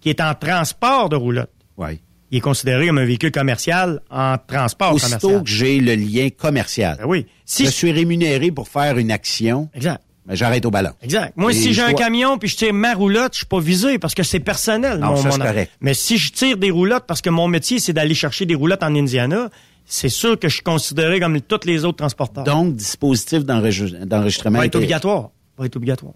[0.00, 2.00] qui est en transport de roulotte, Ouais.
[2.30, 5.42] il est considéré comme un véhicule commercial en transport Aussitôt commercial.
[5.44, 7.26] que j'ai le lien commercial, Ben oui.
[7.44, 10.02] Si je suis rémunéré pour faire une action, exact.
[10.28, 10.90] Ben, j'arrête au ballon.
[11.02, 11.32] Exact.
[11.36, 13.58] Moi, Et si j'ai un dois- camion puis je tire ma roulotte, je suis pas
[13.60, 14.98] visé parce que c'est personnel.
[14.98, 15.72] Non, mon- ça, mon correct.
[15.80, 18.82] Mais si je tire des roulottes parce que mon métier, c'est d'aller chercher des roulottes
[18.82, 19.48] en Indiana,
[19.86, 22.44] c'est sûr que je suis considéré comme tous les autres transporteurs.
[22.44, 24.58] Donc, dispositif d'enregistre- d'enregistrement.
[24.58, 25.30] va être obligatoire.
[25.56, 26.12] Va être obligatoire.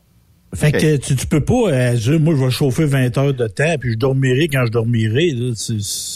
[0.54, 3.46] Fait que tu, tu peux pas euh, dire, moi, je vais chauffer 20 heures de
[3.48, 5.30] temps, puis je dormirai quand je dormirai.
[5.30, 5.54] là.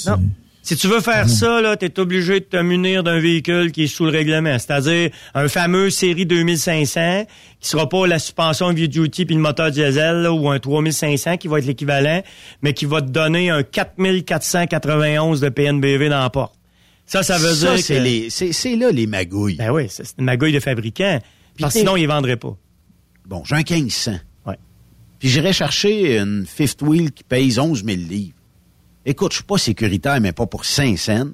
[0.09, 0.23] Non.
[0.69, 3.87] Si tu veux faire ça, là, t'es obligé de te munir d'un véhicule qui est
[3.87, 7.25] sous le règlement, c'est-à-dire un fameux série 2500
[7.61, 11.37] qui sera pas la suspension heavy duty puis le moteur diesel là, ou un 3500
[11.37, 12.21] qui va être l'équivalent,
[12.63, 16.55] mais qui va te donner un 4491 de PNBV dans la porte.
[17.07, 18.03] Ça, ça veut Ça, dire c'est que...
[18.03, 19.55] les- c'est c'est là les magouilles.
[19.57, 21.21] Ben oui, c'est une magouille de fabricant.
[21.61, 22.57] Parce que sinon, ils vendraient pas.
[23.27, 24.15] Bon, j'ai un 1500.
[24.47, 24.57] Ouais.
[25.21, 28.33] Puis j'irais chercher une fifth wheel qui pèse 11 000 livres.
[29.09, 31.27] Écoute, je suis pas sécuritaire, mais pas pour 5 cents.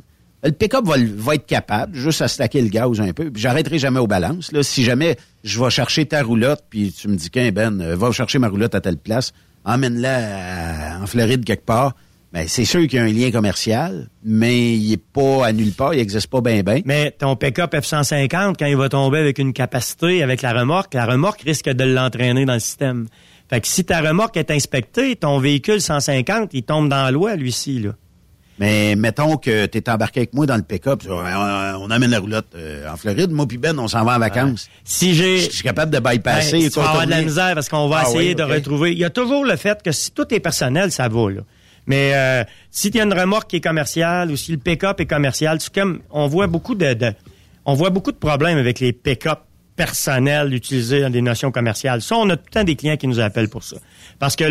[0.44, 3.30] Le pick-up va, être capable, juste à stacker le gaz un peu.
[3.34, 4.52] J'arrêterai jamais aux balances.
[4.52, 4.62] Là.
[4.62, 8.12] Si jamais je vais chercher ta roulotte, puis tu me dis qu'un Ben, euh, va
[8.12, 9.32] chercher ma roulotte à telle place,
[9.64, 11.94] emmène-la en Floride quelque part.
[12.32, 15.72] Ben, c'est sûr qu'il y a un lien commercial, mais il est pas à nulle
[15.72, 16.80] part, il n'existe pas bien bien.
[16.84, 21.06] Mais ton pick-up F-150, quand il va tomber avec une capacité, avec la remorque, la
[21.06, 23.06] remorque risque de l'entraîner dans le système.
[23.52, 27.36] Fait que si ta remorque est inspectée, ton véhicule 150, il tombe dans la loi,
[27.36, 27.90] lui-ci, là.
[28.58, 32.20] Mais mettons que tu es embarqué avec moi dans le pick-up, on, on amène la
[32.20, 34.68] roulotte euh, en Floride, moi puis Ben, on s'en va en vacances.
[34.84, 35.38] Si j'ai...
[35.38, 36.60] Je suis capable de bypasser.
[36.60, 38.92] Ben, tu vas avoir de la misère parce qu'on va Ah essayer oui, de retrouver.
[38.92, 41.40] Il y a toujours le fait que si tout est personnel, ça va, là.
[41.86, 45.06] Mais euh, si tu as une remorque qui est commerciale ou si le pick-up est
[45.06, 47.12] commercial, c'est comme on voit beaucoup de, de-
[47.64, 49.40] on voit beaucoup de problèmes avec les pick-up
[49.76, 52.02] personnels utilisés dans des notions commerciales.
[52.02, 53.76] Ça, on a tout le temps des clients qui nous appellent pour ça.
[54.18, 54.44] Parce que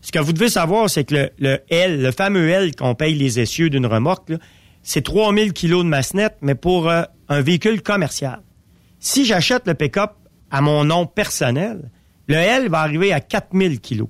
[0.00, 3.40] ce que vous devez savoir, c'est que le, L, le fameux L qu'on paye les
[3.40, 4.32] essieux d'une remorque,
[4.82, 8.40] c'est 3000 kilos de masse nette, mais pour euh, un véhicule commercial.
[8.98, 10.12] Si j'achète le pick-up
[10.50, 11.90] à mon nom personnel,
[12.26, 14.08] le L va arriver à 4000 kilos.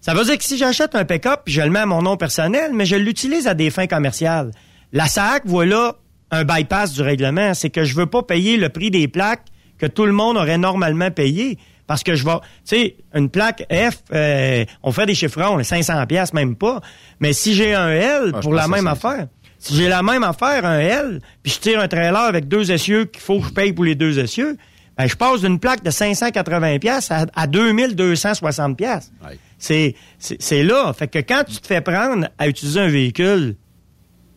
[0.00, 2.70] Ça veut dire que si j'achète un pick-up, je le mets à mon nom personnel,
[2.72, 4.52] mais je l'utilise à des fins commerciales.
[4.92, 5.96] La SAC, voilà
[6.30, 7.54] un bypass du règlement.
[7.54, 9.44] C'est que je veux pas payer le prix des plaques
[9.78, 11.58] que tout le monde aurait normalement payé.
[11.86, 15.62] Parce que je vais, tu sais, une plaque F, euh, on fait des chiffrons, les
[15.64, 16.80] 500 pièces même pas.
[17.20, 18.90] Mais si j'ai un L Ah, pour la même 500.
[19.08, 19.26] affaire,
[19.58, 23.04] si j'ai la même affaire, un L, puis je tire un trailer avec deux essieux
[23.04, 24.56] qu'il faut que je paye pour les deux essieux,
[24.98, 29.12] ben, je passe d'une plaque de 580 pièces à, à 2260 pièces.
[29.58, 30.92] C'est, c'est là.
[30.92, 33.54] Fait que quand tu te fais prendre à utiliser un véhicule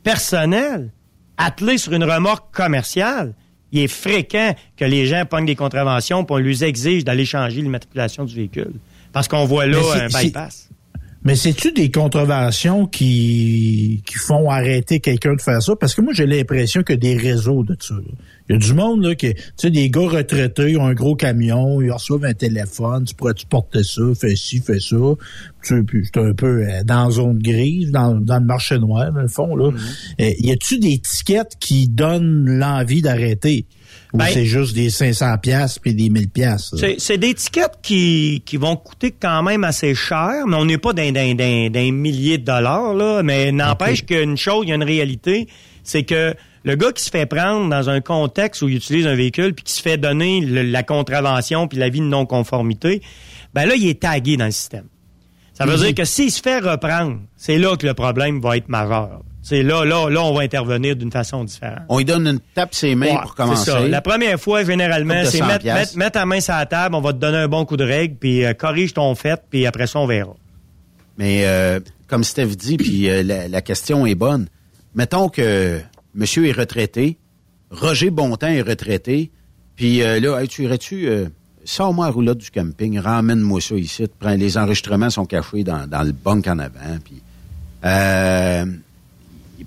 [0.03, 0.91] personnel,
[1.39, 3.33] attelé sur une remorque commerciale,
[3.71, 7.61] il est fréquent que les gens pognent des contraventions puis on lui exige d'aller changer
[7.61, 8.73] l'immatriculation du véhicule.
[9.11, 10.69] Parce qu'on voit là un bypass.
[11.23, 15.75] Mais c'est-tu des contraventions qui, qui font arrêter quelqu'un de faire ça?
[15.75, 17.95] Parce que moi, j'ai l'impression qu'il y a des réseaux de ça.
[18.49, 20.95] Il y a du monde, là, qui, tu sais, des gars retraités, ils ont un
[20.95, 24.95] gros camion, ils reçoivent un téléphone, tu pourrais-tu porter ça, fais ci, fais ça.
[25.63, 29.11] Tu puis c'est un peu euh, dans la zone grise, dans, dans le marché noir,
[29.11, 29.71] dans le fond, là.
[30.19, 33.65] Euh, y a-tu des tickets qui donnent l'envie d'arrêter?
[34.13, 36.73] Ou Ben- c'est juste des 500 pièces puis des 1000 pièces?
[36.97, 40.93] C'est, des tickets qui, qui vont coûter quand même assez cher, mais on n'est pas
[40.93, 43.21] d'un, d'un, d'un, d'un millier de dollars, là.
[43.21, 45.47] Mais n'empêche qu'une chose, il y a une réalité,
[45.83, 46.33] c'est que
[46.63, 49.63] le gars qui se fait prendre dans un contexte où il utilise un véhicule puis
[49.63, 53.01] qui se fait donner le- la contravention puis l'avis de non-conformité,
[53.53, 54.85] ben là, il est tagué dans le système.
[55.53, 55.83] Ça veut Mhm.
[55.83, 59.21] dire que s'il se fait reprendre, c'est là que le problème va être majeur.
[59.41, 61.79] C'est là, là, là, on va intervenir d'une façon différente.
[61.89, 63.71] On lui donne une tape ses mains Ouais, pour commencer.
[63.71, 63.79] ça.
[63.87, 67.01] La première fois, généralement, c'est 100 mettre, mettre, mettre ta main sur la table, on
[67.01, 69.87] va te donner un bon coup de règle, puis euh, corrige ton fait, puis après
[69.87, 70.33] ça, on verra.
[71.17, 74.47] Mais euh, comme Steph dit, puis euh, la, la question est bonne.
[74.93, 75.79] Mettons que
[76.19, 77.17] monsieur est retraité,
[77.71, 79.31] Roger Bontemps est retraité,
[79.75, 81.27] puis euh, là, tu irais-tu, euh,
[81.63, 84.03] sors-moi la roulotte du camping, ramène-moi ça ici,
[84.37, 87.21] les enregistrements sont cachés dans, le bunk en avant, puis
[87.85, 88.65] euh,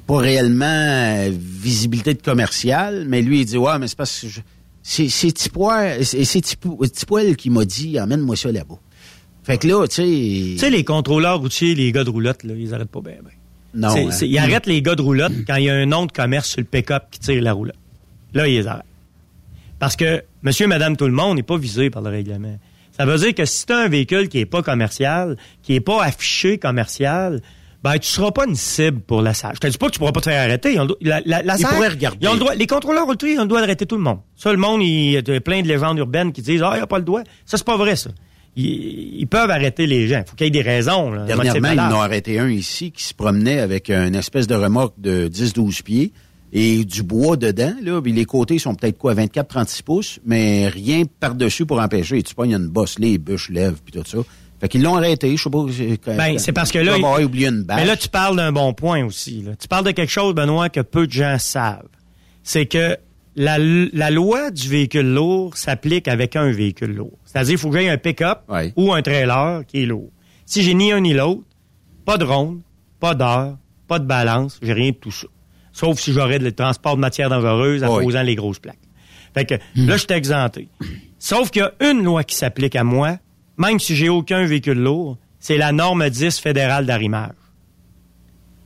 [0.06, 4.28] pas réellement euh, visibilité de commercial, mais lui, il dit, ouais, mais c'est parce que
[4.28, 4.40] je-
[4.82, 5.08] c'est
[7.36, 8.78] qui m'a dit, amène-moi ça là-bas.
[9.44, 10.02] Fait que là, tu sais...
[10.02, 13.16] Tu sais, les contrôleurs routiers, les gars de roulotte, là, ils arrêtent pas bien.
[13.24, 13.30] Ben.
[13.74, 14.10] Non, hein.
[14.22, 16.60] ils arrêtent les gars de roulotte quand il y a un nom de commerce sur
[16.60, 17.76] le pick-up qui tire la roulotte.
[18.34, 18.84] Là, ils les arrêtent.
[19.78, 22.58] Parce que monsieur, madame, tout le monde n'est pas visé par le règlement.
[22.96, 25.80] Ça veut dire que si tu as un véhicule qui est pas commercial, qui est
[25.80, 27.40] pas affiché commercial,
[27.82, 29.54] ben, tu seras pas une cible pour la SAG.
[29.54, 30.74] Je te dis pas que tu pourras pas te faire arrêter.
[30.74, 32.18] Ils ont le La, la, la Ils SAG, pourraient regarder.
[32.20, 34.18] ils ont le droit- les contrôleurs routiers ils ont le droit d'arrêter tout le monde.
[34.36, 36.82] Ça, le monde, il y a plein de légendes urbaines qui disent, ah, il n'y
[36.82, 37.22] a pas le droit.
[37.44, 38.10] Ça, c'est pas vrai, ça.
[38.56, 40.22] Ils, ils peuvent arrêter les gens.
[40.26, 41.10] faut qu'il y ait des raisons.
[41.10, 44.54] Là, Dernièrement, ils en ont arrêté un ici qui se promenait avec une espèce de
[44.54, 46.12] remorque de 10-12 pieds
[46.52, 47.72] et du bois dedans.
[47.82, 52.22] Là, puis les côtés sont peut-être quoi, 24-36 pouces, mais rien par-dessus pour empêcher.
[52.22, 54.18] Tu pognes une bosse, les bûches lèvent, puis tout ça.
[54.60, 55.64] Fait qu'ils l'ont arrêté, je sais pas.
[55.74, 57.80] c'est- Ben, c'est parce que là, Il il- oublié une bâche.
[57.80, 59.42] Mais là, tu parles d'un bon point aussi.
[59.42, 59.52] là.
[59.58, 61.88] Tu parles de quelque chose, Benoît, que peu de gens savent.
[62.44, 62.96] C'est que
[63.36, 67.18] la, la loi du véhicule lourd s'applique avec un véhicule lourd.
[67.24, 68.40] C'est-à-dire, il faut que j'aie un pick-up
[68.76, 70.10] ou un trailer qui est lourd.
[70.44, 71.42] Si j'ai ni un ni l'autre,
[72.04, 72.60] pas de ronde,
[73.00, 73.56] pas d'heure,
[73.88, 75.26] pas de balance, j'ai rien de tout ça.
[75.72, 78.04] Sauf si j'aurais le transport de matières dangereuses en Oui.
[78.04, 78.76] posant les grosses plaques.
[79.34, 80.68] Fait que là, je suis exempté.
[81.18, 83.16] Sauf qu'il y a une loi qui s'applique à moi,
[83.56, 87.32] même si j'ai aucun véhicule lourd, c'est la norme 10 fédérale d'arrimage.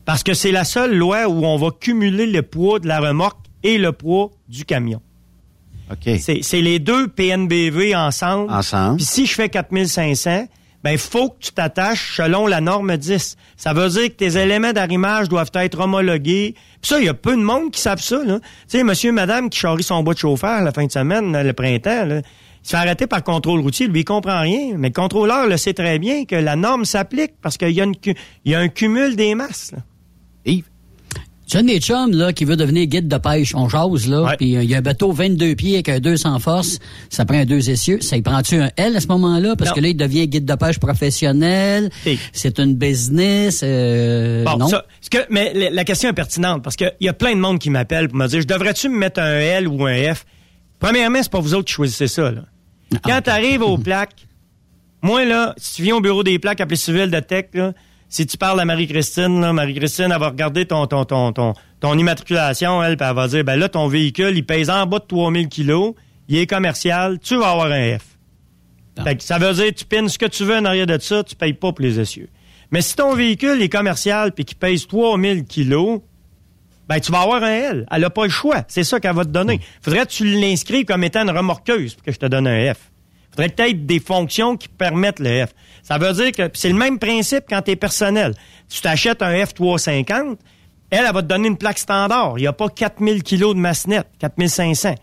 [0.04, 3.45] Parce que c'est la seule loi où on va cumuler le poids de la remorque
[3.62, 5.00] et le poids du camion.
[5.90, 6.10] OK.
[6.42, 8.50] C'est les deux PNBV ensemble.
[8.52, 8.96] Ensemble.
[8.96, 10.46] Puis si je fais 4500,
[10.82, 13.36] ben il faut que tu t'attaches selon la norme 10.
[13.56, 16.54] Ça veut dire que tes éléments d'arrimage doivent être homologués.
[16.82, 18.22] Puis ça, il y a peu de monde qui savent ça.
[18.24, 18.38] là.
[18.40, 21.52] Tu sais, monsieur, madame qui charrie son bois de chauffeur la fin de semaine, le
[21.52, 22.22] printemps, là, il
[22.62, 24.74] se fait arrêter par le contrôle routier, lui, il comprend rien.
[24.76, 27.84] Mais le contrôleur le sait très bien que la norme s'applique parce qu'il y, a
[27.84, 28.14] une cu-
[28.44, 29.70] il y a un cumul des masses.
[29.72, 29.78] là.
[31.48, 33.54] Tu as un de mes chums, là, qui veut devenir guide de pêche.
[33.54, 34.34] On jase, là.
[34.36, 36.78] Puis euh, il y a un bateau 22 pieds avec un 200 force.
[37.08, 38.00] Ça prend un deux essieux.
[38.00, 39.54] Ça y prend-tu un L à ce moment-là?
[39.56, 39.76] Parce Non.
[39.76, 41.90] que là, il devient guide de pêche professionnel.
[42.32, 43.60] C'est une business.
[43.62, 44.66] euh, Bon, non?
[44.68, 47.60] ça, que, mais la- la question est pertinente parce qu'il y a plein de monde
[47.60, 50.24] qui m'appelle pour me dire, je devrais-tu me mettre un L ou un F?
[50.80, 52.30] Premièrement, c'est pas vous autres qui choisissez ça.
[52.32, 52.42] Là.
[53.04, 54.26] Quand tu arrives aux plaques,
[55.00, 57.72] moi, là, si tu viens au bureau des plaques appelé civil de tech, là,
[58.08, 62.82] si tu parles à Marie-Christine, Marie-Christine, elle va regarder ton, ton, ton, ton, ton immatriculation,
[62.82, 65.48] elle, puis elle va dire, ben là, ton véhicule, il pèse en bas de 3000
[65.48, 65.94] kilos,
[66.28, 68.16] il est commercial, tu vas avoir un F.
[69.04, 71.22] Fait que ça veut dire, tu pines ce que tu veux en arrière de ça,
[71.22, 72.28] tu payes pas pour les essieux.
[72.70, 76.00] Mais si ton véhicule est commercial puis qu'il pèse 3000 kilos,
[76.88, 77.86] ben tu vas avoir un L.
[77.90, 78.64] Elle a pas le choix.
[78.68, 79.60] C'est ça qu'elle va te donner.
[79.82, 82.90] Faudrait que tu l'inscrives comme étant une remorqueuse pour que je te donne un F.
[83.30, 85.54] Faudrait que tu aies des fonctions qui permettent le F.
[85.86, 88.34] Ça veut dire que c'est le même principe quand tu es personnel.
[88.68, 90.36] Tu t'achètes un F350,
[90.90, 92.34] elle, elle va te donner une plaque standard.
[92.38, 94.96] Il n'y a pas 4000 kilos de masse nette, 4500.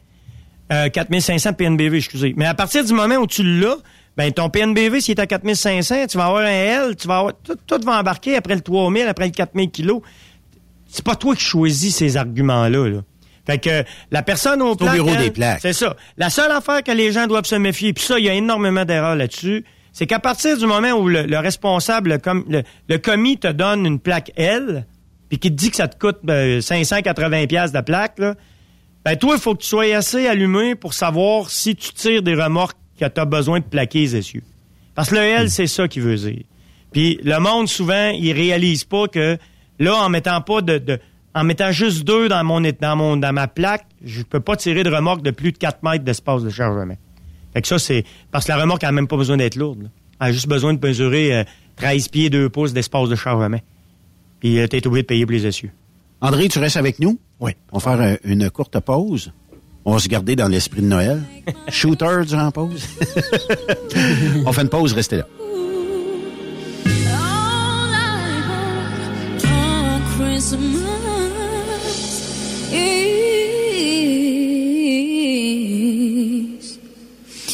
[0.74, 2.34] Euh, 4500 PNBV, excusez.
[2.36, 3.78] Mais à partir du moment où tu l'as,
[4.18, 7.34] ben ton PNBV, s'il est à 4500, tu vas avoir un L, tu vas avoir,
[7.42, 10.02] tout, tout va embarquer après le 3000, après le 4000 kilos.
[10.88, 12.90] C'est pas toi qui choisis ces arguments-là.
[12.90, 13.00] Là.
[13.46, 15.60] Fait que la personne au, bureau des plaques.
[15.62, 15.96] C'est ça.
[16.18, 18.84] La seule affaire que les gens doivent se méfier, puis ça, il y a énormément
[18.84, 19.64] d'erreurs là-dessus,
[19.94, 23.48] c'est qu'à partir du moment où le, le responsable, le, com- le- le commis te
[23.48, 24.86] donne une plaque L,
[25.30, 28.36] puis qu'il te dit que ça te coûte ben, 580 pièces de plaque, là,
[29.06, 32.36] ben toi, il faut que tu sois assez allumé pour savoir si tu tires des
[32.36, 34.44] remorques que tu as besoin de plaquer les essieux.
[34.96, 36.44] Parce que le L, c'est ça qu'il veut dire.
[36.92, 39.38] Puis le monde, souvent, il réalise pas que
[39.80, 41.00] là, en mettant pas de, de-
[41.36, 44.84] en mettant juste deux dans mon dans mon dans ma plaque, je peux pas tirer
[44.84, 46.96] de remorque de plus de 4 mètres d'espace de chargement.
[47.54, 48.04] Fait que ça, c'est.
[48.32, 49.84] Parce que la remorque a même pas besoin d'être lourde.
[49.84, 49.90] là.
[50.22, 51.44] Elle a juste besoin de mesurer euh,
[51.76, 53.60] 13 pieds 2 pouces d'espace de chargement.
[54.40, 55.72] Puis euh, t'es obligé de payer pour les essieux.
[56.22, 57.20] André, tu restes avec nous?
[57.40, 57.52] Oui.
[57.72, 59.32] On va faire euh, une courte pause.
[59.86, 61.22] On va se garder dans l'esprit de Noël.
[61.68, 62.88] Shooter durant la pause?
[64.46, 65.28] On fait une pause, restez là.
[70.18, 71.13] Christmas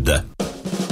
[0.00, 0.29] Фрейда.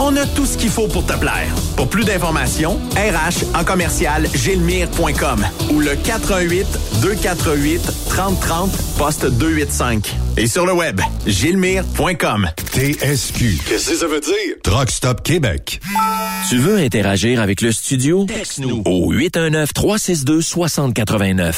[0.00, 1.52] On a tout ce qu'il faut pour te plaire.
[1.76, 6.66] Pour plus d'informations, RH en commercial gilmire.com ou le 418
[7.02, 10.14] 248 3030 poste 285.
[10.36, 12.48] Et sur le web, gilmire.com.
[12.72, 13.58] TSQ.
[13.66, 14.54] Qu'est-ce que ça veut dire?
[14.62, 15.80] Truck Stop Québec.
[16.48, 18.24] Tu veux interagir avec le studio?
[18.26, 21.56] Texte-nous au 819-362-6089.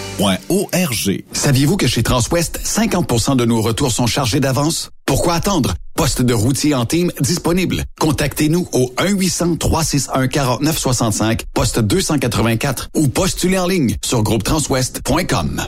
[1.33, 4.91] Saviez-vous que chez Transwest, 50% de nos retours sont chargés d'avance?
[5.05, 5.73] Pourquoi attendre?
[5.95, 7.83] Poste de routier en team disponible.
[7.99, 15.61] Contactez-nous au 1-800-361-4965, poste 284 ou postulez en ligne sur groupetranswest.com.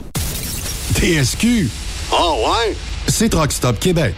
[0.94, 1.68] TSQ.
[2.12, 2.76] Oh ouais?
[3.08, 4.14] C'est Truck Stop Québec.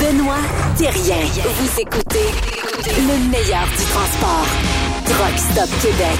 [0.00, 0.38] Benoît
[0.76, 1.16] Thérien.
[1.60, 2.26] Vous écoutez
[2.84, 4.46] le meilleur du transport.
[5.04, 6.18] Truck Stop Québec.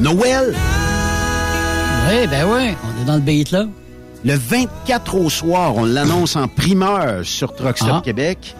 [0.00, 0.54] Noël.
[2.08, 3.66] Oui, ben oui, on est dans le beat là.
[4.24, 8.02] Le 24 au soir, on l'annonce en primeur sur Truck Stop Ah.
[8.04, 8.54] Québec.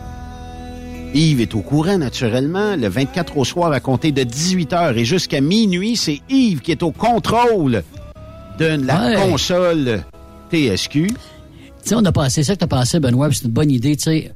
[1.14, 2.76] Yves est au courant, naturellement.
[2.76, 6.82] Le 24 au soir, à compter de 18h et jusqu'à minuit, c'est Yves qui est
[6.82, 7.82] au contrôle
[8.58, 9.14] de la Ouais.
[9.30, 10.02] console
[10.50, 11.06] TSQ.
[11.08, 11.14] Tu
[11.84, 14.02] sais, on a passé ça que tu as pensé, Benoît, c'est une bonne idée, tu
[14.04, 14.32] sais.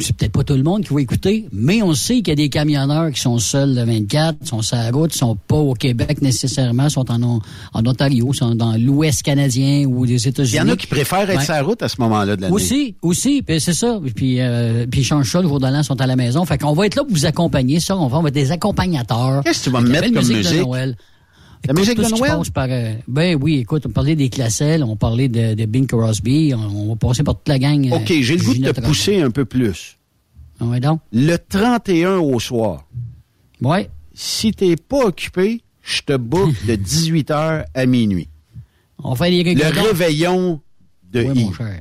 [0.00, 2.34] C'est peut-être pas tout le monde qui va écouter, mais on sait qu'il y a
[2.34, 6.20] des camionneurs qui sont seuls le 24, sont sur la route, sont pas au Québec
[6.20, 10.56] nécessairement, sont en, en Ontario, sont dans l'Ouest canadien ou des Il États-Unis.
[10.56, 12.54] y en a qui préfèrent être sur la route à ce moment-là de l'année.
[12.54, 14.00] Aussi, aussi, puis c'est ça.
[14.16, 16.44] Puis, euh, puis ils changent ça le jour de l'an, sont à la maison.
[16.44, 17.78] Fait qu'on va être là pour vous accompagner.
[17.78, 19.42] Ça, on va, on va être des accompagnateurs.
[19.44, 20.36] Qu'est-ce que tu vas me mettre comme musique?
[20.38, 20.58] musique?
[20.58, 20.96] de Noël.
[21.66, 22.50] La Écoute, musique tout de ce Noël?
[22.54, 26.54] par, euh, ben oui, écoute, on parlait des Classel, on parlait de, de Bing Crosby,
[26.54, 27.86] on, on va passer par toute la gang.
[27.92, 29.98] euh, OK, j'ai le goût de te pousser un peu plus.
[30.60, 31.00] Ah ouais, donc?
[31.12, 32.86] Le 31 au soir.
[33.60, 33.90] Ouais.
[34.14, 38.28] Si t'es pas occupé, je te book de 18h à minuit.
[39.02, 39.82] On fait des Le rigodons.
[39.82, 40.60] réveillon
[41.12, 41.56] de Oui, mon Yves.
[41.56, 41.80] cher.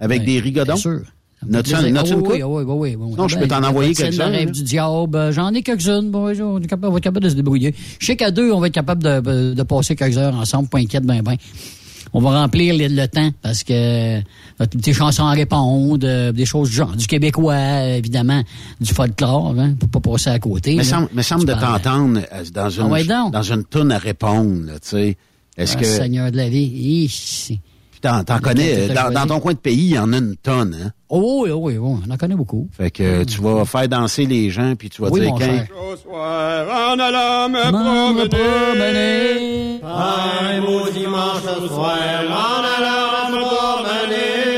[0.00, 0.72] Avec Oui, des rigodons?
[0.74, 1.00] bien sûr.
[1.46, 2.32] N'as-tu Ah n'as-tu une oui, coupe?
[2.34, 3.10] oui, oui, oui, oui.
[3.12, 6.10] Sinon, je peux Ben, t'en envoyer Le rêve du diable, euh, j'en ai quelques-unes.
[6.10, 7.74] Bon, on, est capable, on va être capable de se débrouiller.
[7.98, 10.78] Je sais qu'à deux, on va être capable de, de passer quelques heures ensemble, pas
[10.78, 11.36] inquiète, ben, ben.
[12.12, 13.72] On va remplir le, le temps parce que
[14.18, 14.20] euh,
[14.74, 18.42] des chansons à répondre, euh, des choses du genre, du québécois, euh, évidemment,
[18.80, 20.74] du folklore, hein, pour pas passer à côté.
[20.74, 23.98] Mais semble, me semble de t'entendre euh, dans une, Ah ouais, dans une toune à
[23.98, 25.16] répondre, tu sais.
[25.56, 27.06] Est-ce Ah, que, Seigneur de la vie.
[27.08, 27.60] Puis
[28.00, 30.90] t'en, connais, t'as dans, ton coin de pays, il y en a une tonne, hein.
[31.08, 32.68] Oh oui, oui, oui, on en connaît beaucoup.
[32.76, 35.46] Fait que euh, tu vas faire danser les gens, puis tu vas Oui, dire qu'un-
[35.46, 35.66] cher.
[36.12, 38.28] En allant me M'en promener.
[38.28, 39.80] promener.
[39.82, 41.98] Un beau dimanche au soir,
[42.28, 43.40] en allant me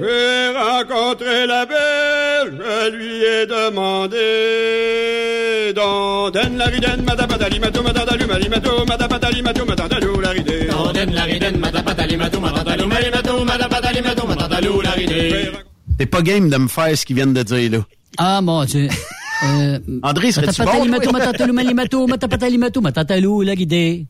[0.00, 4.16] J'ai rencontré la belle, je lui ai demandé.
[6.34, 7.26] La riden, la la
[11.22, 11.72] riden, la.
[15.98, 17.78] T'es pas game de me faire ce qu'ils viennent de dire, là.
[18.18, 18.88] Ah, mon Dieu.
[19.44, 20.40] Euh, André, bon?
[22.80, 24.06] Matatalu, la guidée.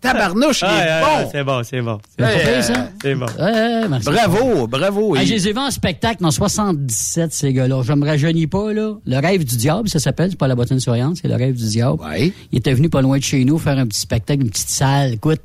[0.00, 1.28] Tabarnouche, il Ah, est ah, bon!
[1.30, 1.98] c'est bon, c'est bon.
[2.18, 3.26] C'est pire, euh, bon.
[3.38, 4.06] Ouais, merci.
[4.10, 5.14] Bravo, bravo.
[5.16, 7.82] Ah, je les ai vus en spectacle en 77, ces gars-là.
[7.82, 8.94] Je me rajeunis pas, là.
[9.04, 10.30] Le rêve du diable, ça s'appelle.
[10.30, 12.02] C'est pas la bottine souriante, c'est le rêve du diable.
[12.02, 12.32] Ouais.
[12.50, 15.12] Il était venu pas loin de chez nous faire un petit spectacle, une petite salle.
[15.14, 15.42] Écoute,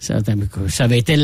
[0.00, 0.18] ça,
[0.68, 1.16] ça avait été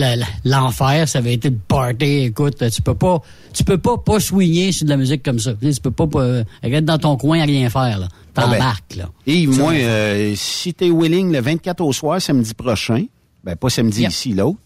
[0.44, 2.26] l'enfer, ça avait été le party.
[2.26, 3.20] Écoute, tu peux pas,
[3.52, 5.52] tu peux pas pas swinguer sur de la musique comme ça.
[5.60, 8.08] Tu peux pas, pas rester dans ton coin à rien faire, là.
[8.38, 13.06] Ah, ben, et moi, euh, si t'es willing le 24 au soir, samedi prochain,
[13.44, 14.58] ben pas samedi ici, l'autre.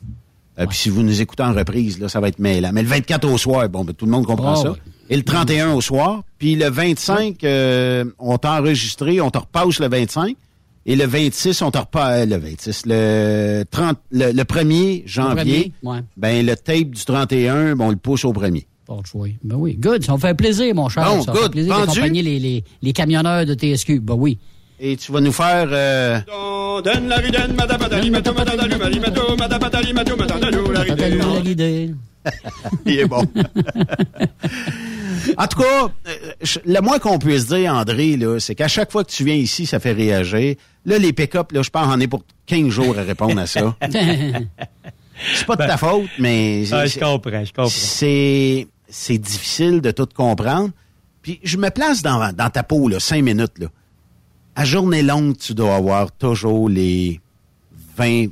[0.59, 0.67] Euh, ouais.
[0.69, 2.71] Puis si vous nous écoutez en reprise, là, ça va être mêlant.
[2.73, 4.75] Mais le 24 au soir, bon, ben, tout le monde comprend ça.
[5.09, 6.23] Et le 31 au soir.
[6.39, 10.37] Puis le 25, euh, on t'a enregistré, on te repasse le 25.
[10.85, 12.83] Et le 26, on te repasse euh, le 26.
[12.87, 18.25] Le 30, le, 1er janvier, le ben le tape du 31, ben, on le pousse
[18.25, 18.67] au 1er.
[19.43, 19.77] Ben oui.
[19.79, 21.05] Good, ça me fait plaisir, mon cher.
[21.05, 22.23] Bon, ça me fait plaisir d'accompagner
[22.83, 24.01] les, camionneurs de TSQ.
[24.01, 24.39] Ben oui.
[24.81, 25.69] Et tu vas nous faire.
[32.87, 33.23] Il est bon.
[35.37, 35.89] en tout cas,
[36.65, 39.81] le moins qu'on puisse dire, André, c'est qu'à chaque fois que tu viens ici, ça
[39.81, 40.57] fait réagir.
[40.85, 43.77] Là, les pick-up, je pense, en est pour 15 jours à répondre à ça.
[45.35, 46.65] c'est pas de ta faute, mais.
[46.73, 47.69] Ah, je comprends, je comprends.
[47.69, 50.71] C'est c'est difficile de tout comprendre.
[51.23, 53.59] Puis je me place dans, ta peau, là, cinq minutes.
[53.59, 53.69] Là.
[54.55, 57.21] À journée longue, tu dois avoir toujours les
[57.97, 58.27] 20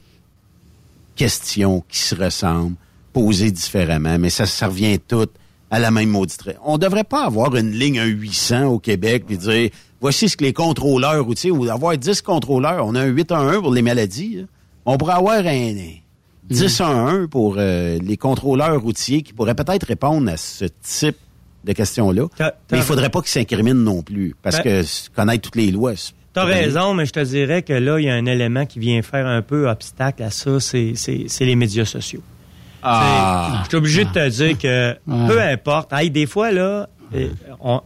[1.17, 2.77] questions qui se ressemblent,
[3.13, 5.29] posées différemment, mais ça, revient tout
[5.71, 6.43] à la même maudite.
[6.65, 9.71] On devrait pas avoir une ligne à 800 au Québec puis dire
[10.01, 13.73] voici ce que les contrôleurs routiers ou avoir 10 contrôleurs, on a un 811 pour
[13.73, 14.47] les maladies.
[14.85, 15.75] On pourrait avoir un
[16.51, 21.17] 10 1 pour euh, les contrôleurs routiers qui pourraient peut-être répondre à ce type
[21.65, 22.25] de questions-là.
[22.73, 25.93] Mais il faudrait pas qu'ils s'incriminent non plus parce Ben- que connaître toutes les lois.
[26.33, 29.03] T'as raison, mais je te dirais que là, il y a un élément qui vient
[29.03, 30.95] faire un peu obstacle à ça, c'est
[31.41, 32.23] les médias sociaux.
[32.83, 33.61] Ah.
[33.65, 35.27] Je suis obligé de te dire que Ouais.
[35.29, 35.93] peu importe.
[35.93, 37.27] Hey, des fois, là, Euh,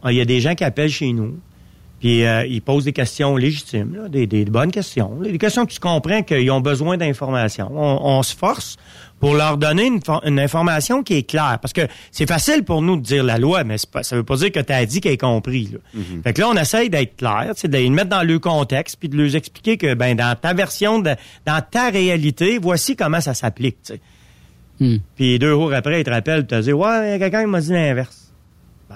[0.07, 1.39] Il y a des gens qui appellent chez nous,
[1.99, 5.65] puis euh, ils posent des questions légitimes, là, des, des bonnes questions, là, des questions
[5.65, 7.69] que tu comprends qu'ils ont besoin d'informations.
[7.73, 8.77] On, on se force
[9.19, 12.97] pour leur donner une, une information qui est claire, parce que c'est facile pour nous
[12.97, 15.13] de dire la loi, mais pas, ça veut pas dire que tu as dit qu'elle
[15.13, 15.69] est compris.
[15.71, 16.01] Là.
[16.23, 19.07] Fait que là, on essaye d'être clair, c'est de les mettre dans le contexte, puis
[19.09, 21.15] de leur expliquer que ben dans ta version, de,
[21.45, 23.77] dans ta réalité, voici comment ça s'applique.
[23.83, 23.99] tu sais.
[25.15, 27.71] Puis deux jours après, ils te rappellent, tu te dis Ouais, quelqu'un qui m'a dit
[27.71, 28.24] l'inverse.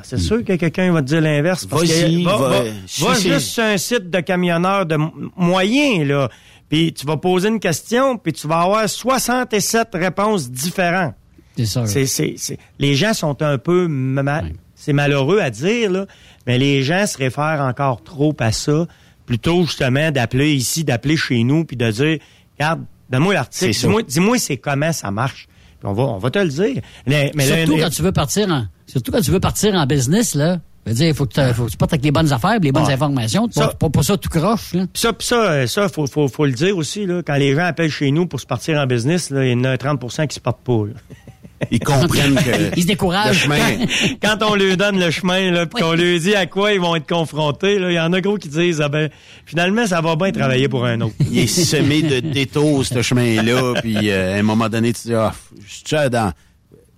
[0.01, 1.65] Ben, c'est sûr que quelqu'un va te dire l'inverse.
[1.65, 4.85] parce Vas-y, que- va, va- va- si va c'est- juste sur un site de camionneurs
[4.85, 6.29] de m- moyens, là.
[6.69, 11.15] Puis tu vas poser une question, puis tu vas avoir 67 réponses différentes.
[11.57, 11.85] C'est ça.
[11.85, 14.43] C'est, c'est, c'est- les gens sont un peu ma-
[14.75, 16.05] c'est malheureux à dire là,
[16.47, 18.87] mais les gens se réfèrent encore trop à ça
[19.25, 22.19] plutôt justement d'appeler ici, d'appeler chez nous puis de dire
[22.57, 25.47] regarde, donne-moi l'article, dis-moi, dis-moi c'est comment ça marche.
[25.79, 26.81] Puis on va on va te le dire.
[27.07, 30.35] Mais, surtout là, quand tu veux partir en, surtout quand tu veux partir en business,
[30.35, 30.59] là.
[30.85, 32.57] Je veux dire, il faut que tu faut que tu partes avec les bonnes affaires,
[32.59, 32.93] les bonnes Ouais.
[32.93, 33.47] informations.
[33.47, 34.85] Tu Ça- pas, pas, pas ça tout croche, là.
[34.93, 37.21] Ça, ça, euh, ça, faut, faut, faut le dire aussi, là.
[37.25, 39.63] Quand les gens appellent chez nous pour se partir en business, là, il y en
[39.65, 40.93] a 30% qui se partent pas, là.
[41.71, 42.73] Ils comprennent que.
[42.77, 43.45] Ils se découragent.
[43.47, 43.85] Le chemin-
[44.23, 46.95] Quand on leur donne le chemin, là, puis qu'on leur dit à quoi ils vont
[46.95, 49.09] être confrontés, là, il y en a gros qui disent, ah ben,
[49.45, 51.15] finalement, ça va bien travailler pour un autre.
[51.29, 55.13] Il est semé de détours, ce chemin-là, puis euh, à un moment donné, tu dis,
[55.13, 55.33] ah,
[55.67, 56.31] je suis dans...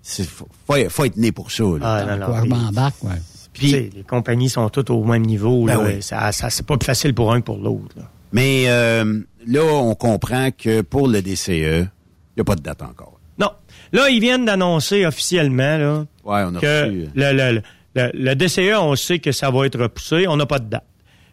[0.01, 2.05] c'est- Faut, être né pour ça, là.
[2.07, 3.09] Ah, ouais.
[3.53, 5.83] Puis, les compagnies sont toutes au même niveau, Ben là.
[5.85, 6.01] oui.
[6.01, 8.03] Ça, ça, c'est pas plus facile pour un que pour l'autre, là.
[8.31, 11.89] Mais euh, là, on comprend que pour le DCE, il
[12.37, 13.19] n'y a pas de date encore.
[13.37, 13.49] Non.
[13.91, 17.01] Là, ils viennent d'annoncer officiellement, là, Ouais, on a que reçu...
[17.03, 17.61] euh, le, le,
[17.95, 20.27] le, le DCE, on sait que ça va être repoussé.
[20.29, 20.85] On n'a pas de date.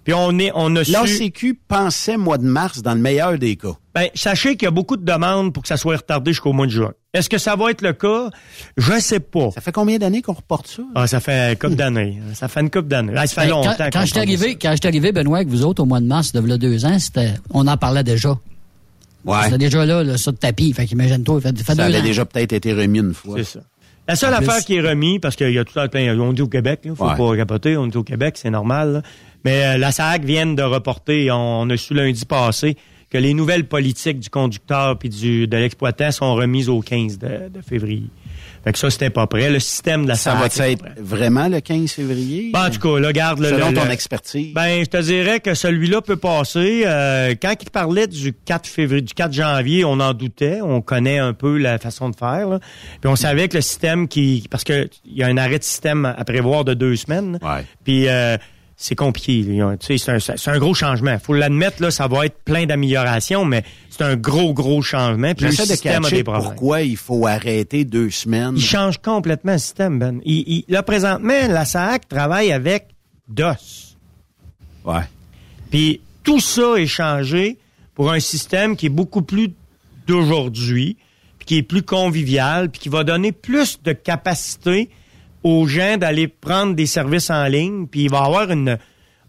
[0.09, 0.93] Puis on est, on a su...
[0.93, 3.73] L'ACQ pensait mois de mars dans le meilleur des cas.
[3.95, 6.65] Ben, sachez qu'il y a beaucoup de demandes pour que ça soit retardé jusqu'au mois
[6.65, 6.93] de juin.
[7.13, 8.31] Est-ce que ça va être le cas?
[8.79, 9.51] Je sais pas.
[9.51, 10.83] Ça fait combien d'années qu'on reporte ça?
[10.95, 12.19] Ah, ça fait une couple d'années.
[12.33, 13.13] Ça fait une couple d'années.
[13.17, 13.75] Ah, ça fait Ben, longtemps.
[13.77, 15.83] quand, quand je suis parle de arrivé, quand je suis arrivé, Benoît, avec vous autres,
[15.83, 18.31] au mois de mars, de là deux ans, c'était, on en parlait déjà.
[19.27, 19.37] Ouais.
[19.45, 20.73] C'était déjà là, là, ça de tapis.
[20.73, 22.03] Fait qu'imagine-toi, fait, fait Ça deux avait ans.
[22.03, 23.35] déjà peut-être été remis une fois.
[23.37, 23.61] C'est ça.
[24.07, 26.35] La seule affaire qui est remise, parce qu'il y a tout le temps plein, on
[26.35, 27.15] est au Québec, il faut Ouais.
[27.15, 28.93] pas capoter, on est au Québec, c'est normal.
[28.95, 29.03] là.
[29.45, 32.77] Mais euh, la SAC vient de reporter, on, on a su lundi passé,
[33.11, 37.49] que les nouvelles politiques du conducteur puis du de l'exploitant sont remises au 15 de,
[37.49, 38.05] de février.
[38.65, 39.51] Fait que ça, c'était pas prêt.
[39.51, 42.51] Le système de la Ça va être vraiment le 15 février?
[42.53, 43.49] Ben, en tout cas, là, garde le.
[43.51, 44.53] Selon le- ton le- expertise.
[44.53, 46.83] Ben, je te dirais que celui-là peut passer.
[46.85, 50.61] Euh, quand il parlait du 4 février, du 4 janvier, on en doutait.
[50.61, 52.49] On connaît un peu la façon de faire.
[52.49, 52.59] là.
[53.01, 55.65] Puis on savait que le système qui, parce que il y a un arrêt de
[55.65, 57.39] système à prévoir de deux semaines.
[57.41, 57.65] Ouais.
[57.85, 58.37] Puis euh,
[58.81, 59.43] c'est compliqué.
[59.43, 59.77] là.
[59.77, 61.19] Tu sais, c'est un, gros changement.
[61.19, 65.35] Faut l'admettre là, ça va être plein d'améliorations, mais c'est un gros gros changement.
[65.35, 66.45] Puis le J'essaie de système a des problèmes.
[66.45, 68.53] pourquoi il faut arrêter deux semaines.
[68.57, 70.21] Il change complètement le système, Ben.
[70.25, 72.87] Il, il- là, présentement, la SAC travaille avec
[73.29, 73.97] DOS.
[74.85, 75.03] Ouais.
[75.73, 77.59] Puis tout ça est changé
[77.97, 79.51] pour un système qui est beaucoup plus
[80.07, 80.97] d'aujourd'hui,
[81.39, 84.89] puis qui est plus convivial, puis qui va donner plus de capacité
[85.45, 88.79] aux gens d'aller prendre des services en ligne, puis il va y avoir une,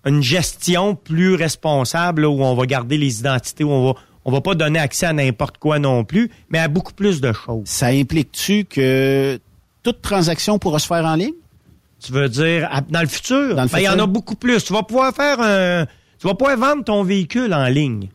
[0.06, 4.31] une gestion plus responsable là, où on va garder les identités, où on va on
[4.31, 7.65] va pas donner accès à n'importe quoi non plus, mais à beaucoup plus de choses.
[7.65, 9.40] Ça implique-tu que
[9.81, 11.34] toute transaction pourra se faire en ligne?
[12.03, 13.56] Tu veux dire dans le futur?
[13.56, 14.64] Dans le Ben, il y en a beaucoup plus.
[14.64, 15.86] Tu vas pouvoir faire un.
[16.19, 18.10] Tu vas pouvoir vendre ton véhicule en ligne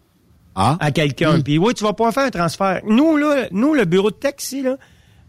[0.55, 0.77] Ah?
[0.79, 1.41] à quelqu'un.
[1.41, 2.83] Puis oui, tu vas pouvoir faire un transfert.
[2.87, 4.77] Nous, là, nous, le bureau de taxi, là,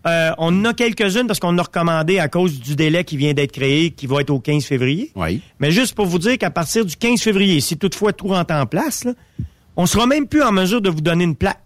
[0.08, 3.34] euh, on en a quelques-unes parce qu'on a recommandé à cause du délai qui vient
[3.34, 5.12] d'être créé, qui va être au 15 février.
[5.16, 5.42] Oui.
[5.60, 8.66] Mais juste pour vous dire qu'à partir du 15 février, si toutefois tout rentre en
[8.66, 9.14] place, là,
[9.76, 11.60] on sera même plus en mesure de vous donner une plaque.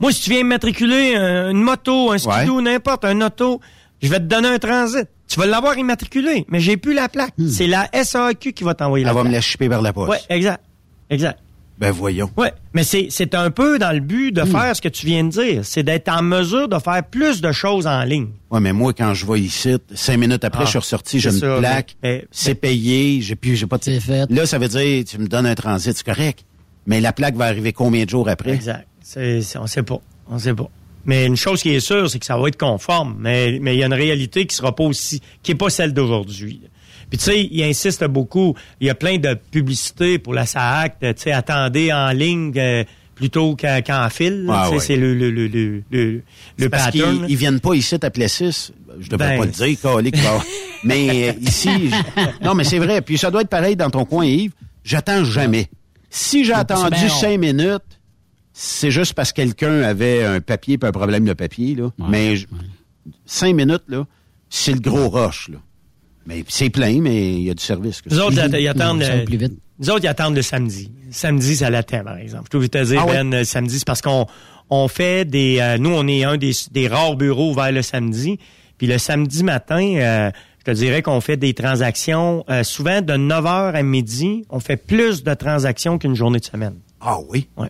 [0.00, 3.60] Moi, si tu viens immatriculer un- une moto, un skidoo, n'importe, un auto,
[4.00, 5.06] je vais te donner un transit.
[5.28, 7.34] Tu vas l'avoir immatriculé, mais j'ai plus la plaque.
[7.48, 9.12] C'est la SAQ qui va t'envoyer la Hmm.
[9.12, 9.30] Elle va plaque.
[9.30, 10.10] me la chipper vers la poste.
[10.10, 10.62] Ouais, exact.
[11.08, 11.38] Exact.
[11.82, 12.30] Ben voyons.
[12.36, 14.40] Ouais, mais c'est c'est un peu dans le but Hmm.
[14.40, 17.40] de faire ce que tu viens de dire, c'est d'être en mesure de faire plus
[17.40, 18.28] de choses en ligne.
[18.50, 21.30] Ouais, mais moi, quand je vais ici, cinq minutes après, Ah, je suis ressorti, une
[21.32, 23.84] ça, plaque, mais- mais- c'est payé, j'ai plus, j'ai pas de...
[23.84, 24.30] C'est fait.
[24.30, 26.44] Là, ça veut dire, tu me donnes un transit, c'est correct.
[26.86, 28.52] Mais la plaque va arriver combien de jours après?
[28.52, 28.86] Exact.
[29.00, 29.98] C'est, c'est- on sait pas.
[30.30, 30.70] On sait pas.
[31.04, 33.16] Mais une chose qui est sûre, c'est que ça va être conforme.
[33.18, 35.92] Mais mais il y a une réalité qui sera pas aussi, qui est pas celle
[35.92, 36.60] d'aujourd'hui.
[37.12, 38.54] Puis tu sais, il insiste beaucoup.
[38.80, 40.98] Il y a plein de publicités pour la SAAC.
[40.98, 42.84] Tu sais, attendez en ligne euh,
[43.14, 44.46] plutôt qu'en, qu'en fil.
[44.48, 44.78] Ah ouais.
[44.80, 46.22] C'est le le le le le,
[46.56, 47.18] le Parce pattern.
[47.20, 48.72] qu'ils ils viennent pas ici à Plessis.
[48.98, 50.16] Je devrais Ben, pas le dire, calique.
[50.84, 53.02] Mais euh, ici, je- non, mais c'est vrai.
[53.02, 54.52] Puis ça doit être pareil dans ton coin, Yves.
[54.82, 55.68] J'attends jamais.
[56.08, 57.14] Si j'ai attendu bien long.
[57.14, 58.00] cinq minutes,
[58.54, 61.90] c'est juste parce que quelqu'un avait un papier puis un problème de papier, là.
[62.08, 62.36] Mais
[63.26, 64.06] cinq minutes, là,
[64.48, 65.58] c'est le gros roche, là.
[66.26, 68.00] Mais c'est plein, mais il y a du service.
[68.10, 69.54] Nous autres, ils- attendent, Ça va plus vite.
[69.78, 70.90] nous autres, ils attendent le samedi.
[71.10, 72.48] Samedi, ça l'attend, par exemple.
[72.52, 73.12] Je peux te dire, Ah oui?
[73.14, 74.26] Ben, euh, samedi, c'est parce qu'on
[74.70, 75.58] on fait des...
[75.60, 78.38] euh, nous, on est un des, des rares bureaux ouverts le samedi.
[78.78, 80.30] Puis le samedi matin, euh,
[80.60, 84.44] je te dirais qu'on fait des transactions euh, souvent de 9h à midi.
[84.48, 86.76] On fait plus de transactions qu'une journée de semaine.
[87.00, 87.48] Ah oui?
[87.56, 87.68] Ouais.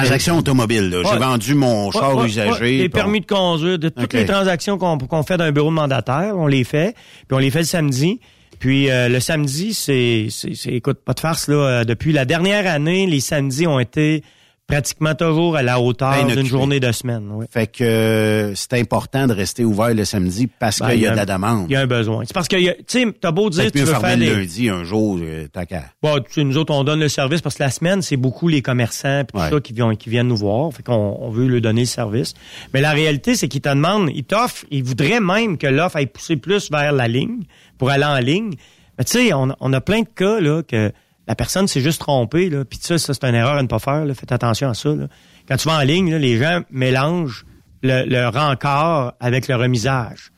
[0.00, 1.02] Transaction automobile, là.
[1.04, 1.18] J'ai Ouais.
[1.18, 2.50] vendu mon char Ouais, ouais, usagé.
[2.64, 2.70] ouais.
[2.78, 6.34] Les on- permis de conduire, de toutes les transactions qu'on fait d'un bureau de mandataire,
[6.36, 6.94] on les fait.
[7.28, 8.20] Puis on les fait le samedi.
[8.58, 11.54] Puis euh, le samedi, c'est, c'est, c'est- écoute, pas de farce là.
[11.56, 14.22] euh, depuis la dernière année, les samedis ont été
[14.66, 17.30] pratiquement toujours à la hauteur d'une journée de semaine.
[17.30, 17.46] ouais.
[17.50, 21.12] Fait que euh, c'est important de rester ouvert le samedi parce Ben, qu'il y a
[21.12, 21.66] de la demande.
[21.68, 22.24] Il y a un besoin.
[22.26, 24.40] C'est parce que, tu sais, t'as beau dire tu mieux veux faire fermer le des...
[24.40, 25.84] lundi un jour, euh, tant qu'à.
[26.02, 28.48] Bon, tu sais, nous autres, on donne le service parce que la semaine, c'est beaucoup
[28.48, 29.50] les commerçants pis tout Ouais.
[29.50, 30.72] ça qui viennent, qui viennent nous voir.
[30.72, 32.34] Fait qu'on on veut leur donner le service.
[32.74, 36.06] Mais la réalité, c'est qu'ils te demandent, ils t'offrent, ils voudraient même que l'offre aille
[36.06, 37.44] pousser plus vers la ligne
[37.78, 38.54] pour aller en ligne.
[38.98, 40.90] Mais tu sais, on, on a plein de cas là que
[41.26, 42.48] la personne s'est juste trompée.
[42.50, 42.64] Là.
[42.64, 44.04] Puis ça, ça c'est une erreur à ne pas faire.
[44.04, 44.14] Là.
[44.14, 44.90] Faites attention à ça.
[44.90, 45.08] Là.
[45.48, 47.44] Quand tu vas en ligne, là, les gens mélangent
[47.82, 50.30] le, le rencard avec le remisage.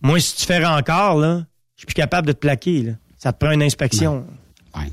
[0.00, 1.44] Moi, si tu fais rencard, là,
[1.76, 2.82] je suis plus capable de te plaquer.
[2.82, 2.92] Là.
[3.18, 4.26] Ça te prend une inspection.
[4.74, 4.90] Ouais.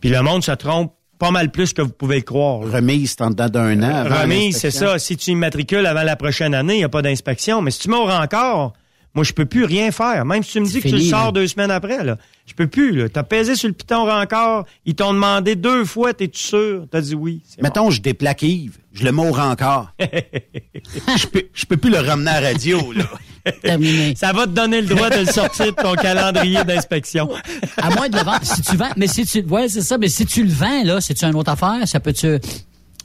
[0.00, 2.60] Puis le monde se trompe pas mal plus que vous pouvez le croire.
[2.64, 2.76] là.
[2.76, 3.94] Remise, c'est en dedans d'un an.
[4.06, 4.98] avant Remise, c'est ça.
[4.98, 7.60] Si tu immatricules avant la prochaine année, il n'y a pas d'inspection.
[7.60, 8.72] Mais si tu mets au rencard,
[9.14, 10.24] moi, je peux plus rien faire.
[10.24, 11.32] Même si tu me dis que tu le sors là.
[11.32, 12.16] deux semaines après, là,
[12.46, 12.92] je peux plus.
[12.92, 13.08] Là.
[13.08, 16.86] T'as pesé sur le piton rencard, ils t'ont demandé deux fois, t'es-tu sûr?
[16.90, 17.42] T'as dit oui.
[17.44, 19.92] C'est Mettons, je déplaque Yves, je le mords encore.
[19.98, 23.04] je, peux, je peux plus le ramener à la radio, là.
[23.62, 24.14] Terminé.
[24.16, 27.30] Ça va te donner le droit de le sortir de ton calendrier d'inspection.
[27.78, 28.44] À moins de le vendre.
[28.44, 31.00] Si tu vends, mais si tu, ouais, c'est ça, mais si tu le vends, là,
[31.00, 31.86] c'est-tu une autre affaire?
[31.86, 32.38] Ça peut-tu,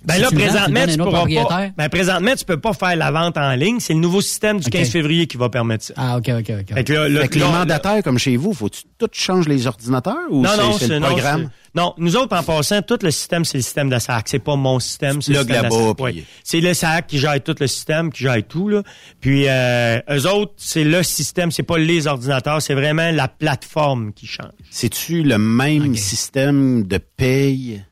[0.08, 1.68] Ben là, le présentement, tu le pourras pas.
[1.78, 3.80] Ben présentement, tu peux pas faire la vente en ligne.
[3.80, 4.74] C'est le nouveau système du OK.
[4.74, 5.94] 15 février qui va permettre ça.
[5.98, 6.74] ah, ok, ok, ok.
[6.76, 9.50] Fait que là, là, Fait que les là, mandataires, comme chez vous, faut-tu tout changer
[9.50, 11.42] les ordinateurs ou Non, c'est non, c'est le non, programme?
[11.44, 14.30] c'est- Non, nous autres, en passant, tout le système, c'est le système de SAC.
[14.30, 15.96] C'est pas mon système, c'est le Plug système de là-bas, SAC.
[15.96, 16.24] puis- Ouais.
[16.44, 18.82] C'est le SAC qui gère tout le système, qui gère tout, là.
[19.20, 24.14] Puis, euh, eux autres, c'est le système, c'est pas les ordinateurs, c'est vraiment la plateforme
[24.14, 24.52] qui change.
[24.72, 27.84] C'est-tu le même système de paye?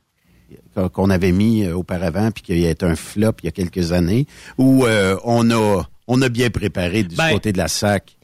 [0.74, 3.92] Qu'on- avait mis euh, auparavant puis qui a été un flop il y a quelques
[3.92, 4.26] années
[4.58, 8.18] ou euh, on a on a bien préparé du Ben, côté de la SAC?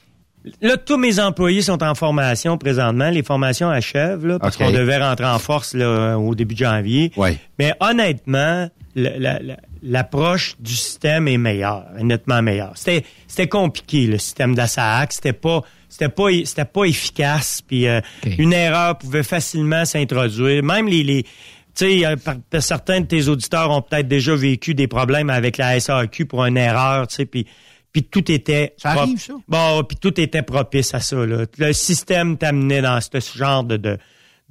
[0.61, 3.09] Là, tous mes employés sont en formation présentement.
[3.09, 7.11] Les formations achèvent, là, parce qu'on devait rentrer en force là, au début de janvier.
[7.17, 7.37] Ouais.
[7.59, 12.71] Mais honnêtement, le- la- la- l'approche du système est meilleure, nettement meilleure.
[12.75, 15.13] C'était, c'était compliqué, le système de la SAAC.
[15.13, 17.61] C'était pas, c'était pas, c'était pas efficace.
[17.65, 17.99] Puis euh,
[18.37, 20.63] une erreur pouvait facilement s'introduire.
[20.63, 21.25] Même les, les
[21.75, 22.15] tu sais, euh,
[22.59, 26.57] certains de tes auditeurs ont peut-être déjà vécu des problèmes avec la SAQ pour une
[26.57, 27.45] erreur, tu sais, puis
[27.91, 29.33] puis tout était Ça prop- arrive, ça?
[29.47, 31.25] Bon, puis tout était propice à ça.
[31.25, 31.45] Là.
[31.57, 33.97] Le système t'amenait dans ce genre de, de,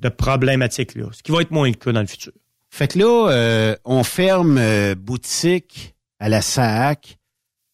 [0.01, 2.33] de problématiques-là, ce qui va être moins le cas dans le futur.
[2.71, 7.17] Fait que là, euh, on ferme euh, boutique à la SAC.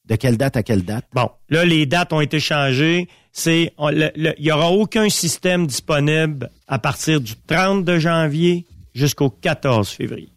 [0.04, 1.06] De quelle date à quelle date?
[1.14, 3.08] Bon, là, les dates ont été changées.
[3.32, 9.88] C'est, il y aura aucun système disponible à partir du 30 de janvier jusqu'au 14
[9.88, 10.30] février.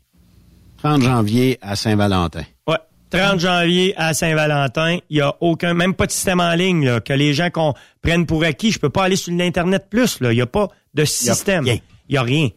[0.81, 2.43] 30 janvier à Saint-Valentin.
[2.67, 2.77] Ouais.
[3.09, 6.99] 30 janvier à Saint-Valentin, il y a aucun, même pas de système en ligne, là,
[6.99, 8.71] que les gens qu'on prenne pour acquis.
[8.71, 10.33] Je peux pas aller sur l'Internet plus, là.
[10.33, 11.65] Il y a pas de système.
[11.65, 12.49] Il y a rien.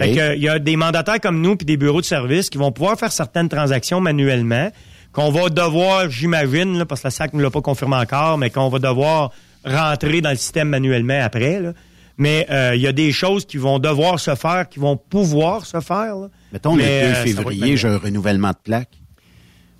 [0.00, 2.98] Il y a des mandataires comme nous puis des bureaux de service qui vont pouvoir
[2.98, 4.70] faire certaines transactions manuellement,
[5.12, 8.68] qu'on va devoir, j'imagine, parce que la SAC ne l'a pas confirmé encore, mais qu'on
[8.68, 9.30] va devoir
[9.64, 11.60] rentrer dans le système manuellement après.
[11.60, 11.72] là.
[12.16, 15.66] Mais euh, il y a des choses qui vont devoir se faire, qui vont pouvoir
[15.66, 16.16] se faire.
[16.16, 16.28] là.
[16.52, 19.00] Mettons, Mais, le 2 euh, février, j'ai un renouvellement de plaque.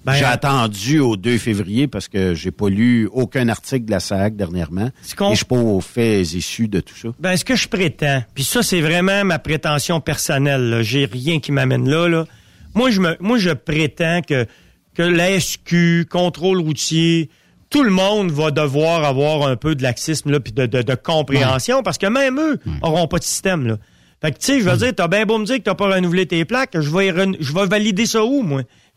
[0.05, 4.01] Ben, j'ai attendu au 2 février parce que j'ai pas lu aucun article de la
[4.01, 4.87] SAC dernièrement.
[4.89, 7.09] Et je suis pas aux faits issus de tout ça.
[7.19, 10.81] Ben, ce que je prétends, puis ça, c'est vraiment ma prétention personnelle.
[10.83, 12.27] J'ai rien qui m'amène là, là.
[12.75, 14.47] Moi, je me, moi, je prétends que,
[14.95, 17.31] que la SQ, contrôle routier,
[17.75, 20.95] tout le monde va devoir avoir un peu de laxisme, là, puis de, de, de
[20.95, 23.79] compréhension, parce que même eux auront pas de système, là.
[24.23, 25.89] Fait que, tu sais, je veux dire, t'as bien beau me dire que t'as pas
[25.93, 28.63] renouvelé tes plaques, je vais, ren- je vais valider ça où, moi?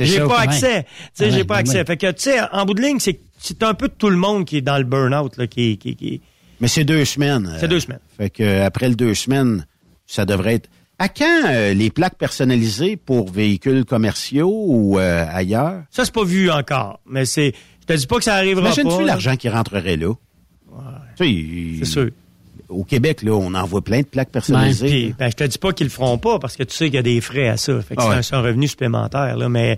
[0.00, 0.34] J'ai pas ouais.
[0.38, 0.84] accès.
[0.84, 1.84] Tu sais, Ouais, j'ai pas accès.
[1.84, 4.44] Fait que, tu sais, en bout de ligne, c'est, c'est un peu tout le monde
[4.46, 6.22] qui est dans le burn-out, là, qui, qui, qui,
[6.60, 7.54] Mais c'est deux semaines.
[7.58, 8.00] C'est euh, deux semaines.
[8.16, 9.66] Fait que euh, après le deux semaines,
[10.06, 10.68] ça devrait être.
[10.98, 15.82] À quand euh, les plaques personnalisées pour véhicules commerciaux ou euh, ailleurs?
[15.90, 17.00] Ça, c'est pas vu encore.
[17.06, 17.52] Mais c'est.
[17.82, 18.80] Je te dis pas que ça arrivera pas.
[18.80, 20.12] Imagines-tu l'argent qui rentrerait là?
[21.16, 22.08] Tu sais, il- C'est sûr.
[22.68, 24.86] au Québec, là, on envoie plein de plaques Ouais, personnalisées.
[24.86, 26.94] puis, ben, je te dis pas qu'ils le feront pas parce que tu sais qu'il
[26.94, 27.78] y a des frais à ça.
[27.82, 28.16] Fait que Ah c'est ouais.
[28.16, 29.36] un- c'est un revenu supplémentaire.
[29.36, 29.76] Là, mais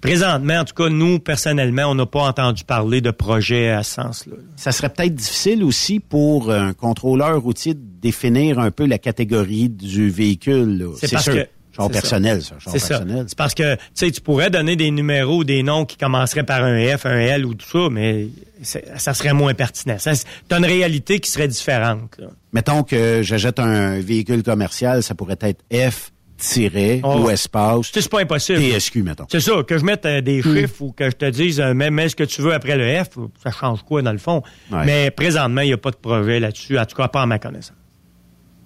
[0.00, 3.94] présentement, en tout cas, nous, personnellement, on n'a pas entendu parler de projet à ce
[3.94, 4.36] sens-là.
[4.54, 9.68] Ça serait peut-être difficile aussi pour un contrôleur routier de définir un peu la catégorie
[9.68, 10.86] du véhicule.
[11.00, 11.34] C'est parce sûr.
[11.34, 11.46] que-
[11.84, 11.88] Ça.
[11.90, 12.56] personnel, ça.
[12.66, 13.02] C'est ça.
[13.26, 16.62] C'est parce que tu sais, tu pourrais donner des numéros, des noms qui commenceraient par
[16.64, 18.28] un F, un L ou tout ça, mais
[18.62, 19.96] ça serait moins pertinent.
[19.98, 22.16] C'est- T'as une réalité qui serait différente.
[22.18, 22.28] là.
[22.52, 27.20] Mettons que j'achète un véhicule commercial, ça pourrait être F tiré Oh.
[27.22, 28.58] ou espace C'est pas impossible.
[28.60, 29.24] TSQ, mettons.
[29.30, 31.90] C'est ça, que je mette euh, des chiffres ou que je te dise, euh, mets,
[31.90, 33.08] mets ce que tu veux après le F,
[33.42, 34.42] ça change quoi dans le fond?
[34.70, 34.84] Ouais.
[34.84, 37.38] Mais présentement, il n'y a pas de projet là-dessus, en tout cas pas à ma
[37.38, 37.72] connaissance.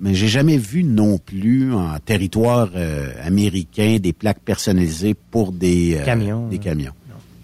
[0.01, 5.97] Mais j'ai jamais vu non plus en territoire euh, américain des plaques personnalisées pour des
[5.97, 6.60] euh, Camions, Des hein.
[6.62, 6.93] camions.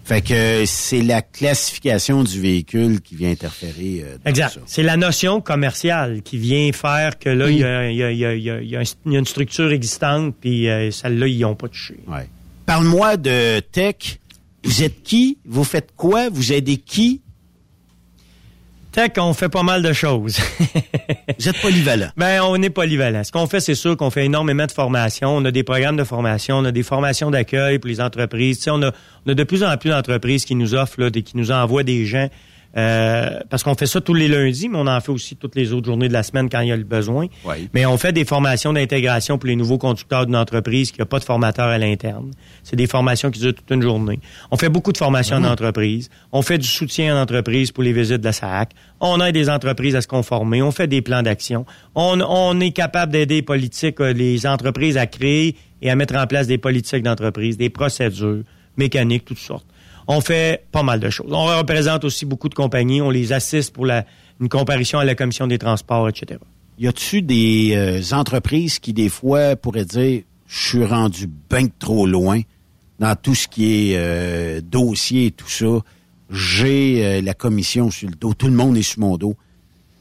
[0.03, 4.03] Fait que c'est la classification du véhicule qui vient interférer.
[4.05, 4.59] euh, dans Exact.
[4.65, 8.11] C'est la notion commerciale qui vient faire que là, il y, a, il y a-
[8.13, 9.69] il y a- il y a- il y a un- il y a une structure
[9.73, 11.95] existante, puis euh, celle-là, ils n'ont pas touché.
[12.07, 12.29] Ouais.
[12.65, 14.19] Parle-moi de tech.
[14.63, 15.39] Vous êtes qui?
[15.45, 16.29] Vous faites quoi?
[16.29, 17.21] Vous aidez qui?
[18.91, 20.39] Tech, on fait pas mal de choses.
[21.39, 22.09] Vous êtes polyvalent.
[22.17, 23.23] Ben, on est polyvalent.
[23.23, 25.35] Ce qu'on fait, c'est sûr qu'on fait énormément de formations.
[25.35, 28.57] On a des programmes de formation, on a des formations d'accueil pour les entreprises.
[28.57, 28.91] Tu sais, on a,
[29.25, 31.83] on a de plus en plus d'entreprises qui nous offrent, là, des, qui nous envoient
[31.83, 32.29] des gens.
[32.75, 35.73] Euh, parce qu'on fait ça tous les lundis, mais on en fait aussi toutes les
[35.73, 37.27] autres journées de la semaine quand il y a le besoin.
[37.45, 37.69] Oui.
[37.73, 41.19] Mais on fait des formations d'intégration pour les nouveaux conducteurs d'une entreprise qui n'a pas
[41.19, 42.31] de formateur à l'interne.
[42.63, 44.19] C'est des formations qui durent toute une journée.
[44.51, 46.09] On fait beaucoup de formations en entreprise.
[46.31, 48.71] On fait du soutien en entreprise pour les visites de la SAC.
[48.99, 50.61] On aide les entreprises à se conformer.
[50.61, 51.65] On fait des plans d'action.
[51.95, 56.15] On, on est capable d'aider les politiques, euh, les entreprises à créer et à mettre
[56.15, 58.43] en place des politiques d'entreprise, des procédures
[58.77, 59.65] mécaniques, toutes sortes.
[60.07, 61.31] On fait pas mal de choses.
[61.31, 63.01] On représente aussi beaucoup de compagnies.
[63.01, 64.05] On les assiste pour la,
[64.39, 66.39] une comparution à la commission des transports, etc.
[66.79, 72.07] Y a-tu des euh, entreprises qui, des fois, pourraient dire je suis rendu bien trop
[72.07, 72.41] loin
[72.99, 75.79] dans tout ce qui est euh, dossier et tout ça.
[76.29, 78.33] J'ai euh, la commission sur le dos.
[78.33, 79.35] Tout le monde est sur mon dos.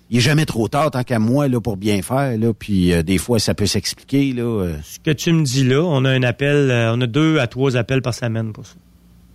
[0.08, 2.38] Il est jamais trop tard, tant qu'à moi, là, pour bien faire.
[2.38, 2.52] Là.
[2.54, 4.32] Puis euh, des fois, ça peut s'expliquer.
[4.32, 4.76] Là.
[4.82, 7.76] Ce que tu me dis là, on a un appel, on a deux à trois
[7.76, 8.74] appels par semaine pour ça.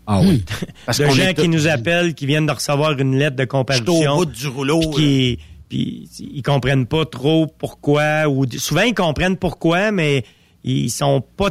[0.07, 0.43] Ah oui.
[0.85, 3.93] Parce de qu'on gens qui nous appellent, qui viennent de recevoir une lettre de comparution.
[3.93, 8.27] Je suis au bout du rouleau, Puis, qui- puis ils comprennent pas trop pourquoi.
[8.27, 10.23] Ou souvent ils comprennent pourquoi, mais
[10.63, 11.49] ils sont pas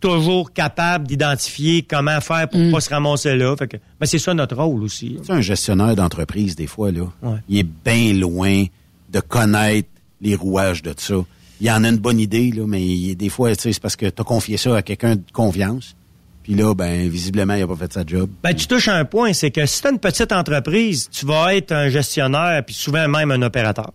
[0.00, 3.54] toujours capables d'identifier comment faire pour pas se ramasser là.
[3.56, 5.16] Fait que, ben, c'est ça notre rôle aussi.
[5.20, 7.36] Tu sais, un gestionnaire d'entreprise, des fois, là, Ouais.
[7.48, 8.64] il est bien loin
[9.10, 9.88] de connaître
[10.20, 11.14] les rouages de ça.
[11.60, 13.94] Il en a une bonne idée, là, mais il- des fois, tu sais, c'est parce
[13.94, 15.94] que tu as confié ça à quelqu'un de confiance.
[16.42, 18.28] Puis là, ben, visiblement, il a pas fait sa job.
[18.42, 21.72] Ben, tu touches un point, c'est que si tu une petite entreprise, tu vas être
[21.72, 23.92] un gestionnaire, puis souvent même un opérateur.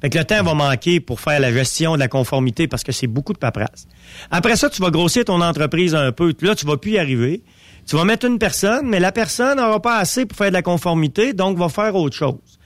[0.00, 2.92] Fait que le temps va manquer pour faire la gestion de la conformité parce que
[2.92, 3.86] c'est beaucoup de paperasse.
[4.30, 6.32] Après ça, tu vas grossir ton entreprise un peu.
[6.40, 7.42] Là, tu vas plus y arriver.
[7.86, 10.62] Tu vas mettre une personne, mais la personne n'aura pas assez pour faire de la
[10.62, 12.59] conformité, donc va faire autre chose.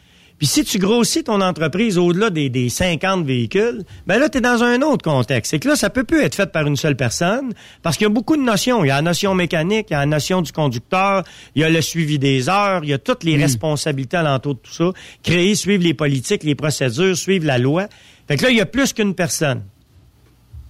[0.45, 4.41] Puis si tu grossis ton entreprise au-delà des, des 50 véhicules, ben là, tu es
[4.43, 5.53] dans un autre contexte.
[5.53, 8.11] C'est que là, ça peut plus être fait par une seule personne parce qu'il y
[8.11, 8.85] a beaucoup de notions.
[8.85, 11.65] Il y a la notion mécanique, il y a la notion du conducteur, il y
[11.65, 14.93] a le suivi des heures, il y a toutes les responsabilités alentour de tout ça.
[15.23, 17.87] Créer, suivre les politiques, les procédures, suivre la loi.
[18.29, 19.63] Fait que là, il y a plus qu'une personne.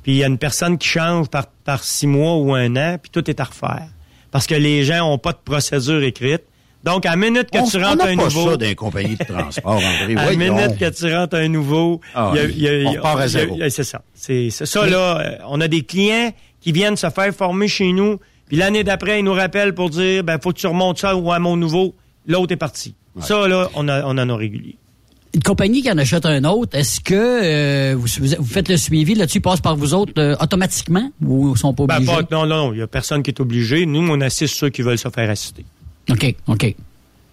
[0.04, 2.98] Puis il y a une personne qui change par, par six mois ou un an,
[3.02, 3.88] puis tout est à refaire.
[4.30, 6.44] Parce que les gens ont pas de procédure écrite.
[6.84, 8.50] Donc, à la minute que On- tu on rentres n'a un pas nouveau...
[8.50, 10.16] ça les compagnies de transport, André.
[10.16, 12.70] À la minute que tu rentres un nouveau, Ah, il y a- il y a-
[12.72, 13.58] on il y a- repart à zéro.
[13.70, 14.02] C'est ça.
[14.14, 15.18] C'est c'est ça, là.
[15.20, 19.18] euh, On a des clients qui viennent se faire former chez nous, puis l'année d'après,
[19.20, 21.94] ils nous rappellent pour dire, ben, faut que tu remontes ça ou à mon nouveau.
[22.26, 22.94] L'autre est parti.
[23.20, 24.76] Ça, là, on, a, on en a régulier.
[25.34, 28.06] Une compagnie qui en achète un autre, est-ce que euh, vous,
[28.38, 31.86] vous faites le suivi là-dessus, passe par vous autres euh, automatiquement ou ils sont pas
[31.86, 32.12] Ben, obligés?
[32.12, 32.72] pas- non, non, non.
[32.72, 33.84] Il y a personne qui est obligé.
[33.84, 35.64] Nous, on assiste ceux qui veulent se faire assister.
[36.10, 36.74] OK, OK.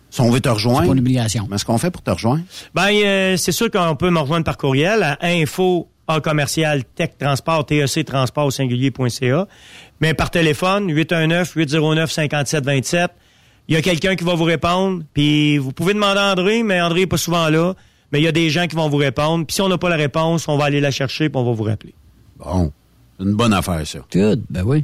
[0.10, 1.44] Si on veut te rejoindre, C'est pas une obligation.
[1.44, 2.44] comment est-ce qu'on fait pour te rejoindre?
[2.76, 7.12] Ben, euh, c'est sûr qu'on peut me rejoindre par courriel à info en commercial tech
[7.18, 9.48] transport TEC transport au singulier.ca.
[10.02, 13.12] Mais par téléphone 819 809 5727.
[13.70, 15.04] Il y a quelqu'un qui va vous répondre.
[15.14, 17.74] Puis vous pouvez demander à André, mais André est pas souvent là.
[18.12, 19.46] Mais il y a des gens qui vont vous répondre.
[19.46, 21.54] Puis si on n'a pas la réponse, on va aller la chercher puis on va
[21.54, 21.94] vous rappeler.
[22.38, 22.74] Bon,
[23.18, 24.00] c'est une bonne affaire, ça.
[24.12, 24.84] Good, ben oui.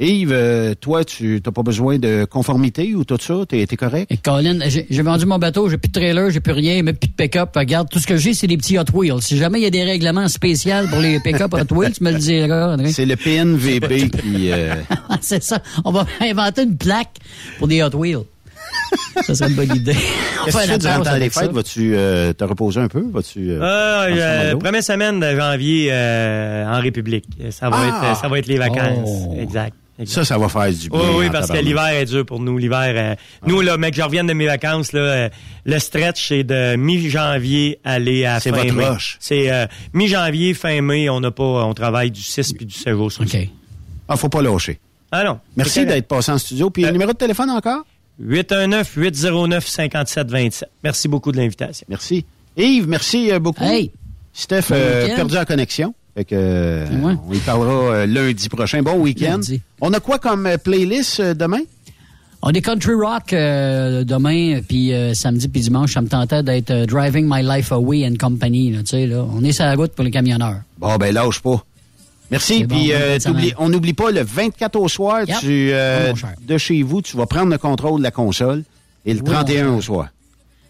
[0.00, 3.34] Yves, euh, toi, tu n'as pas besoin de conformité ou tout ça?
[3.46, 4.10] T'es es correct?
[4.10, 6.96] Et Colin, j'ai j'ai vendu mon bateau, j'ai plus de trailer, j'ai plus rien, même
[6.96, 7.50] plus de pick-up.
[7.54, 9.20] Regarde, tout ce que j'ai, c'est des petits Hot Wheels.
[9.20, 12.12] Si jamais il y a des règlements spéciaux pour les pick-up Hot Wheels, tu me
[12.12, 12.92] le diras, André.
[12.92, 14.50] C'est le PNVB qui...
[14.50, 14.74] euh,
[15.20, 15.62] c'est ça.
[15.84, 17.16] On va inventer une plaque
[17.58, 18.24] pour des Hot Wheels.
[19.26, 19.92] Ça serait une bonne idée.
[20.44, 21.40] Qu'est-ce que tu fais durant pause le temps des avec ça.
[21.42, 21.50] fêtes?
[21.52, 23.04] Vas-tu euh, te reposer un peu?
[23.12, 23.50] Vas-tu.
[23.50, 27.26] euh, Ah, euh, première semaine de janvier euh, en République.
[27.50, 28.10] Ça va, Ah!
[28.12, 29.08] être, ça va être les vacances.
[29.28, 29.36] Oh.
[29.38, 29.74] Exact.
[30.06, 30.98] Ça, ça va faire du bien.
[30.98, 32.56] Oui, oui, parce que l'hiver est dur pour nous.
[32.58, 33.14] L'hiver, euh,
[33.46, 35.28] nous, là, mec, je reviens de mes vacances, là, euh,
[35.64, 38.88] le stretch, c'est de mi-janvier aller à C'est fin votre mai.
[39.18, 42.94] C'est euh, mi-janvier, fin mai, on n'a pas, on travaille du 6 puis du 7
[42.94, 43.36] jours sur OK.
[44.08, 44.80] Ah, faut pas lâcher.
[45.12, 45.38] Ah non.
[45.56, 46.70] Merci d'être passé en studio.
[46.70, 47.84] Puis le numéro de téléphone encore?
[48.22, 50.64] 819-809-5727.
[50.84, 51.86] Merci beaucoup de l'invitation.
[51.88, 52.26] Merci.
[52.56, 53.64] Yves, merci euh, beaucoup.
[53.64, 53.90] Hey!
[54.32, 55.92] Steph euh, perdu en connexion.
[56.20, 57.14] Fait que, euh, Ouais.
[57.26, 58.82] on y parlera euh, lundi prochain.
[58.82, 59.40] Bon week-end.
[59.80, 61.60] On a quoi comme euh, playlist demain?
[62.42, 65.94] On est country rock euh, demain, puis euh, samedi, puis dimanche.
[65.94, 68.70] Ça me tentait d'être euh, Driving My Life Away and Company.
[68.70, 69.24] Là, tu sais, là.
[69.34, 70.60] On est sur la route pour les camionneurs.
[70.76, 71.64] Bon, ben lâche pas.
[72.30, 72.64] Merci.
[72.64, 72.92] Bon, Puis
[73.56, 75.38] on n'oublie pas, le 24 au soir, Yep.
[75.40, 78.62] tu, Oh, de chez vous, tu vas prendre le contrôle de la console.
[79.06, 80.08] Et le Oui, 31 mon au soir.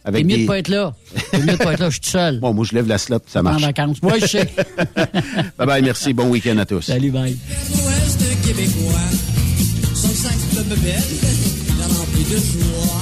[0.04, 0.42] Avec mieux des...
[0.42, 0.94] de pas être là.
[1.30, 1.86] T'es mieux de pas être là.
[1.90, 2.40] Je suis tout seul.
[2.40, 3.62] Bon, moi, je lève la slot, ça En marche.
[3.62, 4.02] vacances.
[4.02, 4.44] Moi, je sais.
[5.58, 6.12] bye bye, merci.
[6.12, 6.82] Bon week-end à tous.
[6.82, 7.36] Salut, bye.
[7.70, 9.00] L'Ouest québécois,
[9.94, 11.02] son sac de bebelle,
[11.78, 13.00] la rempli de joie.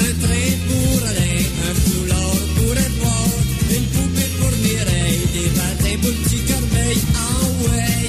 [0.00, 3.38] Un train pour Alain, un foulard pour Edouard,
[3.70, 8.08] une poupée pour Mireille, des patins pour le petit Corbeil, en way.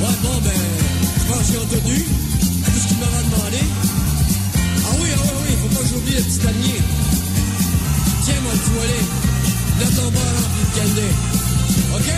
[0.00, 0.50] Ouais, bon, ben,
[1.18, 2.23] je pense qu'ils ont tout
[6.14, 6.80] le petit dernier.
[8.24, 9.04] Tiens, mon petit volet,
[9.80, 11.08] de ton bord rempli de candé.
[11.96, 12.08] OK?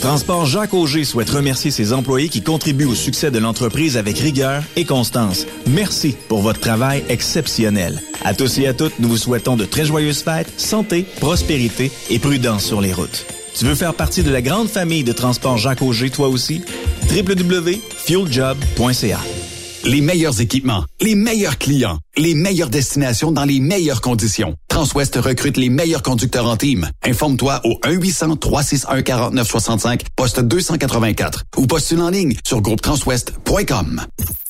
[0.00, 4.62] Transport Jacques Auger souhaite remercier ses employés qui contribuent au succès de l'entreprise avec rigueur
[4.76, 5.44] et constance.
[5.66, 8.00] Merci pour votre travail exceptionnel.
[8.24, 12.20] À tous et à toutes, nous vous souhaitons de très joyeuses fêtes, santé, prospérité et
[12.20, 13.26] prudence sur les routes.
[13.56, 16.62] Tu veux faire partie de la grande famille de Transport Jacques Auger toi aussi?
[17.10, 19.18] www.fueljob.ca
[19.84, 24.54] Les meilleurs équipements, les meilleurs clients, les meilleures destinations dans les meilleures conditions.
[24.78, 26.88] Transwest recrute les meilleurs conducteurs en team.
[27.02, 34.02] Informe-toi au 1-800-361-4965, poste 284 ou postule en ligne sur groupetranswest.com.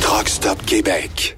[0.01, 1.37] Truck Stop Québec.